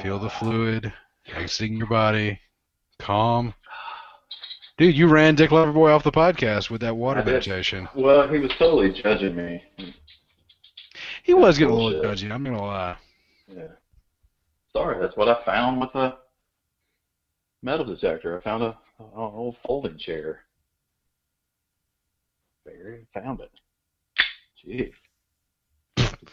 Feel 0.02 0.20
the 0.20 0.28
uh, 0.28 0.39
fluid 0.39 0.93
exiting 1.36 1.78
your 1.78 1.88
body. 1.88 2.39
Calm. 2.99 3.54
Dude, 4.78 4.95
you 4.95 5.08
ran 5.08 5.36
Dick 5.36 5.52
Loverboy 5.52 5.93
off 5.93 6.04
the 6.04 6.12
podcast 6.12 6.70
with 6.70 6.82
that 6.82 6.95
water 6.95 7.24
meditation. 7.24 7.88
Well, 7.95 8.28
he 8.28 8.39
was 8.39 8.52
totally 8.58 8.91
judging 8.91 9.36
me. 9.36 9.64
He 11.24 11.34
was 11.34 11.58
getting 11.58 11.74
a 11.74 11.78
little 11.78 12.02
judgy. 12.02 12.32
I'm 12.32 12.43
gonna 12.43 12.62
lie. 12.62 12.97
Yeah. 13.47 13.68
Sorry, 14.74 14.99
that's 14.99 15.18
what 15.18 15.28
I 15.28 15.43
found 15.43 15.82
with 15.82 15.91
the 15.93 16.16
metal 17.62 17.86
detector. 17.86 18.39
I 18.39 18.43
found 18.43 18.64
a 18.64 18.78
an 18.99 19.08
old 19.16 19.58
folding 19.66 19.97
chair. 19.97 20.41
Barry 22.66 23.08
found 23.14 23.41
it. 23.41 23.52
Gee. 24.64 24.91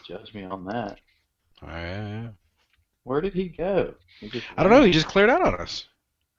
Judge 0.09 0.33
me 0.33 0.43
on 0.43 0.65
that. 0.65 0.97
All 1.61 1.69
right, 1.69 1.81
yeah, 1.81 2.07
yeah. 2.23 2.27
Where 3.03 3.21
did 3.21 3.33
he 3.35 3.49
go? 3.49 3.93
He 4.19 4.27
just 4.29 4.47
I 4.57 4.63
don't 4.63 4.71
know. 4.71 4.81
He 4.83 4.91
just 4.91 5.07
cleared 5.07 5.29
out 5.29 5.43
on 5.43 5.53
us. 5.61 5.87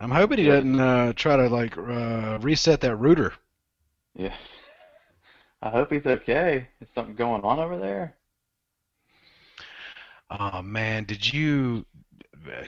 I'm 0.00 0.10
hoping 0.10 0.38
he 0.38 0.46
Yeah. 0.46 0.56
doesn't 0.56 0.80
uh, 0.80 1.12
try 1.12 1.36
to 1.36 1.48
like 1.48 1.78
uh, 1.78 2.38
reset 2.42 2.80
that 2.80 2.96
router. 2.96 3.32
Yeah. 4.16 4.34
I 5.62 5.70
hope 5.70 5.92
he's 5.92 6.04
okay. 6.06 6.66
Is 6.80 6.88
something 6.96 7.14
going 7.14 7.42
on 7.42 7.60
over 7.60 7.78
there? 7.78 8.16
Oh 10.30 10.62
man, 10.62 11.04
did 11.04 11.32
you 11.32 11.86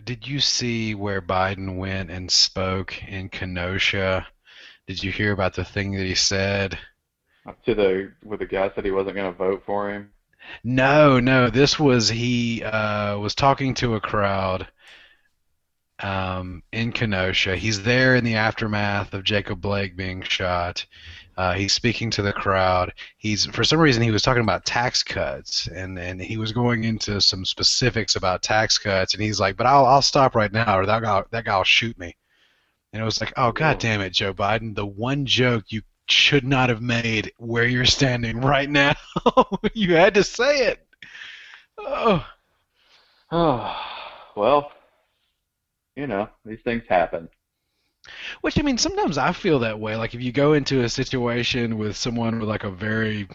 did 0.05 0.27
you 0.29 0.39
see 0.39 0.95
where 0.95 1.23
Biden 1.23 1.79
went 1.79 2.11
and 2.11 2.31
spoke 2.31 3.03
in 3.09 3.29
Kenosha? 3.29 4.27
Did 4.87 5.03
you 5.03 5.11
hear 5.11 5.33
about 5.33 5.55
the 5.55 5.65
thing 5.65 5.93
that 5.97 6.05
he 6.05 6.15
said? 6.15 6.79
To 7.65 7.75
the 7.75 8.13
where 8.23 8.39
the 8.39 8.47
guy 8.47 8.71
said 8.75 8.85
he 8.85 8.91
wasn't 8.93 9.17
going 9.17 9.33
to 9.33 9.37
vote 9.39 9.63
for 9.67 9.91
him. 9.91 10.13
No, 10.65 11.21
no. 11.21 11.51
This 11.51 11.79
was 11.79 12.09
he 12.09 12.63
uh, 12.63 13.19
was 13.19 13.35
talking 13.35 13.75
to 13.75 13.95
a 13.95 14.01
crowd 14.01 14.69
um, 16.01 16.63
in 16.73 16.93
Kenosha. 16.93 17.57
He's 17.57 17.83
there 17.83 18.17
in 18.17 18.25
the 18.25 18.35
aftermath 18.35 19.15
of 19.15 19.25
Jacob 19.25 19.61
Blake 19.61 19.97
being 19.97 20.23
shot. 20.23 20.85
Uh, 21.37 21.55
he's 21.55 21.73
speaking 21.73 22.11
to 22.11 22.23
the 22.23 22.33
crowd. 22.33 22.93
He's 23.17 23.47
for 23.47 23.65
some 23.65 23.79
reason 23.79 24.03
he 24.03 24.11
was 24.11 24.23
talking 24.23 24.43
about 24.43 24.67
tax 24.67 25.03
cuts 25.03 25.67
and, 25.67 25.99
and 25.99 26.21
he 26.21 26.37
was 26.37 26.53
going 26.53 26.85
into 26.85 27.21
some 27.21 27.45
specifics 27.45 28.17
about 28.17 28.43
tax 28.43 28.77
cuts 28.77 29.15
and 29.15 29.23
he's 29.23 29.41
like, 29.41 29.57
but 29.57 29.67
I'll 29.67 29.87
I'll 29.87 30.03
stop 30.03 30.35
right 30.35 30.53
now 30.53 30.79
or 30.79 30.85
that 30.87 31.03
guy 31.03 31.23
that 31.31 31.45
guy 31.47 31.57
will 31.57 31.65
shoot 31.65 31.99
me. 31.99 32.17
And 32.93 33.01
it 33.01 33.05
was 33.05 33.21
like, 33.21 33.33
oh 33.39 33.53
god 33.53 33.79
damn 33.79 34.03
it, 34.03 34.13
Joe 34.13 34.35
Biden, 34.35 34.75
the 34.75 34.85
one 34.85 35.25
joke 35.25 35.65
you 35.69 35.83
should 36.09 36.45
not 36.45 36.69
have 36.69 36.83
made 36.83 37.33
where 37.39 37.67
you're 37.67 37.85
standing 37.87 38.41
right 38.41 38.69
now. 38.71 38.95
you 39.75 39.95
had 39.95 40.15
to 40.15 40.25
say 40.25 40.67
it. 40.69 40.87
Oh, 41.79 42.27
Oh, 43.31 43.75
well, 44.37 44.71
you 45.97 46.07
know, 46.07 46.29
these 46.45 46.61
things 46.63 46.85
happen. 46.89 47.29
which 48.43 48.59
I 48.59 48.63
mean, 48.63 48.79
sometimes 48.79 49.17
I 49.19 49.33
feel 49.33 49.61
that 49.61 49.81
way. 49.81 49.97
Like 49.97 50.15
if 50.15 50.23
you 50.23 50.33
go 50.33 50.53
into 50.53 50.83
a 50.83 50.89
situation 50.89 51.79
with 51.79 51.97
someone 51.97 52.39
with 52.39 52.49
like 52.49 52.65
a 52.65 52.71
very 52.71 53.29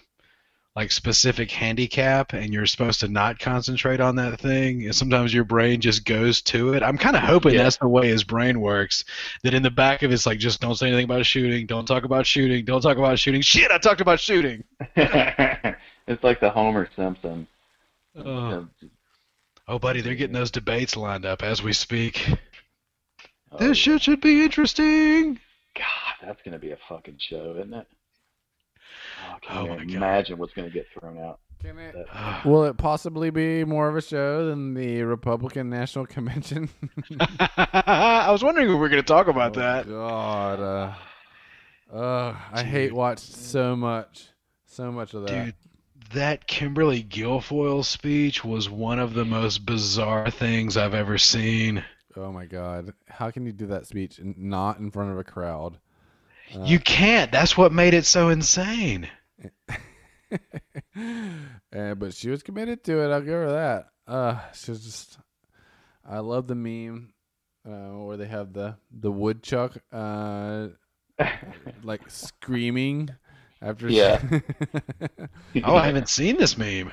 like 0.78 0.92
specific 0.92 1.50
handicap 1.50 2.34
and 2.34 2.54
you're 2.54 2.68
supposed 2.68 3.00
to 3.00 3.08
not 3.08 3.40
concentrate 3.40 4.00
on 4.00 4.16
that 4.18 4.40
thing, 4.40 4.84
and 4.86 4.94
sometimes 4.94 5.34
your 5.34 5.44
brain 5.44 5.82
just 5.82 6.06
goes 6.06 6.40
to 6.44 6.74
it. 6.74 6.84
I'm 6.84 7.00
kind 7.00 7.16
of 7.16 7.24
hoping 7.24 7.56
Yeah. 7.56 7.64
that's 7.64 7.78
the 7.78 7.88
way 7.88 8.10
his 8.10 8.24
brain 8.24 8.62
works. 8.62 9.04
That 9.42 9.56
in 9.56 9.64
the 9.64 9.72
back 9.72 10.04
of 10.04 10.12
it's 10.12 10.28
like, 10.28 10.38
just 10.38 10.62
don't 10.62 10.76
say 10.76 10.86
anything 10.86 11.06
about 11.06 11.26
shooting, 11.26 11.66
don't 11.66 11.88
talk 11.88 12.04
about 12.04 12.28
shooting, 12.28 12.64
don't 12.64 12.82
talk 12.82 12.98
about 12.98 13.18
shooting. 13.18 13.42
Shit, 13.42 13.72
I 13.72 13.80
talked 13.80 14.02
about 14.02 14.20
shooting. 14.20 14.64
it's 14.96 16.24
like 16.24 16.40
the 16.42 16.52
Homer 16.52 16.88
Simpson. 16.96 17.48
Oh, 18.16 18.68
oh 19.68 19.80
buddy, 19.80 20.02
they're 20.02 20.14
getting 20.14 20.36
those 20.36 20.52
debates 20.52 20.96
lined 20.96 21.26
up 21.26 21.42
as 21.42 21.64
we 21.64 21.74
speak. 21.74 22.24
Oh, 23.52 23.58
This 23.58 23.80
shit 23.80 24.04
should 24.04 24.22
be 24.22 24.44
interesting. 24.44 25.40
God, 25.76 26.16
that's 26.22 26.42
gonna 26.44 26.60
be 26.60 26.70
a 26.70 26.78
fucking 26.88 27.18
show, 27.18 27.56
isn't 27.58 27.74
it? 27.74 27.88
Oh, 29.28 29.34
I 29.34 29.60
Oh 29.60 29.66
can't 29.66 29.70
my 29.70 29.86
God. 29.86 29.94
imagine 29.96 30.38
what's 30.38 30.54
gonna 30.54 30.70
get 30.70 30.86
thrown 30.98 31.18
out. 31.18 31.40
Can 31.62 31.80
it, 31.80 31.96
That- 32.14 32.46
will 32.46 32.66
it 32.66 32.78
possibly 32.78 33.32
be 33.32 33.66
more 33.66 33.90
of 33.90 33.96
a 33.96 34.02
show 34.02 34.46
than 34.48 34.76
the 34.76 35.02
Republican 35.04 35.70
National 35.72 36.06
Convention? 36.06 36.70
I 37.20 38.28
was 38.32 38.44
wondering 38.44 38.68
if 38.68 38.74
we 38.74 38.76
were 38.80 38.90
going 38.90 39.02
to 39.02 39.08
talk 39.08 39.28
about 39.28 39.58
Oh, 39.58 39.60
that. 39.60 39.88
God, 39.90 40.60
uh, 40.60 40.94
uh, 41.96 42.36
I 42.52 42.64
hate 42.64 42.90
Dude. 42.90 42.94
watched 42.98 43.22
so 43.34 43.76
much, 43.76 44.28
so 44.68 44.92
much 44.92 45.14
of 45.16 45.24
that. 45.24 45.46
Dude, 45.46 45.56
that 46.14 46.46
Kimberly 46.48 47.04
Guilfoyle 47.04 47.84
speech 47.84 48.46
was 48.46 48.70
one 48.70 49.00
of 49.00 49.14
the 49.16 49.26
most 49.26 49.66
bizarre 49.66 50.30
things 50.30 50.78
I've 50.78 50.94
ever 50.94 51.18
seen. 51.18 51.84
Oh 52.16 52.32
my 52.32 52.46
God, 52.46 52.94
how 53.08 53.32
can 53.32 53.46
you 53.48 53.52
do 53.52 53.66
that 53.68 53.88
speech 53.88 54.20
not 54.24 54.78
in 54.80 54.92
front 54.92 55.12
of 55.12 55.18
a 55.18 55.24
crowd? 55.24 55.80
Uh, 56.56 56.64
You 56.66 56.80
can't. 56.80 57.32
That's 57.32 57.58
what 57.58 57.72
made 57.72 57.94
it 57.94 58.06
so 58.06 58.30
insane. 58.30 59.08
uh, 60.96 61.96
but 61.96 62.14
she 62.14 62.30
was 62.30 62.44
committed 62.44 62.84
to 62.86 63.02
it. 63.04 63.12
I'll 63.14 63.22
give 63.22 63.34
her 63.34 63.52
that. 63.52 63.88
Uh, 64.12 64.40
she 64.54 64.72
was 64.72 64.84
just. 64.84 65.18
I 66.10 66.20
love 66.20 66.48
the 66.48 66.56
meme 66.56 67.14
uh, 67.68 68.04
where 68.06 68.18
they 68.18 68.28
have 68.28 68.54
the 68.54 68.78
the 68.92 69.12
woodchuck 69.12 69.78
uh, 69.92 70.68
like 71.84 72.02
screaming 72.10 73.10
after. 73.62 73.90
she- 73.90 73.98
Yeah. 73.98 74.22
Oh, 75.64 75.76
I 75.76 75.86
haven't 75.88 76.08
seen 76.10 76.38
this 76.38 76.58
meme. 76.58 76.92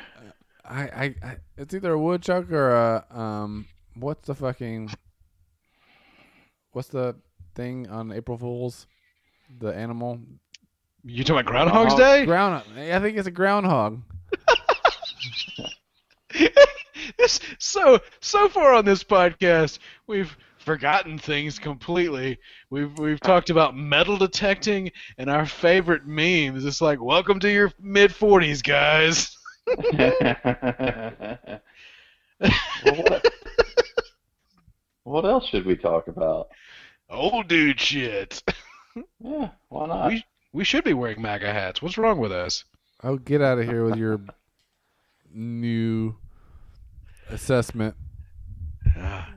I, 0.64 0.82
I, 0.82 1.14
I 1.22 1.36
it's 1.58 1.74
either 1.74 1.92
a 1.92 1.98
woodchuck 1.98 2.50
or 2.50 2.70
a 2.70 3.04
um 3.10 3.66
what's 3.96 4.26
the 4.26 4.34
fucking 4.34 4.90
what's 6.72 6.88
the 6.88 7.14
thing 7.54 7.86
on 7.88 8.10
April 8.12 8.38
Fools? 8.38 8.86
The 9.58 9.74
animal 9.74 10.20
You 11.04 11.22
talking 11.22 11.40
about 11.40 11.46
Groundhog's 11.46 11.94
Groundhog? 11.94 11.98
Day? 11.98 12.26
ground. 12.26 12.64
I 12.76 12.98
think 13.00 13.18
it's 13.18 13.28
a 13.28 13.30
groundhog. 13.30 14.02
this 17.18 17.38
so 17.58 18.00
so 18.20 18.48
far 18.48 18.74
on 18.74 18.84
this 18.84 19.04
podcast, 19.04 19.78
we've 20.06 20.36
forgotten 20.58 21.18
things 21.18 21.58
completely. 21.58 22.38
We've 22.70 22.98
we've 22.98 23.20
talked 23.20 23.50
about 23.50 23.76
metal 23.76 24.16
detecting 24.16 24.90
and 25.18 25.30
our 25.30 25.46
favorite 25.46 26.06
memes. 26.06 26.64
It's 26.64 26.80
like, 26.80 27.00
welcome 27.00 27.38
to 27.40 27.50
your 27.50 27.70
mid 27.80 28.12
forties, 28.14 28.62
guys. 28.62 29.36
well, 29.66 30.18
what, 32.84 33.26
what 35.04 35.24
else 35.24 35.46
should 35.48 35.64
we 35.64 35.76
talk 35.76 36.08
about? 36.08 36.48
Old 37.08 37.46
dude 37.46 37.78
shit. 37.78 38.42
Yeah, 39.20 39.50
why 39.68 39.86
not? 39.86 40.08
We 40.08 40.24
we 40.52 40.64
should 40.64 40.84
be 40.84 40.94
wearing 40.94 41.20
MAGA 41.20 41.52
hats. 41.52 41.82
What's 41.82 41.98
wrong 41.98 42.18
with 42.18 42.32
us? 42.32 42.64
Oh, 43.02 43.16
get 43.16 43.42
out 43.42 43.58
of 43.58 43.66
here 43.66 43.84
with 43.84 43.96
your 43.96 44.20
new 45.32 46.16
assessment. 47.28 47.96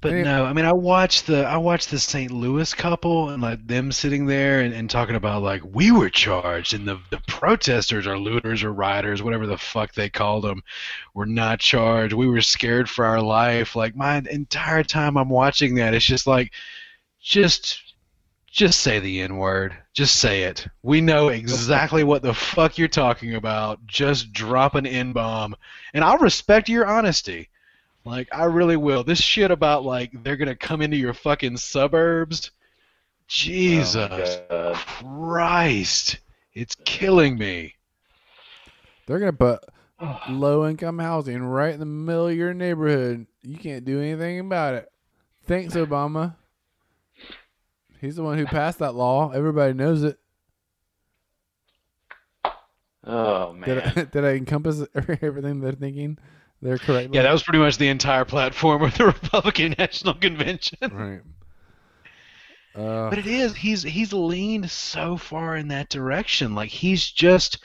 But 0.00 0.12
And 0.12 0.24
no, 0.24 0.44
I 0.44 0.52
mean, 0.52 0.66
I 0.66 0.72
watched 0.74 1.28
the 1.28 1.46
I 1.46 1.56
watched 1.56 1.90
the 1.90 1.98
St. 1.98 2.30
Louis 2.30 2.74
couple 2.74 3.30
and 3.30 3.42
like 3.42 3.66
them 3.66 3.90
sitting 3.90 4.26
there 4.26 4.60
and, 4.60 4.74
and 4.74 4.90
talking 4.90 5.16
about 5.16 5.42
like 5.42 5.62
we 5.64 5.92
were 5.92 6.10
charged 6.10 6.74
and 6.74 6.86
the 6.86 7.00
the 7.08 7.22
protesters 7.26 8.06
or 8.06 8.18
looters 8.18 8.62
or 8.62 8.70
rioters, 8.70 9.22
whatever 9.22 9.46
the 9.46 9.56
fuck 9.56 9.94
they 9.94 10.10
called 10.10 10.44
them, 10.44 10.62
were 11.14 11.24
not 11.24 11.58
charged. 11.58 12.12
We 12.12 12.26
were 12.26 12.42
scared 12.42 12.90
for 12.90 13.06
our 13.06 13.22
life. 13.22 13.76
Like 13.76 13.96
my 13.96 14.18
entire 14.30 14.82
time 14.82 15.16
I'm 15.16 15.30
watching 15.30 15.76
that, 15.76 15.94
it's 15.94 16.04
just 16.04 16.26
like, 16.26 16.52
just 17.22 17.83
just 18.54 18.80
say 18.82 19.00
the 19.00 19.20
N 19.20 19.36
word. 19.36 19.76
Just 19.94 20.16
say 20.20 20.44
it. 20.44 20.68
We 20.84 21.00
know 21.00 21.28
exactly 21.28 22.04
what 22.04 22.22
the 22.22 22.32
fuck 22.32 22.78
you're 22.78 22.86
talking 22.86 23.34
about. 23.34 23.84
Just 23.84 24.32
drop 24.32 24.76
an 24.76 24.86
N 24.86 25.12
bomb, 25.12 25.56
and 25.92 26.04
I'll 26.04 26.18
respect 26.18 26.68
your 26.68 26.86
honesty. 26.86 27.48
Like 28.04 28.28
I 28.32 28.44
really 28.44 28.76
will. 28.76 29.02
This 29.02 29.20
shit 29.20 29.50
about 29.50 29.84
like 29.84 30.12
they're 30.22 30.36
gonna 30.36 30.54
come 30.54 30.82
into 30.82 30.96
your 30.96 31.14
fucking 31.14 31.56
suburbs. 31.56 32.52
Jesus 33.26 34.38
Oh. 34.50 34.74
Christ, 34.74 36.18
it's 36.52 36.76
killing 36.84 37.36
me. 37.36 37.74
They're 39.06 39.18
gonna 39.18 39.32
put 39.32 39.64
low 40.30 40.68
income 40.68 41.00
housing 41.00 41.42
right 41.42 41.74
in 41.74 41.80
the 41.80 41.86
middle 41.86 42.28
of 42.28 42.36
your 42.36 42.54
neighborhood. 42.54 43.26
You 43.42 43.58
can't 43.58 43.84
do 43.84 44.00
anything 44.00 44.38
about 44.38 44.74
it. 44.74 44.88
Thanks, 45.46 45.74
Obama. 45.74 46.36
He's 48.04 48.16
the 48.16 48.22
one 48.22 48.36
who 48.38 48.44
passed 48.44 48.80
that 48.80 48.94
law. 48.94 49.30
Everybody 49.30 49.72
knows 49.72 50.02
it. 50.02 50.18
Oh 53.06 53.52
Did 53.64 53.76
man. 53.76 53.92
I, 53.96 54.04
did 54.12 54.24
I 54.24 54.30
encompass 54.32 54.82
everything 54.94 55.60
they're 55.60 55.72
thinking? 55.72 56.18
They're 56.62 56.78
correct. 56.78 57.14
Yeah, 57.14 57.22
that 57.22 57.32
was 57.32 57.42
pretty 57.42 57.58
much 57.58 57.76
the 57.76 57.88
entire 57.88 58.24
platform 58.24 58.82
of 58.82 58.96
the 58.96 59.06
Republican 59.06 59.74
National 59.78 60.14
Convention. 60.14 60.78
right. 60.82 61.20
Uh, 62.74 63.08
But 63.10 63.18
it 63.18 63.26
is 63.26 63.54
he's 63.54 63.82
he's 63.82 64.12
leaned 64.12 64.70
so 64.70 65.16
far 65.16 65.56
in 65.56 65.68
that 65.68 65.88
direction. 65.88 66.54
Like 66.54 66.70
he's 66.70 67.08
just 67.10 67.58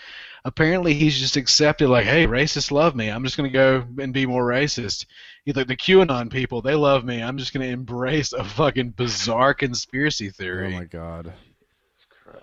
apparently 0.46 0.94
he's 0.94 1.18
just 1.20 1.36
accepted 1.36 1.90
like, 1.90 2.06
hey, 2.06 2.28
racists 2.28 2.72
love 2.72 2.96
me. 2.96 3.10
I'm 3.10 3.24
just 3.24 3.36
gonna 3.38 3.50
go 3.50 3.86
and 3.98 4.14
be 4.14 4.26
more 4.26 4.46
racist. 4.46 5.06
He's 5.46 5.56
like 5.56 5.68
the 5.68 5.76
QAnon 5.76 6.32
people, 6.32 6.62
they 6.62 6.76
love 6.76 7.04
me. 7.06 7.22
I'm 7.24 7.38
just 7.38 7.54
gonna 7.54 7.66
embrace 7.66 8.34
a 8.34 8.44
fucking 8.44 8.92
bizarre 8.92 9.54
conspiracy 9.54 10.30
theory. 10.30 10.76
oh 10.76 10.80
my 10.80 10.86
god. 10.86 11.34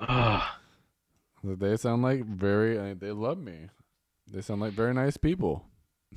Ugh. 0.01 0.43
They 1.45 1.77
sound 1.77 2.03
like 2.03 2.25
very. 2.25 2.77
uh, 2.79 2.95
They 2.99 3.13
love 3.13 3.39
me. 3.39 3.69
They 4.27 4.41
sound 4.41 4.61
like 4.61 4.73
very 4.73 4.93
nice 4.93 5.17
people. 5.17 5.65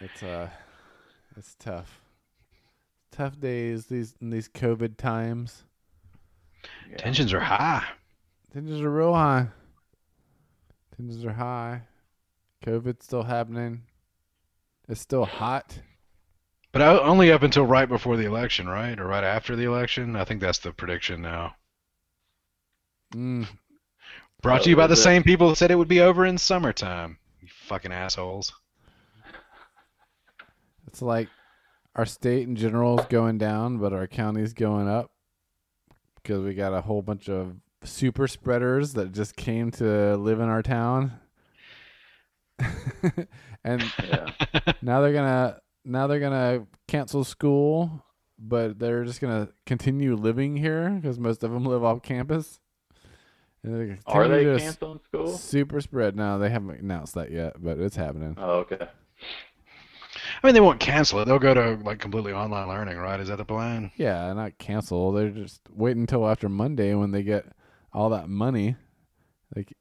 it's 0.00 0.22
uh, 0.22 0.50
it's 1.36 1.54
tough. 1.58 2.00
Tough 3.16 3.40
days 3.40 3.86
these 3.86 4.14
in 4.20 4.28
these 4.28 4.48
COVID 4.48 4.98
times. 4.98 5.64
Yeah. 6.90 6.98
Tensions 6.98 7.32
are 7.32 7.40
high. 7.40 7.84
Tensions 8.52 8.82
are 8.82 8.90
real 8.90 9.14
high. 9.14 9.48
Tensions 10.96 11.24
are 11.24 11.32
high. 11.32 11.82
COVID's 12.64 13.04
still 13.04 13.22
happening. 13.22 13.82
It's 14.88 15.00
still 15.00 15.24
hot. 15.24 15.78
But 16.72 16.82
only 16.82 17.32
up 17.32 17.42
until 17.42 17.64
right 17.64 17.88
before 17.88 18.18
the 18.18 18.26
election, 18.26 18.68
right? 18.68 18.98
Or 19.00 19.06
right 19.06 19.24
after 19.24 19.56
the 19.56 19.64
election? 19.64 20.14
I 20.14 20.24
think 20.24 20.42
that's 20.42 20.58
the 20.58 20.72
prediction 20.72 21.22
now. 21.22 21.54
Mm, 23.14 23.46
Brought 24.42 24.64
to 24.64 24.70
you 24.70 24.76
by 24.76 24.86
the 24.88 24.92
it? 24.92 24.96
same 24.96 25.22
people 25.22 25.48
that 25.48 25.56
said 25.56 25.70
it 25.70 25.76
would 25.76 25.88
be 25.88 26.02
over 26.02 26.26
in 26.26 26.36
summertime. 26.36 27.16
You 27.40 27.48
fucking 27.66 27.92
assholes. 27.92 28.52
it's 30.86 31.00
like 31.00 31.28
our 31.96 32.06
state 32.06 32.46
in 32.46 32.54
general 32.56 33.00
is 33.00 33.06
going 33.06 33.38
down, 33.38 33.78
but 33.78 33.92
our 33.92 34.06
county's 34.06 34.52
going 34.52 34.86
up 34.88 35.10
because 36.22 36.44
we 36.44 36.54
got 36.54 36.72
a 36.74 36.80
whole 36.82 37.02
bunch 37.02 37.28
of 37.28 37.56
super 37.82 38.28
spreaders 38.28 38.92
that 38.94 39.12
just 39.12 39.34
came 39.36 39.70
to 39.72 40.16
live 40.16 40.38
in 40.40 40.48
our 40.48 40.62
town. 40.62 41.12
and 43.64 43.82
Yeah. 44.08 44.30
now 44.82 45.00
they're 45.00 45.12
gonna 45.12 45.60
now 45.84 46.06
they're 46.06 46.20
gonna 46.20 46.66
cancel 46.88 47.24
school, 47.24 48.04
but 48.38 48.78
they're 48.78 49.04
just 49.04 49.20
gonna 49.20 49.48
continue 49.66 50.14
living 50.16 50.56
here 50.56 50.90
because 50.90 51.18
most 51.18 51.44
of 51.44 51.50
them 51.52 51.64
live 51.64 51.84
off 51.84 52.02
campus. 52.02 52.60
And 53.62 53.74
they're 53.74 53.86
gonna 53.86 53.98
Are 54.06 54.28
they 54.28 54.44
canceling 54.58 55.00
school? 55.04 55.28
Super 55.28 55.80
spread. 55.80 56.16
No, 56.16 56.38
they 56.38 56.50
haven't 56.50 56.80
announced 56.80 57.14
that 57.14 57.30
yet, 57.30 57.54
but 57.62 57.78
it's 57.78 57.96
happening. 57.96 58.34
Oh, 58.38 58.58
okay. 58.60 58.88
I 60.42 60.46
mean, 60.46 60.54
they 60.54 60.60
won't 60.60 60.80
cancel 60.80 61.20
it. 61.20 61.24
They'll 61.24 61.38
go 61.38 61.54
to 61.54 61.78
like 61.82 61.98
completely 61.98 62.32
online 62.32 62.68
learning, 62.68 62.98
right? 62.98 63.18
Is 63.20 63.28
that 63.28 63.36
the 63.38 63.44
plan? 63.44 63.90
Yeah, 63.96 64.32
not 64.34 64.58
cancel. 64.58 65.12
They're 65.12 65.30
just 65.30 65.60
waiting 65.70 66.02
until 66.02 66.28
after 66.28 66.48
Monday 66.48 66.94
when 66.94 67.10
they 67.10 67.22
get 67.22 67.46
all 67.92 68.10
that 68.10 68.28
money. 68.28 68.76
Like 69.54 69.72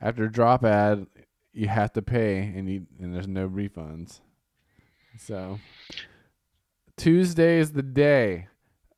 after 0.00 0.28
drop 0.28 0.64
add, 0.64 1.06
you 1.52 1.68
have 1.68 1.92
to 1.94 2.02
pay, 2.02 2.38
and 2.38 2.68
you 2.68 2.86
and 3.00 3.14
there's 3.14 3.28
no 3.28 3.48
refunds. 3.48 4.20
So 5.18 5.58
Tuesday 6.96 7.58
is 7.58 7.72
the 7.72 7.82
day. 7.82 8.48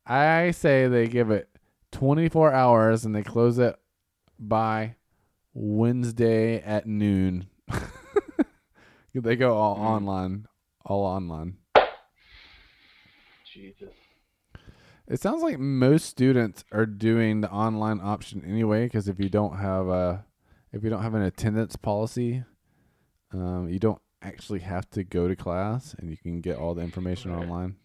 I 0.06 0.52
say 0.52 0.88
they 0.88 1.06
give 1.06 1.30
it 1.30 1.48
24 1.92 2.52
hours 2.52 3.04
and 3.04 3.14
they 3.14 3.22
close 3.22 3.58
it 3.58 3.76
by 4.38 4.94
Wednesday 5.52 6.60
at 6.62 6.86
noon. 6.86 7.48
they 9.14 9.36
go 9.36 9.54
all 9.56 9.76
Mm. 9.76 9.80
online, 9.80 10.46
all 10.88 11.04
online. 11.04 11.58
Jesus. 13.54 13.94
It 15.06 15.20
sounds 15.20 15.42
like 15.42 15.58
most 15.58 16.04
students 16.04 16.64
are 16.70 16.84
doing 16.86 17.40
the 17.40 17.50
online 17.50 18.00
option 18.02 18.44
anyway, 18.44 18.84
because 18.84 19.08
if 19.08 19.18
you 19.18 19.28
don't 19.28 19.56
have 19.56 19.88
a, 19.88 20.24
if 20.72 20.84
you 20.84 20.90
don't 20.90 21.02
have 21.02 21.14
an 21.14 21.22
attendance 21.22 21.76
policy, 21.76 22.44
um, 23.32 23.68
you 23.70 23.78
don't 23.78 24.00
actually 24.20 24.60
have 24.60 24.88
to 24.90 25.04
go 25.04 25.26
to 25.28 25.34
class, 25.36 25.94
and 25.98 26.10
you 26.10 26.16
can 26.16 26.40
get 26.40 26.58
all 26.58 26.74
the 26.74 26.82
information 26.82 27.30
Right. 27.32 27.42
online. 27.42 27.76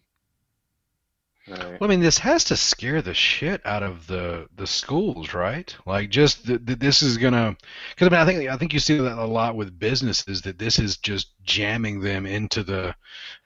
Right. 1.46 1.78
Well, 1.78 1.84
I 1.84 1.86
mean, 1.88 2.00
this 2.00 2.16
has 2.18 2.44
to 2.44 2.56
scare 2.56 3.02
the 3.02 3.12
shit 3.12 3.60
out 3.66 3.82
of 3.82 4.06
the 4.06 4.48
the 4.56 4.66
schools, 4.66 5.34
right? 5.34 5.76
Like, 5.84 6.08
just 6.08 6.46
that 6.46 6.64
that 6.66 6.80
this 6.80 7.02
is 7.02 7.18
gonna, 7.18 7.54
because 7.90 8.06
I 8.06 8.10
mean, 8.10 8.20
I 8.20 8.24
think 8.24 8.48
I 8.48 8.56
think 8.56 8.72
you 8.72 8.78
see 8.78 8.96
that 8.96 9.18
a 9.18 9.26
lot 9.26 9.54
with 9.54 9.78
businesses 9.78 10.40
that 10.42 10.58
this 10.58 10.78
is 10.78 10.96
just 10.96 11.28
jamming 11.44 12.00
them 12.00 12.24
into 12.24 12.62
the, 12.62 12.94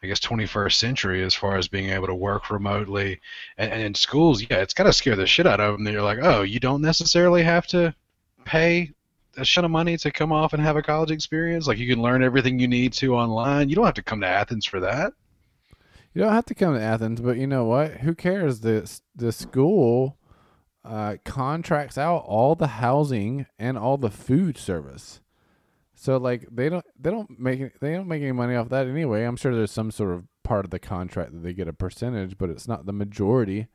I 0.00 0.06
guess, 0.06 0.20
21st 0.20 0.74
century 0.74 1.24
as 1.24 1.34
far 1.34 1.56
as 1.56 1.66
being 1.66 1.90
able 1.90 2.06
to 2.06 2.14
work 2.14 2.50
remotely, 2.50 3.20
and, 3.56 3.72
and 3.72 3.82
in 3.82 3.94
schools, 3.94 4.42
yeah, 4.42 4.58
it's 4.58 4.74
got 4.74 4.84
to 4.84 4.92
scare 4.92 5.16
the 5.16 5.26
shit 5.26 5.46
out 5.46 5.58
of 5.58 5.72
them. 5.72 5.82
That 5.82 5.92
you're 5.92 6.02
like, 6.02 6.20
oh, 6.22 6.42
you 6.42 6.60
don't 6.60 6.82
necessarily 6.82 7.42
have 7.42 7.66
to 7.68 7.92
pay 8.44 8.92
a 9.36 9.44
shit 9.44 9.64
of 9.64 9.72
money 9.72 9.96
to 9.96 10.12
come 10.12 10.30
off 10.30 10.52
and 10.52 10.62
have 10.62 10.76
a 10.76 10.82
college 10.82 11.10
experience. 11.10 11.66
Like, 11.66 11.78
you 11.78 11.88
can 11.88 12.02
learn 12.02 12.22
everything 12.22 12.60
you 12.60 12.68
need 12.68 12.92
to 12.94 13.16
online. 13.16 13.68
You 13.68 13.74
don't 13.74 13.86
have 13.86 13.94
to 13.94 14.02
come 14.02 14.20
to 14.20 14.26
Athens 14.28 14.66
for 14.66 14.78
that. 14.80 15.14
You 16.18 16.24
don't 16.24 16.32
have 16.32 16.46
to 16.46 16.54
come 16.56 16.74
to 16.74 16.82
Athens, 16.82 17.20
but 17.20 17.36
you 17.36 17.46
know 17.46 17.64
what? 17.66 17.98
Who 17.98 18.12
cares? 18.12 18.58
The 18.58 18.90
the 19.14 19.30
school 19.30 20.18
uh, 20.84 21.18
contracts 21.24 21.96
out 21.96 22.24
all 22.26 22.56
the 22.56 22.66
housing 22.66 23.46
and 23.56 23.78
all 23.78 23.96
the 23.98 24.10
food 24.10 24.58
service. 24.58 25.20
So 25.94 26.16
like 26.16 26.48
they 26.50 26.70
don't 26.70 26.84
they 26.98 27.12
don't 27.12 27.38
make 27.38 27.78
they 27.78 27.92
don't 27.92 28.08
make 28.08 28.20
any 28.20 28.32
money 28.32 28.56
off 28.56 28.68
that 28.70 28.88
anyway. 28.88 29.22
I'm 29.22 29.36
sure 29.36 29.54
there's 29.54 29.70
some 29.70 29.92
sort 29.92 30.10
of 30.10 30.24
part 30.42 30.64
of 30.64 30.72
the 30.72 30.80
contract 30.80 31.30
that 31.34 31.44
they 31.44 31.52
get 31.52 31.68
a 31.68 31.72
percentage, 31.72 32.36
but 32.36 32.50
it's 32.50 32.66
not 32.66 32.84
the 32.84 32.92
majority. 32.92 33.68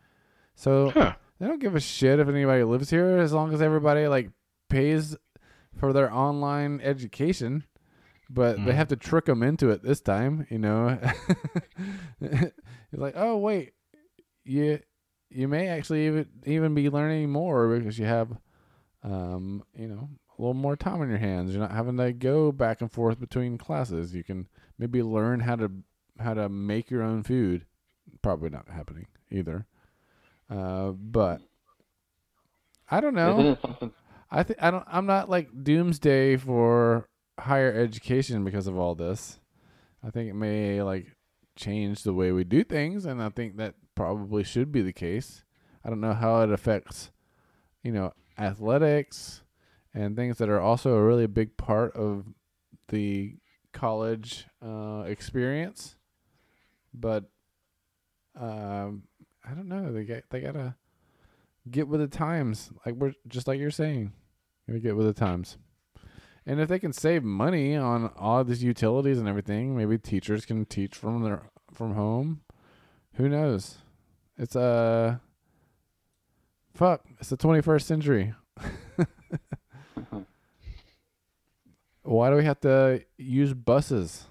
So 0.53 0.89
Huh. 0.89 1.13
they 1.39 1.47
don't 1.47 1.61
give 1.61 1.77
a 1.77 1.79
shit 1.79 2.19
if 2.19 2.27
anybody 2.27 2.63
lives 2.63 2.89
here 2.89 3.19
as 3.19 3.31
long 3.31 3.53
as 3.53 3.61
everybody 3.61 4.09
like 4.09 4.31
pays 4.69 5.15
for 5.79 5.93
their 5.93 6.13
online 6.13 6.81
education. 6.81 7.63
But 8.29 8.65
they 8.65 8.71
Mhm. 8.71 8.75
have 8.75 8.87
to 8.87 8.95
trick 8.95 9.25
them 9.25 9.43
into 9.43 9.69
it 9.69 9.83
this 9.83 10.01
time, 10.01 10.47
you 10.49 10.57
know. 10.59 10.97
It's 12.21 13.01
like, 13.01 13.13
oh 13.17 13.37
wait, 13.37 13.73
you 14.43 14.79
you 15.29 15.47
may 15.47 15.67
actually 15.67 16.05
even 16.07 16.27
even 16.45 16.73
be 16.75 16.89
learning 16.89 17.31
more 17.31 17.75
because 17.77 17.97
you 17.97 18.05
have, 18.05 18.37
um, 19.03 19.63
you 19.75 19.87
know, 19.87 20.09
a 20.37 20.41
little 20.41 20.53
more 20.53 20.75
time 20.75 21.01
on 21.01 21.09
your 21.09 21.17
hands. 21.17 21.51
You're 21.51 21.61
not 21.61 21.71
having 21.71 21.97
to 21.97 22.13
go 22.13 22.51
back 22.51 22.81
and 22.81 22.91
forth 22.91 23.19
between 23.19 23.57
classes. 23.57 24.13
You 24.15 24.23
can 24.23 24.47
maybe 24.77 25.01
learn 25.03 25.39
how 25.41 25.55
to 25.57 25.71
how 26.19 26.33
to 26.35 26.49
make 26.49 26.89
your 26.91 27.01
own 27.01 27.23
food. 27.23 27.65
Probably 28.21 28.49
not 28.49 28.69
happening 28.69 29.07
either. 29.31 29.65
Uh, 30.49 30.91
but 30.91 31.41
I 32.89 33.01
don't 33.01 33.15
know. 33.15 33.31
Isn't 33.39 33.45
it 33.53 33.61
something? 33.61 33.91
I 34.31 34.43
think 34.43 34.61
I 34.61 34.71
don't. 34.71 34.85
I'm 34.87 35.05
not 35.07 35.29
like 35.29 35.49
doomsday 35.63 36.37
for 36.37 37.07
higher 37.39 37.73
education 37.73 38.43
because 38.43 38.67
of 38.67 38.77
all 38.77 38.95
this. 38.95 39.39
I 40.05 40.09
think 40.09 40.29
it 40.29 40.35
may 40.35 40.81
like 40.81 41.15
change 41.55 42.03
the 42.03 42.13
way 42.13 42.31
we 42.31 42.43
do 42.43 42.63
things, 42.63 43.05
and 43.05 43.21
I 43.21 43.29
think 43.29 43.57
that 43.57 43.75
probably 43.95 44.43
should 44.43 44.71
be 44.71 44.81
the 44.81 44.93
case. 44.93 45.43
I 45.85 45.89
don't 45.89 46.01
know 46.01 46.13
how 46.13 46.41
it 46.41 46.51
affects, 46.51 47.11
you 47.83 47.91
know, 47.91 48.13
athletics 48.37 49.43
and 49.93 50.15
things 50.15 50.37
that 50.37 50.49
are 50.49 50.59
also 50.59 50.95
a 50.95 51.03
really 51.03 51.27
big 51.27 51.57
part 51.57 51.95
of 51.95 52.25
the 52.89 53.37
college 53.71 54.47
uh, 54.65 55.03
experience. 55.07 55.95
but 56.93 57.25
um, 58.39 59.03
I 59.47 59.53
don't 59.53 59.67
know. 59.67 59.91
They 59.91 60.03
got 60.05 60.23
they 60.29 60.41
gotta 60.41 60.75
get 61.69 61.87
with 61.87 61.99
the 61.99 62.07
times. 62.07 62.71
Like 62.85 62.95
we're 62.95 63.13
just 63.27 63.47
like 63.47 63.59
you're 63.59 63.71
saying, 63.71 64.13
gotta 64.67 64.79
get 64.79 64.95
with 64.95 65.07
the 65.07 65.13
times. 65.13 65.57
And 66.45 66.59
if 66.59 66.67
they 66.67 66.79
can 66.79 66.91
save 66.93 67.23
money 67.23 67.75
on 67.75 68.11
all 68.17 68.43
these 68.43 68.63
utilities 68.63 69.17
and 69.17 69.27
everything, 69.29 69.77
maybe 69.77 69.97
teachers 69.97 70.45
can 70.45 70.65
teach 70.65 70.95
from 70.95 71.23
their 71.23 71.43
from 71.73 71.93
home. 71.95 72.41
Who 73.15 73.29
knows? 73.29 73.77
It's 74.37 74.55
a 74.55 75.21
fuck. 76.73 77.05
It's 77.19 77.29
the 77.29 77.37
21st 77.37 77.81
century. 77.83 78.33
Why 82.03 82.29
do 82.29 82.35
we 82.35 82.43
have 82.43 82.59
to 82.61 83.01
use 83.17 83.53
buses 83.53 84.25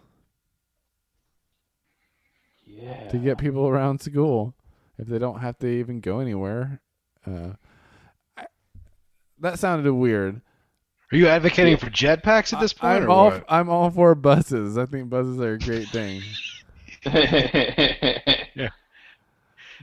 Yeah. 2.66 3.08
to 3.08 3.18
get 3.18 3.38
people 3.38 3.66
around 3.66 4.00
school 4.00 4.54
if 4.98 5.06
they 5.06 5.18
don't 5.18 5.40
have 5.40 5.58
to 5.60 5.66
even 5.66 6.00
go 6.00 6.18
anywhere? 6.20 6.80
Uh, 7.26 7.52
I, 8.36 8.46
that 9.40 9.58
sounded 9.58 9.90
weird. 9.92 10.42
Are 11.12 11.16
you 11.16 11.28
advocating 11.28 11.72
Yeah. 11.72 11.78
for 11.78 11.90
jetpacks 11.90 12.52
at 12.52 12.60
this 12.60 12.72
point, 12.72 13.02
I'm 13.02 13.04
or 13.04 13.08
all 13.10 13.24
what? 13.30 13.44
I'm 13.48 13.68
all 13.68 13.90
for 13.90 14.14
buses. 14.14 14.78
I 14.78 14.86
think 14.86 15.10
buses 15.10 15.38
are 15.40 15.52
a 15.54 15.58
great 15.58 15.88
thing. 15.88 16.22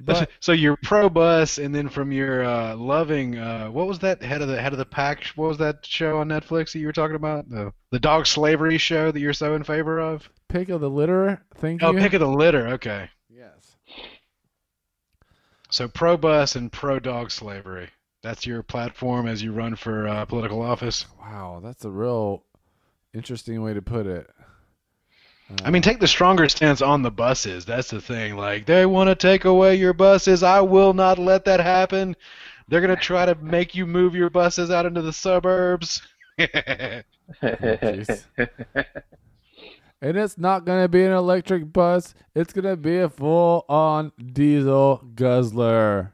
But 0.02 0.30
so 0.40 0.54
you're 0.54 0.78
pro 0.82 1.10
bus, 1.10 1.58
and 1.58 1.76
then 1.76 1.90
from 1.90 2.14
your 2.14 2.42
uh, 2.46 2.74
loving, 2.78 3.38
uh, 3.38 3.68
what 3.68 3.86
was 3.86 4.00
that 4.00 4.24
head 4.24 4.42
of 4.42 4.48
the 4.48 4.62
head 4.62 4.72
of 4.72 4.80
the 4.80 4.86
pack? 4.86 5.26
What 5.36 5.50
was 5.50 5.58
that 5.58 5.86
show 5.86 6.20
on 6.20 6.30
Netflix 6.30 6.72
that 6.72 6.80
you 6.80 6.86
were 6.86 6.94
talking 6.94 7.18
about? 7.18 7.50
The 7.50 7.74
the 7.92 8.00
dog 8.00 8.26
slavery 8.26 8.78
show 8.78 9.12
that 9.12 9.20
you're 9.20 9.34
so 9.34 9.56
in 9.56 9.64
favor 9.66 10.00
of? 10.00 10.30
pick 10.48 10.70
of 10.70 10.80
the 10.80 10.90
litter. 10.90 11.42
Thank 11.56 11.84
Oh, 11.84 11.92
you. 11.92 11.98
Oh, 12.00 12.02
pick 12.02 12.14
of 12.14 12.22
the 12.22 12.28
litter. 12.30 12.70
Okay, 12.70 13.10
yes. 13.30 13.76
so 15.70 15.90
pro 15.90 16.16
bus 16.16 16.56
and 16.56 16.72
pro 16.72 17.00
dog 17.00 17.30
slavery. 17.30 17.90
That's 18.22 18.46
your 18.46 18.64
platform 18.64 19.28
as 19.28 19.42
you 19.42 19.54
run 19.54 19.76
for 19.76 20.08
uh, 20.08 20.26
political 20.26 20.62
office. 20.62 21.06
Wow, 21.20 21.62
that's 21.64 21.86
a 21.86 21.90
real 21.90 22.44
interesting 23.14 23.62
way 23.62 23.74
to 23.74 23.82
put 23.82 24.06
it. 24.06 24.30
I 25.64 25.72
mean, 25.72 25.82
take 25.82 26.00
the 26.00 26.08
stronger 26.08 26.48
stance 26.48 26.82
on 26.82 27.02
the 27.02 27.10
buses. 27.10 27.66
That's 27.66 27.90
the 27.90 28.02
thing. 28.02 28.36
Like, 28.36 28.68
they 28.68 28.86
want 28.86 29.08
to 29.08 29.16
take 29.16 29.46
away 29.46 29.76
your 29.76 29.94
buses. 29.94 30.44
I 30.44 30.62
will 30.62 30.94
not 30.94 31.18
let 31.18 31.46
that 31.46 31.60
happen. 31.60 32.16
They're 32.68 32.82
going 32.82 32.96
to 32.96 33.02
try 33.02 33.26
to 33.26 33.34
make 33.36 33.74
you 33.74 33.88
move 33.88 34.14
your 34.14 34.30
buses 34.30 34.70
out 34.70 34.86
into 34.86 35.02
the 35.02 35.14
suburbs. 35.14 36.02
And 40.02 40.16
it's 40.16 40.38
not 40.38 40.64
going 40.64 40.82
to 40.82 40.88
be 40.88 41.04
an 41.04 41.12
electric 41.12 41.74
bus. 41.74 42.14
It's 42.34 42.54
going 42.54 42.64
to 42.64 42.78
be 42.78 43.00
a 43.00 43.10
full 43.10 43.66
on 43.68 44.14
diesel 44.32 45.04
guzzler. 45.14 46.14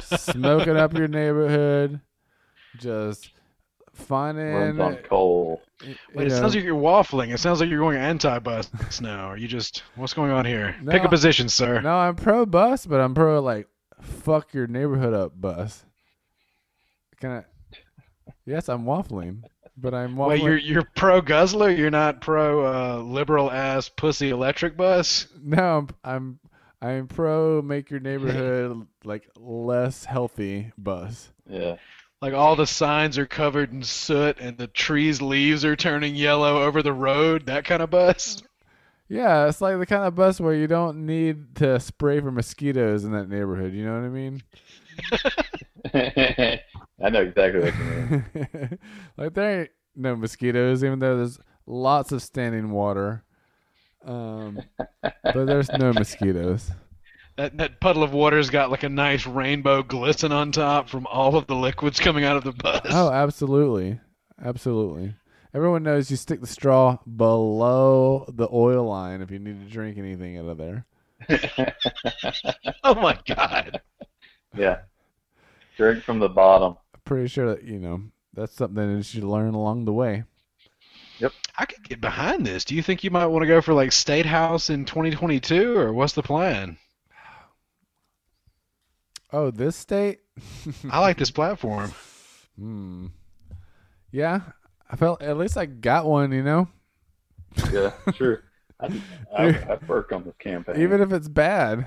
Smoking 0.00 0.76
up 0.76 0.94
your 0.94 1.08
neighborhood. 1.08 2.00
Just 2.78 3.30
finding. 3.92 4.52
Runs 4.52 4.80
on 4.80 4.96
coal. 4.96 5.62
you 5.82 5.94
Wait, 6.14 6.26
it 6.26 6.30
know, 6.30 6.40
sounds 6.40 6.54
like 6.54 6.64
you're 6.64 6.74
waffling. 6.74 7.32
It 7.32 7.38
sounds 7.38 7.60
like 7.60 7.68
you're 7.68 7.78
going 7.78 7.98
anti-bus 7.98 9.00
now. 9.00 9.26
Are 9.26 9.36
you 9.36 9.48
just 9.48 9.82
what's 9.96 10.14
going 10.14 10.30
on 10.30 10.44
here? 10.44 10.76
No. 10.82 10.92
Pick 10.92 11.04
a 11.04 11.08
position, 11.08 11.48
sir. 11.48 11.80
No, 11.80 11.94
I'm 11.94 12.16
pro 12.16 12.46
bus, 12.46 12.86
but 12.86 13.00
I'm 13.00 13.14
pro, 13.14 13.40
like, 13.40 13.68
fuck 14.00 14.54
your 14.54 14.66
neighborhood 14.66 15.14
up 15.14 15.38
bus. 15.40 15.84
Can 17.20 17.30
I. 17.30 17.44
Yes, 18.44 18.68
I'm 18.68 18.84
waffling. 18.84 19.42
But 19.76 19.94
I'm 19.94 20.16
waffling. 20.16 20.28
Wait, 20.28 20.42
you're 20.42 20.58
you're 20.58 20.88
pro 20.96 21.20
guzzler. 21.20 21.70
You're 21.70 21.90
not 21.90 22.20
pro 22.20 22.66
uh, 22.66 23.02
liberal 23.02 23.50
ass 23.50 23.88
pussy 23.88 24.30
electric 24.30 24.76
bus. 24.76 25.28
No, 25.42 25.78
I'm, 25.78 25.88
I'm 26.04 26.38
I'm 26.82 27.06
pro 27.06 27.62
make 27.62 27.90
your 27.90 28.00
neighborhood 28.00 28.88
like 29.04 29.28
less 29.36 30.04
healthy 30.04 30.72
bus. 30.76 31.30
Yeah. 31.48 31.76
Like 32.20 32.34
all 32.34 32.56
the 32.56 32.66
signs 32.66 33.18
are 33.18 33.26
covered 33.26 33.72
in 33.72 33.84
soot 33.84 34.38
and 34.40 34.58
the 34.58 34.66
trees' 34.66 35.22
leaves 35.22 35.64
are 35.64 35.76
turning 35.76 36.16
yellow 36.16 36.62
over 36.62 36.82
the 36.82 36.92
road. 36.92 37.46
That 37.46 37.64
kind 37.64 37.82
of 37.82 37.90
bus. 37.90 38.42
Yeah, 39.08 39.46
it's 39.46 39.60
like 39.60 39.78
the 39.78 39.86
kind 39.86 40.04
of 40.04 40.16
bus 40.16 40.40
where 40.40 40.54
you 40.54 40.66
don't 40.66 41.06
need 41.06 41.54
to 41.56 41.78
spray 41.78 42.20
for 42.20 42.32
mosquitoes 42.32 43.04
in 43.04 43.12
that 43.12 43.28
neighborhood. 43.28 43.74
You 43.74 43.84
know 43.84 44.00
what 44.00 44.04
I 44.04 44.08
mean? 44.08 44.42
I 47.04 47.10
know 47.10 47.22
exactly 47.22 47.60
what 47.60 47.74
you 47.78 47.84
mean. 48.34 48.78
like 49.16 49.34
there 49.34 49.60
ain't 49.60 49.70
no 49.94 50.16
mosquitoes, 50.16 50.82
even 50.82 50.98
though 50.98 51.18
there's 51.18 51.38
lots 51.66 52.10
of 52.10 52.22
standing 52.22 52.70
water. 52.72 53.22
Um, 54.04 54.60
but 55.00 55.46
there's 55.46 55.70
no 55.70 55.92
mosquitoes. 55.92 56.70
That 57.38 57.56
that 57.56 57.80
puddle 57.80 58.02
of 58.02 58.12
water's 58.12 58.50
got 58.50 58.70
like 58.70 58.82
a 58.82 58.90
nice 58.90 59.26
rainbow 59.26 59.82
glisten 59.82 60.32
on 60.32 60.52
top 60.52 60.90
from 60.90 61.06
all 61.06 61.34
of 61.34 61.46
the 61.46 61.54
liquids 61.56 61.98
coming 61.98 62.24
out 62.24 62.36
of 62.36 62.44
the 62.44 62.52
bus. 62.52 62.82
Oh, 62.90 63.10
absolutely, 63.10 63.98
absolutely. 64.44 65.14
Everyone 65.54 65.82
knows 65.82 66.10
you 66.10 66.18
stick 66.18 66.42
the 66.42 66.46
straw 66.46 66.98
below 67.16 68.26
the 68.28 68.48
oil 68.52 68.84
line 68.84 69.22
if 69.22 69.30
you 69.30 69.38
need 69.38 69.64
to 69.64 69.70
drink 69.72 69.96
anything 69.96 70.36
out 70.36 70.44
of 70.44 70.58
there. 70.58 70.84
Oh 72.84 72.94
my 72.96 73.18
god. 73.26 73.80
yeah. 74.54 74.80
Drink 75.78 76.04
from 76.04 76.18
the 76.18 76.28
bottom. 76.28 76.76
Pretty 77.06 77.28
sure 77.28 77.54
that 77.54 77.64
you 77.64 77.78
know 77.78 78.02
that's 78.34 78.54
something 78.54 78.90
that 78.90 78.96
you 78.96 79.02
should 79.02 79.24
learn 79.24 79.54
along 79.54 79.86
the 79.86 79.92
way. 79.94 80.24
I 81.62 81.64
could 81.64 81.88
get 81.88 82.00
behind 82.00 82.44
this. 82.44 82.64
Do 82.64 82.74
you 82.74 82.82
think 82.82 83.04
you 83.04 83.10
might 83.12 83.26
want 83.26 83.44
to 83.44 83.46
go 83.46 83.60
for 83.60 83.72
like 83.72 83.92
State 83.92 84.26
House 84.26 84.68
in 84.68 84.84
2022 84.84 85.76
or 85.76 85.92
what's 85.92 86.12
the 86.12 86.22
plan? 86.22 86.76
Oh, 89.32 89.52
this 89.52 89.76
state? 89.76 90.18
I 90.90 90.98
like 90.98 91.18
this 91.18 91.30
platform. 91.30 91.92
Hmm. 92.58 93.06
Yeah, 94.10 94.40
I 94.90 94.96
felt 94.96 95.22
at 95.22 95.38
least 95.38 95.56
I 95.56 95.66
got 95.66 96.06
one. 96.06 96.32
You 96.32 96.42
know, 96.42 96.68
Yeah, 97.72 97.92
sure. 98.14 98.42
I, 98.80 99.00
I, 99.36 99.46
I've 99.72 99.88
worked 99.88 100.12
on 100.12 100.24
this 100.24 100.34
campaign. 100.40 100.80
even 100.80 101.00
if 101.00 101.12
it's 101.12 101.28
bad, 101.28 101.86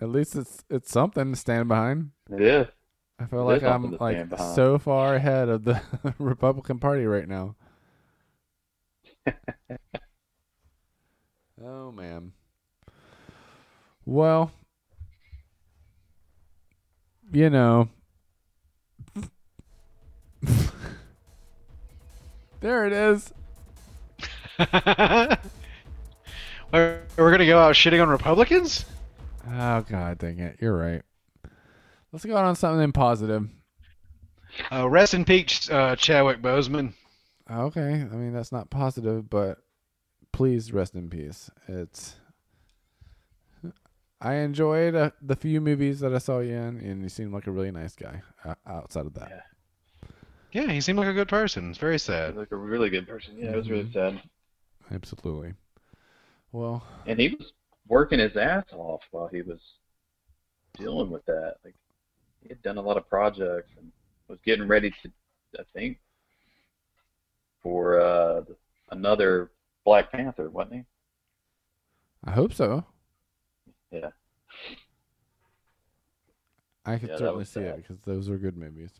at 0.00 0.08
least 0.08 0.34
it's 0.34 0.64
it's 0.70 0.90
something 0.90 1.30
to 1.32 1.38
stand 1.38 1.68
behind. 1.68 2.10
it 2.32 2.40
is. 2.40 2.66
I 3.20 3.26
feel 3.26 3.48
It 3.50 3.62
like 3.62 3.62
I'm 3.62 3.96
like 3.98 4.26
so 4.38 4.78
far 4.78 5.14
ahead 5.14 5.50
of 5.50 5.64
the 5.64 5.80
Republican 6.18 6.78
Party 6.78 7.04
right 7.04 7.28
now. 7.28 7.54
Oh 11.62 11.92
man. 11.92 12.32
Well, 14.06 14.50
you 17.32 17.48
know, 17.50 17.88
there 22.60 22.86
it 22.86 22.92
is. 22.92 23.32
we're 26.72 27.02
we're 27.16 27.30
gonna 27.30 27.46
go 27.46 27.58
out 27.58 27.74
shitting 27.74 28.02
on 28.02 28.08
Republicans? 28.08 28.84
Oh 29.48 29.80
god, 29.82 30.18
dang 30.18 30.38
it! 30.38 30.58
You're 30.60 30.76
right. 30.76 31.02
Let's 32.12 32.24
go 32.24 32.36
out 32.36 32.44
on 32.44 32.54
something 32.56 32.92
positive. 32.92 33.48
Uh, 34.70 34.88
rest 34.88 35.14
in 35.14 35.24
peace, 35.24 35.68
uh, 35.68 35.96
Chadwick 35.96 36.40
Boseman. 36.40 36.92
Okay, 37.50 38.02
I 38.10 38.16
mean 38.16 38.32
that's 38.32 38.52
not 38.52 38.70
positive, 38.70 39.28
but 39.28 39.58
please 40.32 40.72
rest 40.72 40.94
in 40.94 41.10
peace. 41.10 41.50
It's 41.68 42.16
I 44.20 44.34
enjoyed 44.36 44.94
uh, 44.94 45.10
the 45.20 45.36
few 45.36 45.60
movies 45.60 46.00
that 46.00 46.14
I 46.14 46.18
saw 46.18 46.38
you 46.40 46.54
in, 46.54 46.78
and 46.78 47.02
you 47.02 47.08
seemed 47.08 47.32
like 47.32 47.46
a 47.46 47.50
really 47.50 47.70
nice 47.70 47.94
guy. 47.94 48.22
Uh, 48.44 48.54
outside 48.66 49.06
of 49.06 49.14
that, 49.14 49.32
Yeah. 49.32 49.42
Yeah, 50.52 50.70
he 50.72 50.80
seemed 50.80 50.98
like 50.98 51.08
a 51.08 51.12
good 51.12 51.28
person. 51.28 51.68
It's 51.70 51.78
very 51.78 51.98
He's 52.24 52.34
sad. 52.34 52.34
like 52.34 52.50
a 52.52 52.56
really 52.56 52.90
good 52.90 53.06
person. 53.06 53.36
Yeah, 53.38 53.52
it 53.52 53.56
was 53.56 53.68
really 53.70 53.86
sad. 53.92 54.22
absolutely. 54.90 55.54
Well, 56.52 56.82
And 57.06 57.18
he 57.18 57.28
was 57.28 57.52
working 57.88 58.18
his 58.18 58.36
ass 58.36 58.64
off 58.72 59.02
while 59.10 59.28
he 59.28 59.42
was 59.42 59.60
dealing 60.76 61.10
with 61.10 61.24
that. 61.26 61.56
Like 61.64 61.74
he 62.42 62.48
had 62.48 62.62
done 62.62 62.78
a 62.78 62.82
lot 62.82 62.96
of 62.96 63.08
projects 63.08 63.72
and 63.78 63.92
was 64.28 64.38
getting 64.44 64.68
ready 64.68 64.90
to, 64.90 65.12
I 65.58 65.62
think, 65.74 65.98
for 67.64 68.00
uh, 68.00 68.42
another 68.90 69.50
Black 69.84 70.12
Panther, 70.12 70.48
wasn't 70.48 70.74
he? 70.76 70.82
I 72.24 72.30
hope 72.30 72.52
so. 72.54 72.84
Yeah. 73.90 74.10
I 76.86 76.98
could 76.98 77.08
Yeah, 77.08 77.16
certainly 77.16 77.38
was 77.38 77.48
see 77.48 77.60
it 77.60 77.76
because 77.76 77.96
those 78.04 78.28
were 78.28 78.36
good 78.36 78.56
movies. 78.56 78.90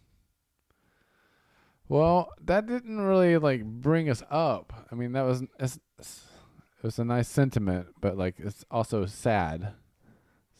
Well, 1.89 2.31
that 2.43 2.67
didn't 2.67 2.99
really 3.01 3.37
like 3.37 3.63
bring 3.65 4.09
us 4.09 4.23
up. 4.31 4.73
I 4.91 4.95
mean, 4.95 5.13
that 5.13 5.23
was 5.23 5.43
it's, 5.61 5.79
it 5.99 6.83
was 6.83 6.99
a 6.99 7.05
nice 7.05 7.29
sentiment, 7.29 7.89
but 8.01 8.17
like 8.17 8.37
it's 8.39 8.65
also 8.71 9.05
sad. 9.05 9.73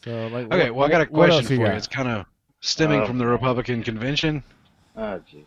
So 0.03 0.27
like, 0.27 0.45
Okay, 0.53 0.69
what- 0.69 0.75
well, 0.75 0.87
I 0.87 0.91
got 0.91 1.01
a 1.01 1.05
question 1.07 1.45
for 1.45 1.53
you. 1.53 1.59
got? 1.65 1.75
It's 1.75 1.87
kind 1.87 2.07
of 2.09 2.25
stemming 2.61 3.01
Oh. 3.01 3.07
from 3.07 3.17
the 3.17 3.25
Republican 3.25 3.81
convention. 3.83 4.43
Oh, 4.95 5.19
gee. 5.29 5.45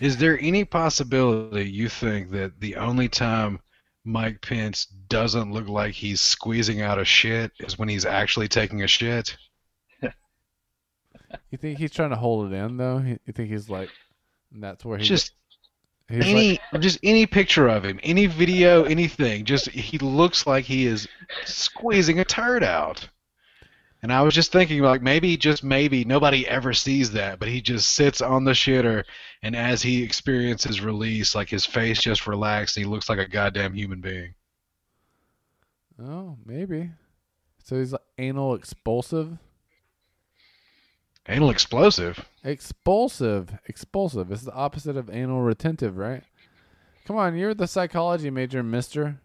Is 0.00 0.16
there 0.16 0.38
any 0.40 0.64
possibility 0.64 1.68
you 1.68 1.88
think 1.88 2.30
that 2.30 2.58
the 2.60 2.76
only 2.76 3.08
time 3.08 3.60
Mike 4.04 4.40
Pence 4.40 4.86
doesn't 4.86 5.52
look 5.52 5.68
like 5.68 5.92
he's 5.92 6.20
squeezing 6.20 6.80
out 6.80 6.98
a 6.98 7.04
shit 7.04 7.52
is 7.60 7.78
when 7.78 7.88
he's 7.88 8.06
actually 8.06 8.48
taking 8.48 8.82
a 8.82 8.86
shit. 8.86 9.36
You 11.50 11.58
think 11.58 11.78
he's 11.78 11.92
trying 11.92 12.10
to 12.10 12.16
hold 12.16 12.52
it 12.52 12.56
in 12.56 12.76
though? 12.76 12.98
You 12.98 13.32
think 13.32 13.50
he's 13.50 13.68
like, 13.68 13.90
that's 14.50 14.84
where 14.84 14.98
he 14.98 15.04
Just 15.04 15.32
he's 16.08 16.24
any 16.24 16.60
like, 16.72 16.80
just 16.80 16.98
any 17.02 17.26
picture 17.26 17.68
of 17.68 17.84
him, 17.84 18.00
any 18.02 18.26
video, 18.26 18.84
anything. 18.84 19.44
Just 19.44 19.68
he 19.68 19.98
looks 19.98 20.46
like 20.46 20.64
he 20.64 20.86
is 20.86 21.06
squeezing 21.44 22.18
a 22.18 22.24
turd 22.24 22.64
out. 22.64 23.08
And 24.02 24.12
I 24.12 24.22
was 24.22 24.34
just 24.34 24.50
thinking 24.50 24.80
like 24.80 25.02
maybe 25.02 25.36
just 25.36 25.62
maybe 25.62 26.04
nobody 26.04 26.48
ever 26.48 26.72
sees 26.72 27.12
that, 27.12 27.38
but 27.38 27.48
he 27.48 27.60
just 27.60 27.90
sits 27.94 28.20
on 28.22 28.44
the 28.44 28.52
shitter 28.52 29.04
and 29.42 29.54
as 29.54 29.82
he 29.82 30.02
experiences 30.02 30.80
release, 30.80 31.34
like 31.34 31.50
his 31.50 31.66
face 31.66 32.00
just 32.00 32.26
relaxed, 32.26 32.76
he 32.76 32.84
looks 32.84 33.08
like 33.10 33.18
a 33.18 33.28
goddamn 33.28 33.74
human 33.74 34.00
being. 34.00 34.34
oh 36.02 36.36
maybe. 36.46 36.90
So 37.62 37.78
he's 37.78 37.92
like 37.92 38.00
anal 38.18 38.54
expulsive. 38.54 39.36
Anal 41.28 41.50
explosive. 41.50 42.26
Expulsive, 42.42 43.50
expulsive. 43.66 44.32
It's 44.32 44.42
the 44.42 44.52
opposite 44.54 44.96
of 44.96 45.10
anal 45.10 45.42
retentive, 45.42 45.96
right? 45.98 46.24
Come 47.04 47.16
on, 47.16 47.36
you're 47.36 47.54
the 47.54 47.66
psychology 47.68 48.30
major, 48.30 48.62
Mister. 48.62 49.20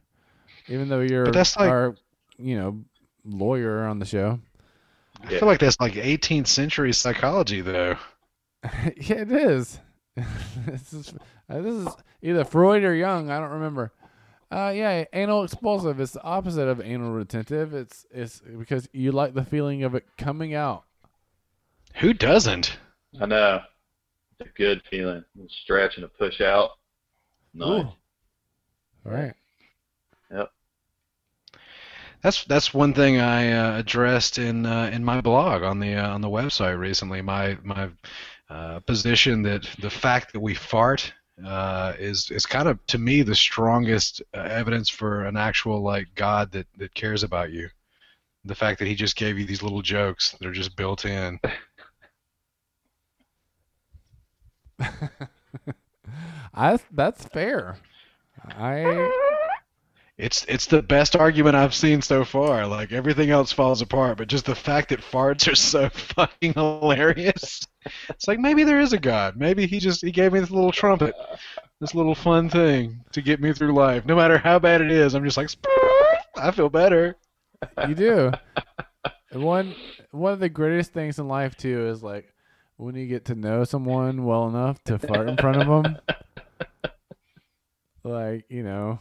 Even 0.68 0.90
though 0.90 1.00
you're 1.00 1.26
like- 1.26 1.58
our, 1.58 1.96
you 2.38 2.58
know, 2.58 2.84
lawyer 3.24 3.86
on 3.86 4.00
the 4.00 4.06
show. 4.06 4.40
I 5.24 5.32
Yeah. 5.32 5.40
feel 5.40 5.48
like 5.48 5.60
that's 5.60 5.80
like 5.80 5.94
18th 5.94 6.48
century 6.48 6.94
psychology 6.94 7.62
though. 7.62 7.98
yeah, 8.64 9.22
it 9.22 9.32
is. 9.32 9.80
this 10.66 10.94
is 10.94 11.14
uh, 11.50 11.62
this 11.62 11.74
is 11.76 11.88
either 12.22 12.44
Freud 12.44 12.84
or 12.84 12.96
Jung. 12.96 13.30
I 13.30 13.40
don't 13.40 13.52
remember. 13.52 13.92
Uh, 14.52 14.72
yeah, 14.76 15.04
anal 15.12 15.44
expulsive 15.44 16.00
is 16.00 16.12
the 16.12 16.24
opposite 16.24 16.68
of 16.68 16.80
anal 16.80 17.12
retentive. 17.12 17.74
It's 17.74 18.06
it's 18.12 18.40
because 18.42 18.88
you 18.94 19.12
like 19.12 19.34
the 19.34 19.44
feeling 19.44 19.84
of 19.84 19.96
it 19.96 20.06
coming 20.18 20.54
out. 20.54 20.86
Who 21.96 22.14
doesn't? 22.14 22.78
I 23.20 23.26
know. 23.26 23.62
It's 24.40 24.50
a 24.50 24.54
good 24.58 24.82
feeling. 24.90 25.24
A 25.40 25.50
stretch 25.64 25.96
and 25.96 26.06
a 26.06 26.08
push 26.08 26.42
out. 26.42 26.72
Nice. 27.54 27.84
Ooh. 27.86 27.88
All 29.06 29.12
right. 29.12 29.34
That's 32.26 32.44
that's 32.46 32.74
one 32.74 32.92
thing 32.92 33.20
I 33.20 33.52
uh, 33.52 33.78
addressed 33.78 34.40
in 34.40 34.66
uh, 34.66 34.90
in 34.92 35.06
my 35.06 35.22
blog 35.22 35.62
on 35.62 35.78
the 35.78 35.94
uh, 35.94 36.10
on 36.10 36.22
the 36.22 36.28
website 36.28 36.80
recently. 36.80 37.22
My 37.22 37.56
my 37.62 37.92
uh, 38.50 38.80
position 38.80 39.44
that 39.44 39.70
the 39.80 39.92
fact 39.92 40.34
that 40.34 40.40
we 40.40 40.56
fart 40.56 41.14
uh, 41.46 41.94
is 42.00 42.32
is 42.32 42.48
kind 42.48 42.68
of 42.68 42.84
to 42.88 42.98
me 42.98 43.22
the 43.22 43.36
strongest 43.36 44.24
uh, 44.34 44.40
evidence 44.40 44.90
for 44.90 45.26
an 45.26 45.38
actual 45.38 45.84
like 45.84 46.08
God 46.16 46.52
that 46.54 46.66
that 46.80 46.96
cares 46.96 47.22
about 47.22 47.52
you. 47.52 47.70
The 48.44 48.56
fact 48.56 48.80
that 48.80 48.88
He 48.88 48.96
just 48.96 49.18
gave 49.18 49.38
you 49.38 49.46
these 49.46 49.62
little 49.62 49.84
jokes 49.84 50.32
that 50.32 50.48
are 50.48 50.52
just 50.52 50.76
built 50.76 51.06
in. 51.06 51.40
I 56.56 56.80
that's 56.92 57.26
fair. 57.26 57.78
I 58.44 59.12
It's 60.18 60.46
it's 60.48 60.66
the 60.66 60.82
best 60.82 61.16
argument 61.18 61.58
I've 61.58 61.76
seen 61.76 62.02
so 62.02 62.24
far. 62.24 62.66
Like 62.66 62.94
everything 62.94 63.32
else 63.32 63.52
falls 63.52 63.82
apart, 63.82 64.18
but 64.18 64.30
just 64.30 64.46
the 64.46 64.56
fact 64.56 64.90
that 64.90 65.02
farts 65.02 65.52
are 65.52 65.56
so 65.56 65.90
fucking 65.94 66.54
hilarious. 66.54 67.68
It's 68.10 68.28
like 68.28 68.40
maybe 68.40 68.64
there 68.64 68.80
is 68.80 68.94
a 68.94 69.00
god. 69.00 69.36
Maybe 69.36 69.68
he 69.68 69.80
just 69.80 70.02
he 70.02 70.12
gave 70.12 70.32
me 70.32 70.40
this 70.40 70.52
little 70.52 70.72
trumpet, 70.72 71.14
this 71.82 71.94
little 71.94 72.16
fun 72.16 72.50
thing 72.50 73.02
to 73.12 73.22
get 73.22 73.42
me 73.42 73.52
through 73.52 73.74
life. 73.74 74.06
No 74.06 74.16
matter 74.16 74.38
how 74.38 74.58
bad 74.58 74.82
it 74.82 74.90
is, 74.90 75.16
I'm 75.16 75.26
just 75.26 75.36
like 75.36 75.50
I 76.38 76.52
feel 76.52 76.70
better. 76.70 77.18
you 77.88 77.96
do. 77.96 78.32
One 79.34 79.76
one 80.12 80.32
of 80.32 80.40
the 80.40 80.48
greatest 80.48 80.94
things 80.94 81.20
in 81.20 81.28
life 81.28 81.58
too 81.58 81.88
is 81.88 82.02
like 82.02 82.34
when 82.78 82.96
you 82.96 83.06
get 83.06 83.26
to 83.26 83.36
know 83.36 83.66
someone 83.66 84.24
well 84.24 84.48
enough 84.48 84.82
to 84.86 84.98
fart 84.98 85.28
in 85.28 85.36
front 85.36 85.62
of 85.62 85.68
them. 85.68 85.98
Like 88.04 88.46
you 88.50 88.62
know, 88.62 89.00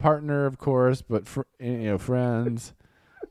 partner 0.00 0.46
of 0.46 0.58
course, 0.58 1.02
but 1.02 1.28
fr- 1.28 1.42
you 1.60 1.78
know 1.78 1.98
friends. 1.98 2.74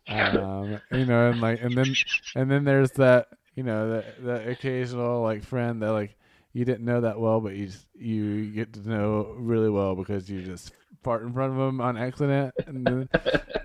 Um, 0.07 0.79
you 0.91 1.05
know, 1.05 1.29
and 1.29 1.41
like 1.41 1.61
and 1.61 1.75
then 1.75 1.93
and 2.35 2.49
then 2.49 2.63
there's 2.63 2.91
that 2.91 3.27
you 3.55 3.63
know 3.63 3.89
that 3.91 4.23
that 4.23 4.47
occasional 4.47 5.21
like 5.21 5.43
friend 5.43 5.81
that 5.81 5.91
like 5.91 6.15
you 6.53 6.65
didn't 6.65 6.85
know 6.85 7.01
that 7.01 7.19
well, 7.19 7.41
but 7.41 7.55
you 7.55 7.67
just, 7.67 7.85
you 7.97 8.45
get 8.47 8.73
to 8.73 8.89
know 8.89 9.35
really 9.37 9.69
well 9.69 9.95
because 9.95 10.29
you 10.29 10.41
just 10.41 10.71
fart 11.03 11.23
in 11.23 11.33
front 11.33 11.51
of 11.51 11.57
them 11.57 11.81
on 11.81 11.97
accident, 11.97 12.53
and 12.65 12.85
then 12.85 13.09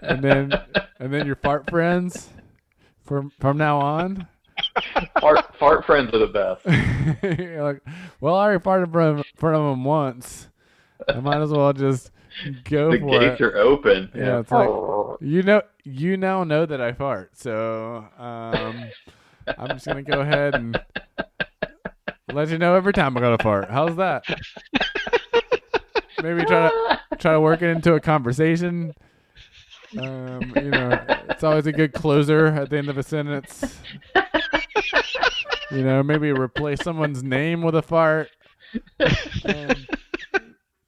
and 0.03 0.23
then 0.23 0.53
and 0.99 1.13
then 1.13 1.27
you're 1.27 1.37
fart 1.37 1.71
friends 1.71 2.29
from 3.05 3.31
from 3.41 3.57
now 3.57 3.79
on. 3.79 4.27
fart, 5.21 5.57
fart 5.57 5.85
friends 5.85 6.13
are 6.13 6.19
the 6.19 6.27
best. 6.27 6.67
like, 7.63 7.83
well, 8.21 8.35
I 8.35 8.47
already 8.47 8.63
farted 8.63 8.87
in 8.87 8.93
front 8.93 9.21
of, 9.21 9.27
front 9.37 9.57
of 9.57 9.63
them 9.63 9.85
once. 9.85 10.49
I 11.09 11.21
might 11.21 11.41
as 11.41 11.51
well 11.51 11.73
just 11.73 12.11
go 12.65 12.91
The 12.91 12.99
for 13.01 13.21
gates 13.21 13.41
it. 13.41 13.45
are 13.45 13.57
open. 13.59 14.11
Yeah, 14.15 14.41
it's 14.41 14.51
like 14.51 14.69
you 15.21 15.43
know, 15.43 15.63
you 15.85 16.17
now 16.17 16.45
know 16.45 16.67
that 16.67 16.81
I 16.81 16.93
fart, 16.93 17.37
so 17.37 18.07
um, 18.19 18.85
I'm 19.59 19.69
just 19.69 19.87
gonna 19.87 20.03
go 20.03 20.21
ahead 20.21 20.55
and 20.55 20.81
let 22.33 22.49
you 22.49 22.59
know 22.59 22.75
every 22.75 22.93
time 22.93 23.17
I 23.17 23.21
gotta 23.21 23.43
fart. 23.43 23.71
How's 23.71 23.97
that? 23.97 24.25
Maybe 26.23 26.45
try 26.45 26.69
to 26.71 27.01
try 27.19 27.33
to 27.35 27.41
work 27.41 27.61
it 27.63 27.69
into 27.69 27.95
a 27.95 28.01
conversation. 28.01 28.95
Um, 29.99 30.53
you 30.57 30.71
know, 30.71 30.99
it's 31.29 31.45
always 31.45 31.67
a 31.67 31.73
good 31.73 31.93
closer 31.93 32.47
at 32.47 32.71
the 32.71 32.79
end 32.79 32.89
of 32.89 32.99
a 32.99 33.03
sentence. 33.03 33.79
You 35.71 35.83
know, 35.83 36.03
maybe 36.03 36.33
replace 36.33 36.83
someone's 36.83 37.23
name 37.23 37.63
with 37.63 37.75
a 37.75 37.83
fart. 37.83 38.29
Um, 39.45 39.71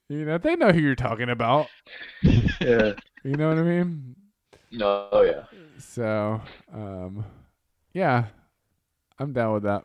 you 0.09 0.25
know, 0.25 0.39
they 0.39 0.57
know 0.57 0.71
who 0.71 0.81
you're 0.81 0.95
talking 0.95 1.31
about. 1.31 1.69
yeah. 2.23 2.93
You 3.25 3.37
know 3.37 3.49
what 3.49 3.59
I 3.59 3.63
mean? 3.63 4.15
No, 4.71 5.09
oh 5.11 5.23
yeah. 5.23 5.45
So, 5.79 6.41
um, 6.73 7.25
yeah, 7.93 8.27
I'm 9.19 9.33
down 9.33 9.55
with 9.55 9.63
that. 9.65 9.85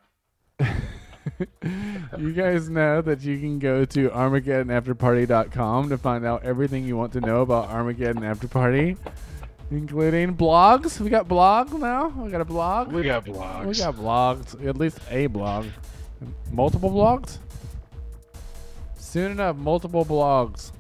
you 2.20 2.34
guys 2.34 2.70
know 2.70 3.02
that 3.02 3.22
you 3.22 3.40
can 3.40 3.60
go 3.60 3.86
to 3.86 4.10
ArmageddonAfterParty.com 4.10 5.90
to 5.90 5.98
find 5.98 6.26
out 6.26 6.44
everything 6.44 6.86
you 6.86 6.98
want 6.98 7.14
to 7.14 7.22
know 7.22 7.42
about 7.42 7.70
Armageddon 7.70 8.24
After 8.24 8.48
Party, 8.48 8.98
including 9.72 10.36
blogs. 10.36 11.00
We 11.00 11.10
got 11.10 11.28
blogs 11.28 11.78
now. 11.80 12.10
We 12.10 12.30
got 12.30 12.42
a 12.42 12.46
blog. 12.46 12.92
We 12.92 13.04
got 13.04 13.26
blogs. 13.26 13.66
We 13.66 13.76
got 13.76 13.96
blogs. 13.96 14.68
At 14.68 14.78
least 14.78 15.00
a 15.10 15.28
blog. 15.28 15.68
Multiple 16.52 16.92
blogs? 16.92 17.38
Soon 19.12 19.32
enough, 19.32 19.57
multiple 19.57 20.05
blogs. 20.05 20.72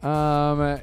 Um, 0.00 0.78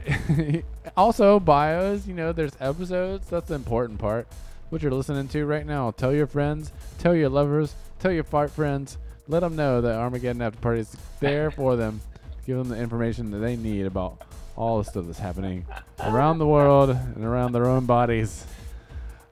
also, 0.98 1.40
bios. 1.40 2.06
You 2.06 2.14
know, 2.14 2.34
there's 2.34 2.52
episodes. 2.60 3.30
That's 3.30 3.48
the 3.48 3.56
important 3.56 3.98
part. 3.98 4.28
What 4.68 4.82
you're 4.82 4.92
listening 4.92 5.30
to 5.30 5.46
right 5.46 5.66
now. 5.66 5.92
Tell 5.92 6.14
your 6.14 6.28
friends. 6.28 6.74
Tell 6.98 7.16
your 7.16 7.30
lovers. 7.30 7.74
Tell 8.00 8.12
your 8.12 8.26
fart 8.26 8.52
friends. 8.52 8.98
Let 9.30 9.40
them 9.40 9.56
know 9.56 9.80
that 9.80 9.96
Armageddon 9.96 10.42
After 10.42 10.60
Party 10.60 10.82
is 10.82 10.98
there 11.22 11.50
for 11.50 11.78
them. 11.78 12.02
Give 12.46 12.58
them 12.58 12.68
the 12.68 12.78
information 12.78 13.32
that 13.32 13.38
they 13.38 13.56
need 13.56 13.86
about 13.86 14.24
all 14.58 14.80
the 14.80 14.84
stuff 14.84 15.06
that's 15.06 15.18
happening 15.18 15.66
around 16.02 16.40
the 16.40 16.48
world 16.48 16.90
and 16.90 17.24
around 17.24 17.54
their 17.54 17.68
own 17.68 17.86
bodies. 17.86 18.46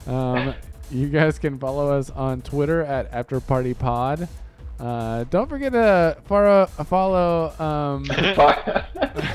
Um, 0.06 0.54
you 0.90 1.10
guys 1.10 1.38
can 1.38 1.58
follow 1.58 1.94
us 1.94 2.08
on 2.08 2.40
Twitter 2.40 2.82
at 2.82 3.12
After 3.12 3.38
Party 3.38 3.74
Pod. 3.74 4.28
Uh, 4.84 5.24
don't 5.30 5.48
forget 5.48 5.72
to 5.72 6.16
follow. 6.26 6.66
follow 6.66 7.54
um, 7.58 8.04
Fart. 8.34 8.84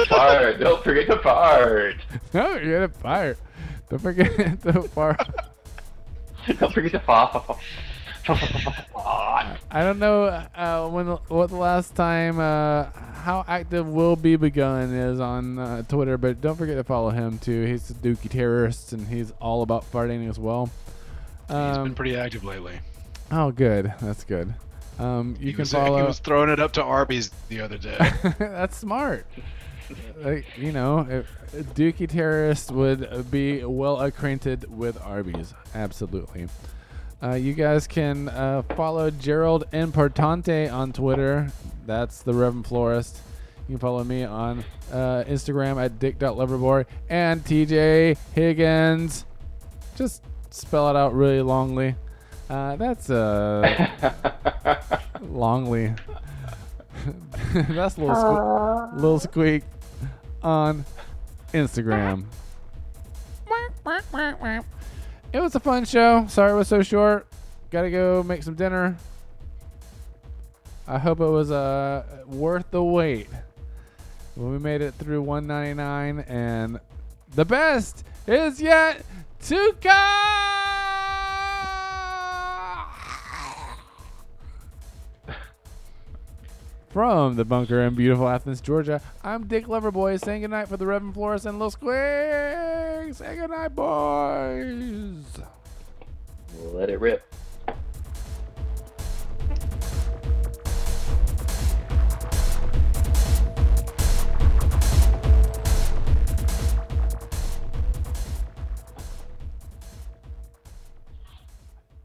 fart. 0.07 0.59
Don't 0.59 0.83
forget 0.83 1.07
to 1.07 1.17
fart. 1.19 1.95
no, 2.33 2.55
you're 2.57 2.81
gonna 2.81 2.93
fire. 2.93 3.35
Don't 3.89 3.99
forget 3.99 4.27
to 4.61 4.83
follow. 4.83 5.15
Don't 6.59 6.71
forget 6.73 6.91
to 6.91 6.99
fart. 6.99 7.57
I 9.71 9.81
don't 9.81 9.97
know 9.97 10.25
uh, 10.25 10.87
when 10.89 11.07
what 11.07 11.49
the 11.49 11.55
last 11.55 11.95
time 11.95 12.39
uh, 12.39 12.85
how 13.23 13.43
active 13.47 13.87
Will 13.87 14.15
Be 14.15 14.35
Begun 14.35 14.93
is 14.93 15.19
on 15.19 15.57
uh, 15.57 15.81
Twitter, 15.83 16.17
but 16.19 16.39
don't 16.41 16.55
forget 16.55 16.77
to 16.77 16.83
follow 16.83 17.09
him 17.09 17.39
too. 17.39 17.63
He's 17.65 17.89
a 17.89 17.93
Dookie 17.95 18.29
terrorist 18.29 18.93
and 18.93 19.07
he's 19.07 19.31
all 19.41 19.63
about 19.63 19.89
farting 19.91 20.29
as 20.29 20.37
well. 20.37 20.69
He's 21.47 21.55
Um, 21.55 21.85
been 21.85 21.95
pretty 21.95 22.15
active 22.15 22.43
lately. 22.43 22.79
oh, 23.31 23.51
good. 23.51 23.91
That's 23.99 24.23
good. 24.23 24.53
Um, 24.99 25.35
you 25.39 25.47
he 25.47 25.53
can 25.53 25.61
was, 25.61 25.71
follow. 25.71 25.97
He 25.97 26.03
was 26.03 26.19
throwing 26.19 26.49
it 26.49 26.59
up 26.59 26.73
to 26.73 26.83
Arby's 26.83 27.31
the 27.47 27.61
other 27.61 27.77
day. 27.77 27.97
That's 28.37 28.77
smart. 28.77 29.25
Like, 30.17 30.45
you 30.57 30.71
know, 30.71 31.07
if 31.09 31.31
Dookie 31.73 32.09
terrorist 32.09 32.71
would 32.71 33.31
be 33.31 33.63
well 33.63 34.01
acquainted 34.01 34.65
with 34.77 35.01
Arby's. 35.01 35.53
Absolutely. 35.73 36.47
Uh, 37.21 37.33
you 37.33 37.53
guys 37.53 37.87
can 37.87 38.29
uh, 38.29 38.61
follow 38.75 39.09
Gerald 39.09 39.65
Importante 39.71 40.71
on 40.71 40.93
Twitter. 40.93 41.51
That's 41.85 42.21
the 42.21 42.33
Reverend 42.33 42.67
Florist. 42.67 43.19
You 43.67 43.73
can 43.73 43.79
follow 43.79 44.03
me 44.03 44.23
on 44.23 44.63
uh, 44.91 45.23
Instagram 45.27 45.83
at 45.83 45.99
dick.loverboy 45.99 46.85
and 47.09 47.43
TJ 47.43 48.17
Higgins. 48.33 49.25
Just 49.95 50.23
spell 50.49 50.89
it 50.89 50.95
out 50.95 51.13
really 51.13 51.39
longly. 51.39 51.95
Uh, 52.49 52.75
that's 52.77 53.09
uh, 53.09 53.61
longly. 55.21 55.97
that's 57.53 57.97
little 57.97 58.15
sque- 58.15 58.95
little 58.95 59.19
squeak 59.19 59.63
on 60.41 60.83
Instagram. 61.53 62.25
It 65.31 65.39
was 65.39 65.53
a 65.53 65.59
fun 65.59 65.85
show. 65.85 66.25
Sorry 66.27 66.51
it 66.51 66.55
was 66.55 66.67
so 66.67 66.81
short. 66.81 67.27
Got 67.69 67.83
to 67.83 67.91
go 67.91 68.23
make 68.23 68.41
some 68.41 68.55
dinner. 68.55 68.97
I 70.87 70.97
hope 70.97 71.19
it 71.19 71.29
was 71.29 71.51
uh, 71.51 72.03
worth 72.25 72.71
the 72.71 72.83
wait. 72.83 73.27
When 74.33 74.51
we 74.51 74.57
made 74.57 74.81
it 74.81 74.95
through 74.95 75.21
199 75.21 76.25
and 76.27 76.79
the 77.35 77.45
best 77.45 78.03
is 78.25 78.59
yet 78.59 79.03
to 79.43 79.75
come. 79.81 80.58
From 86.89 87.35
the 87.35 87.45
bunker 87.45 87.81
in 87.81 87.93
beautiful 87.93 88.27
Athens, 88.27 88.61
Georgia, 88.61 88.99
I'm 89.23 89.45
Dick 89.45 89.67
Loverboy 89.67 90.19
saying 90.19 90.41
goodnight 90.41 90.67
for 90.67 90.75
the 90.75 90.87
Reverend 90.87 91.13
Flores 91.13 91.45
and 91.45 91.59
Lil 91.59 91.69
Squig. 91.69 93.13
Say 93.13 93.35
goodnight, 93.35 93.75
boys. 93.75 95.23
Let 96.73 96.89
it 96.89 96.99
rip. 96.99 97.31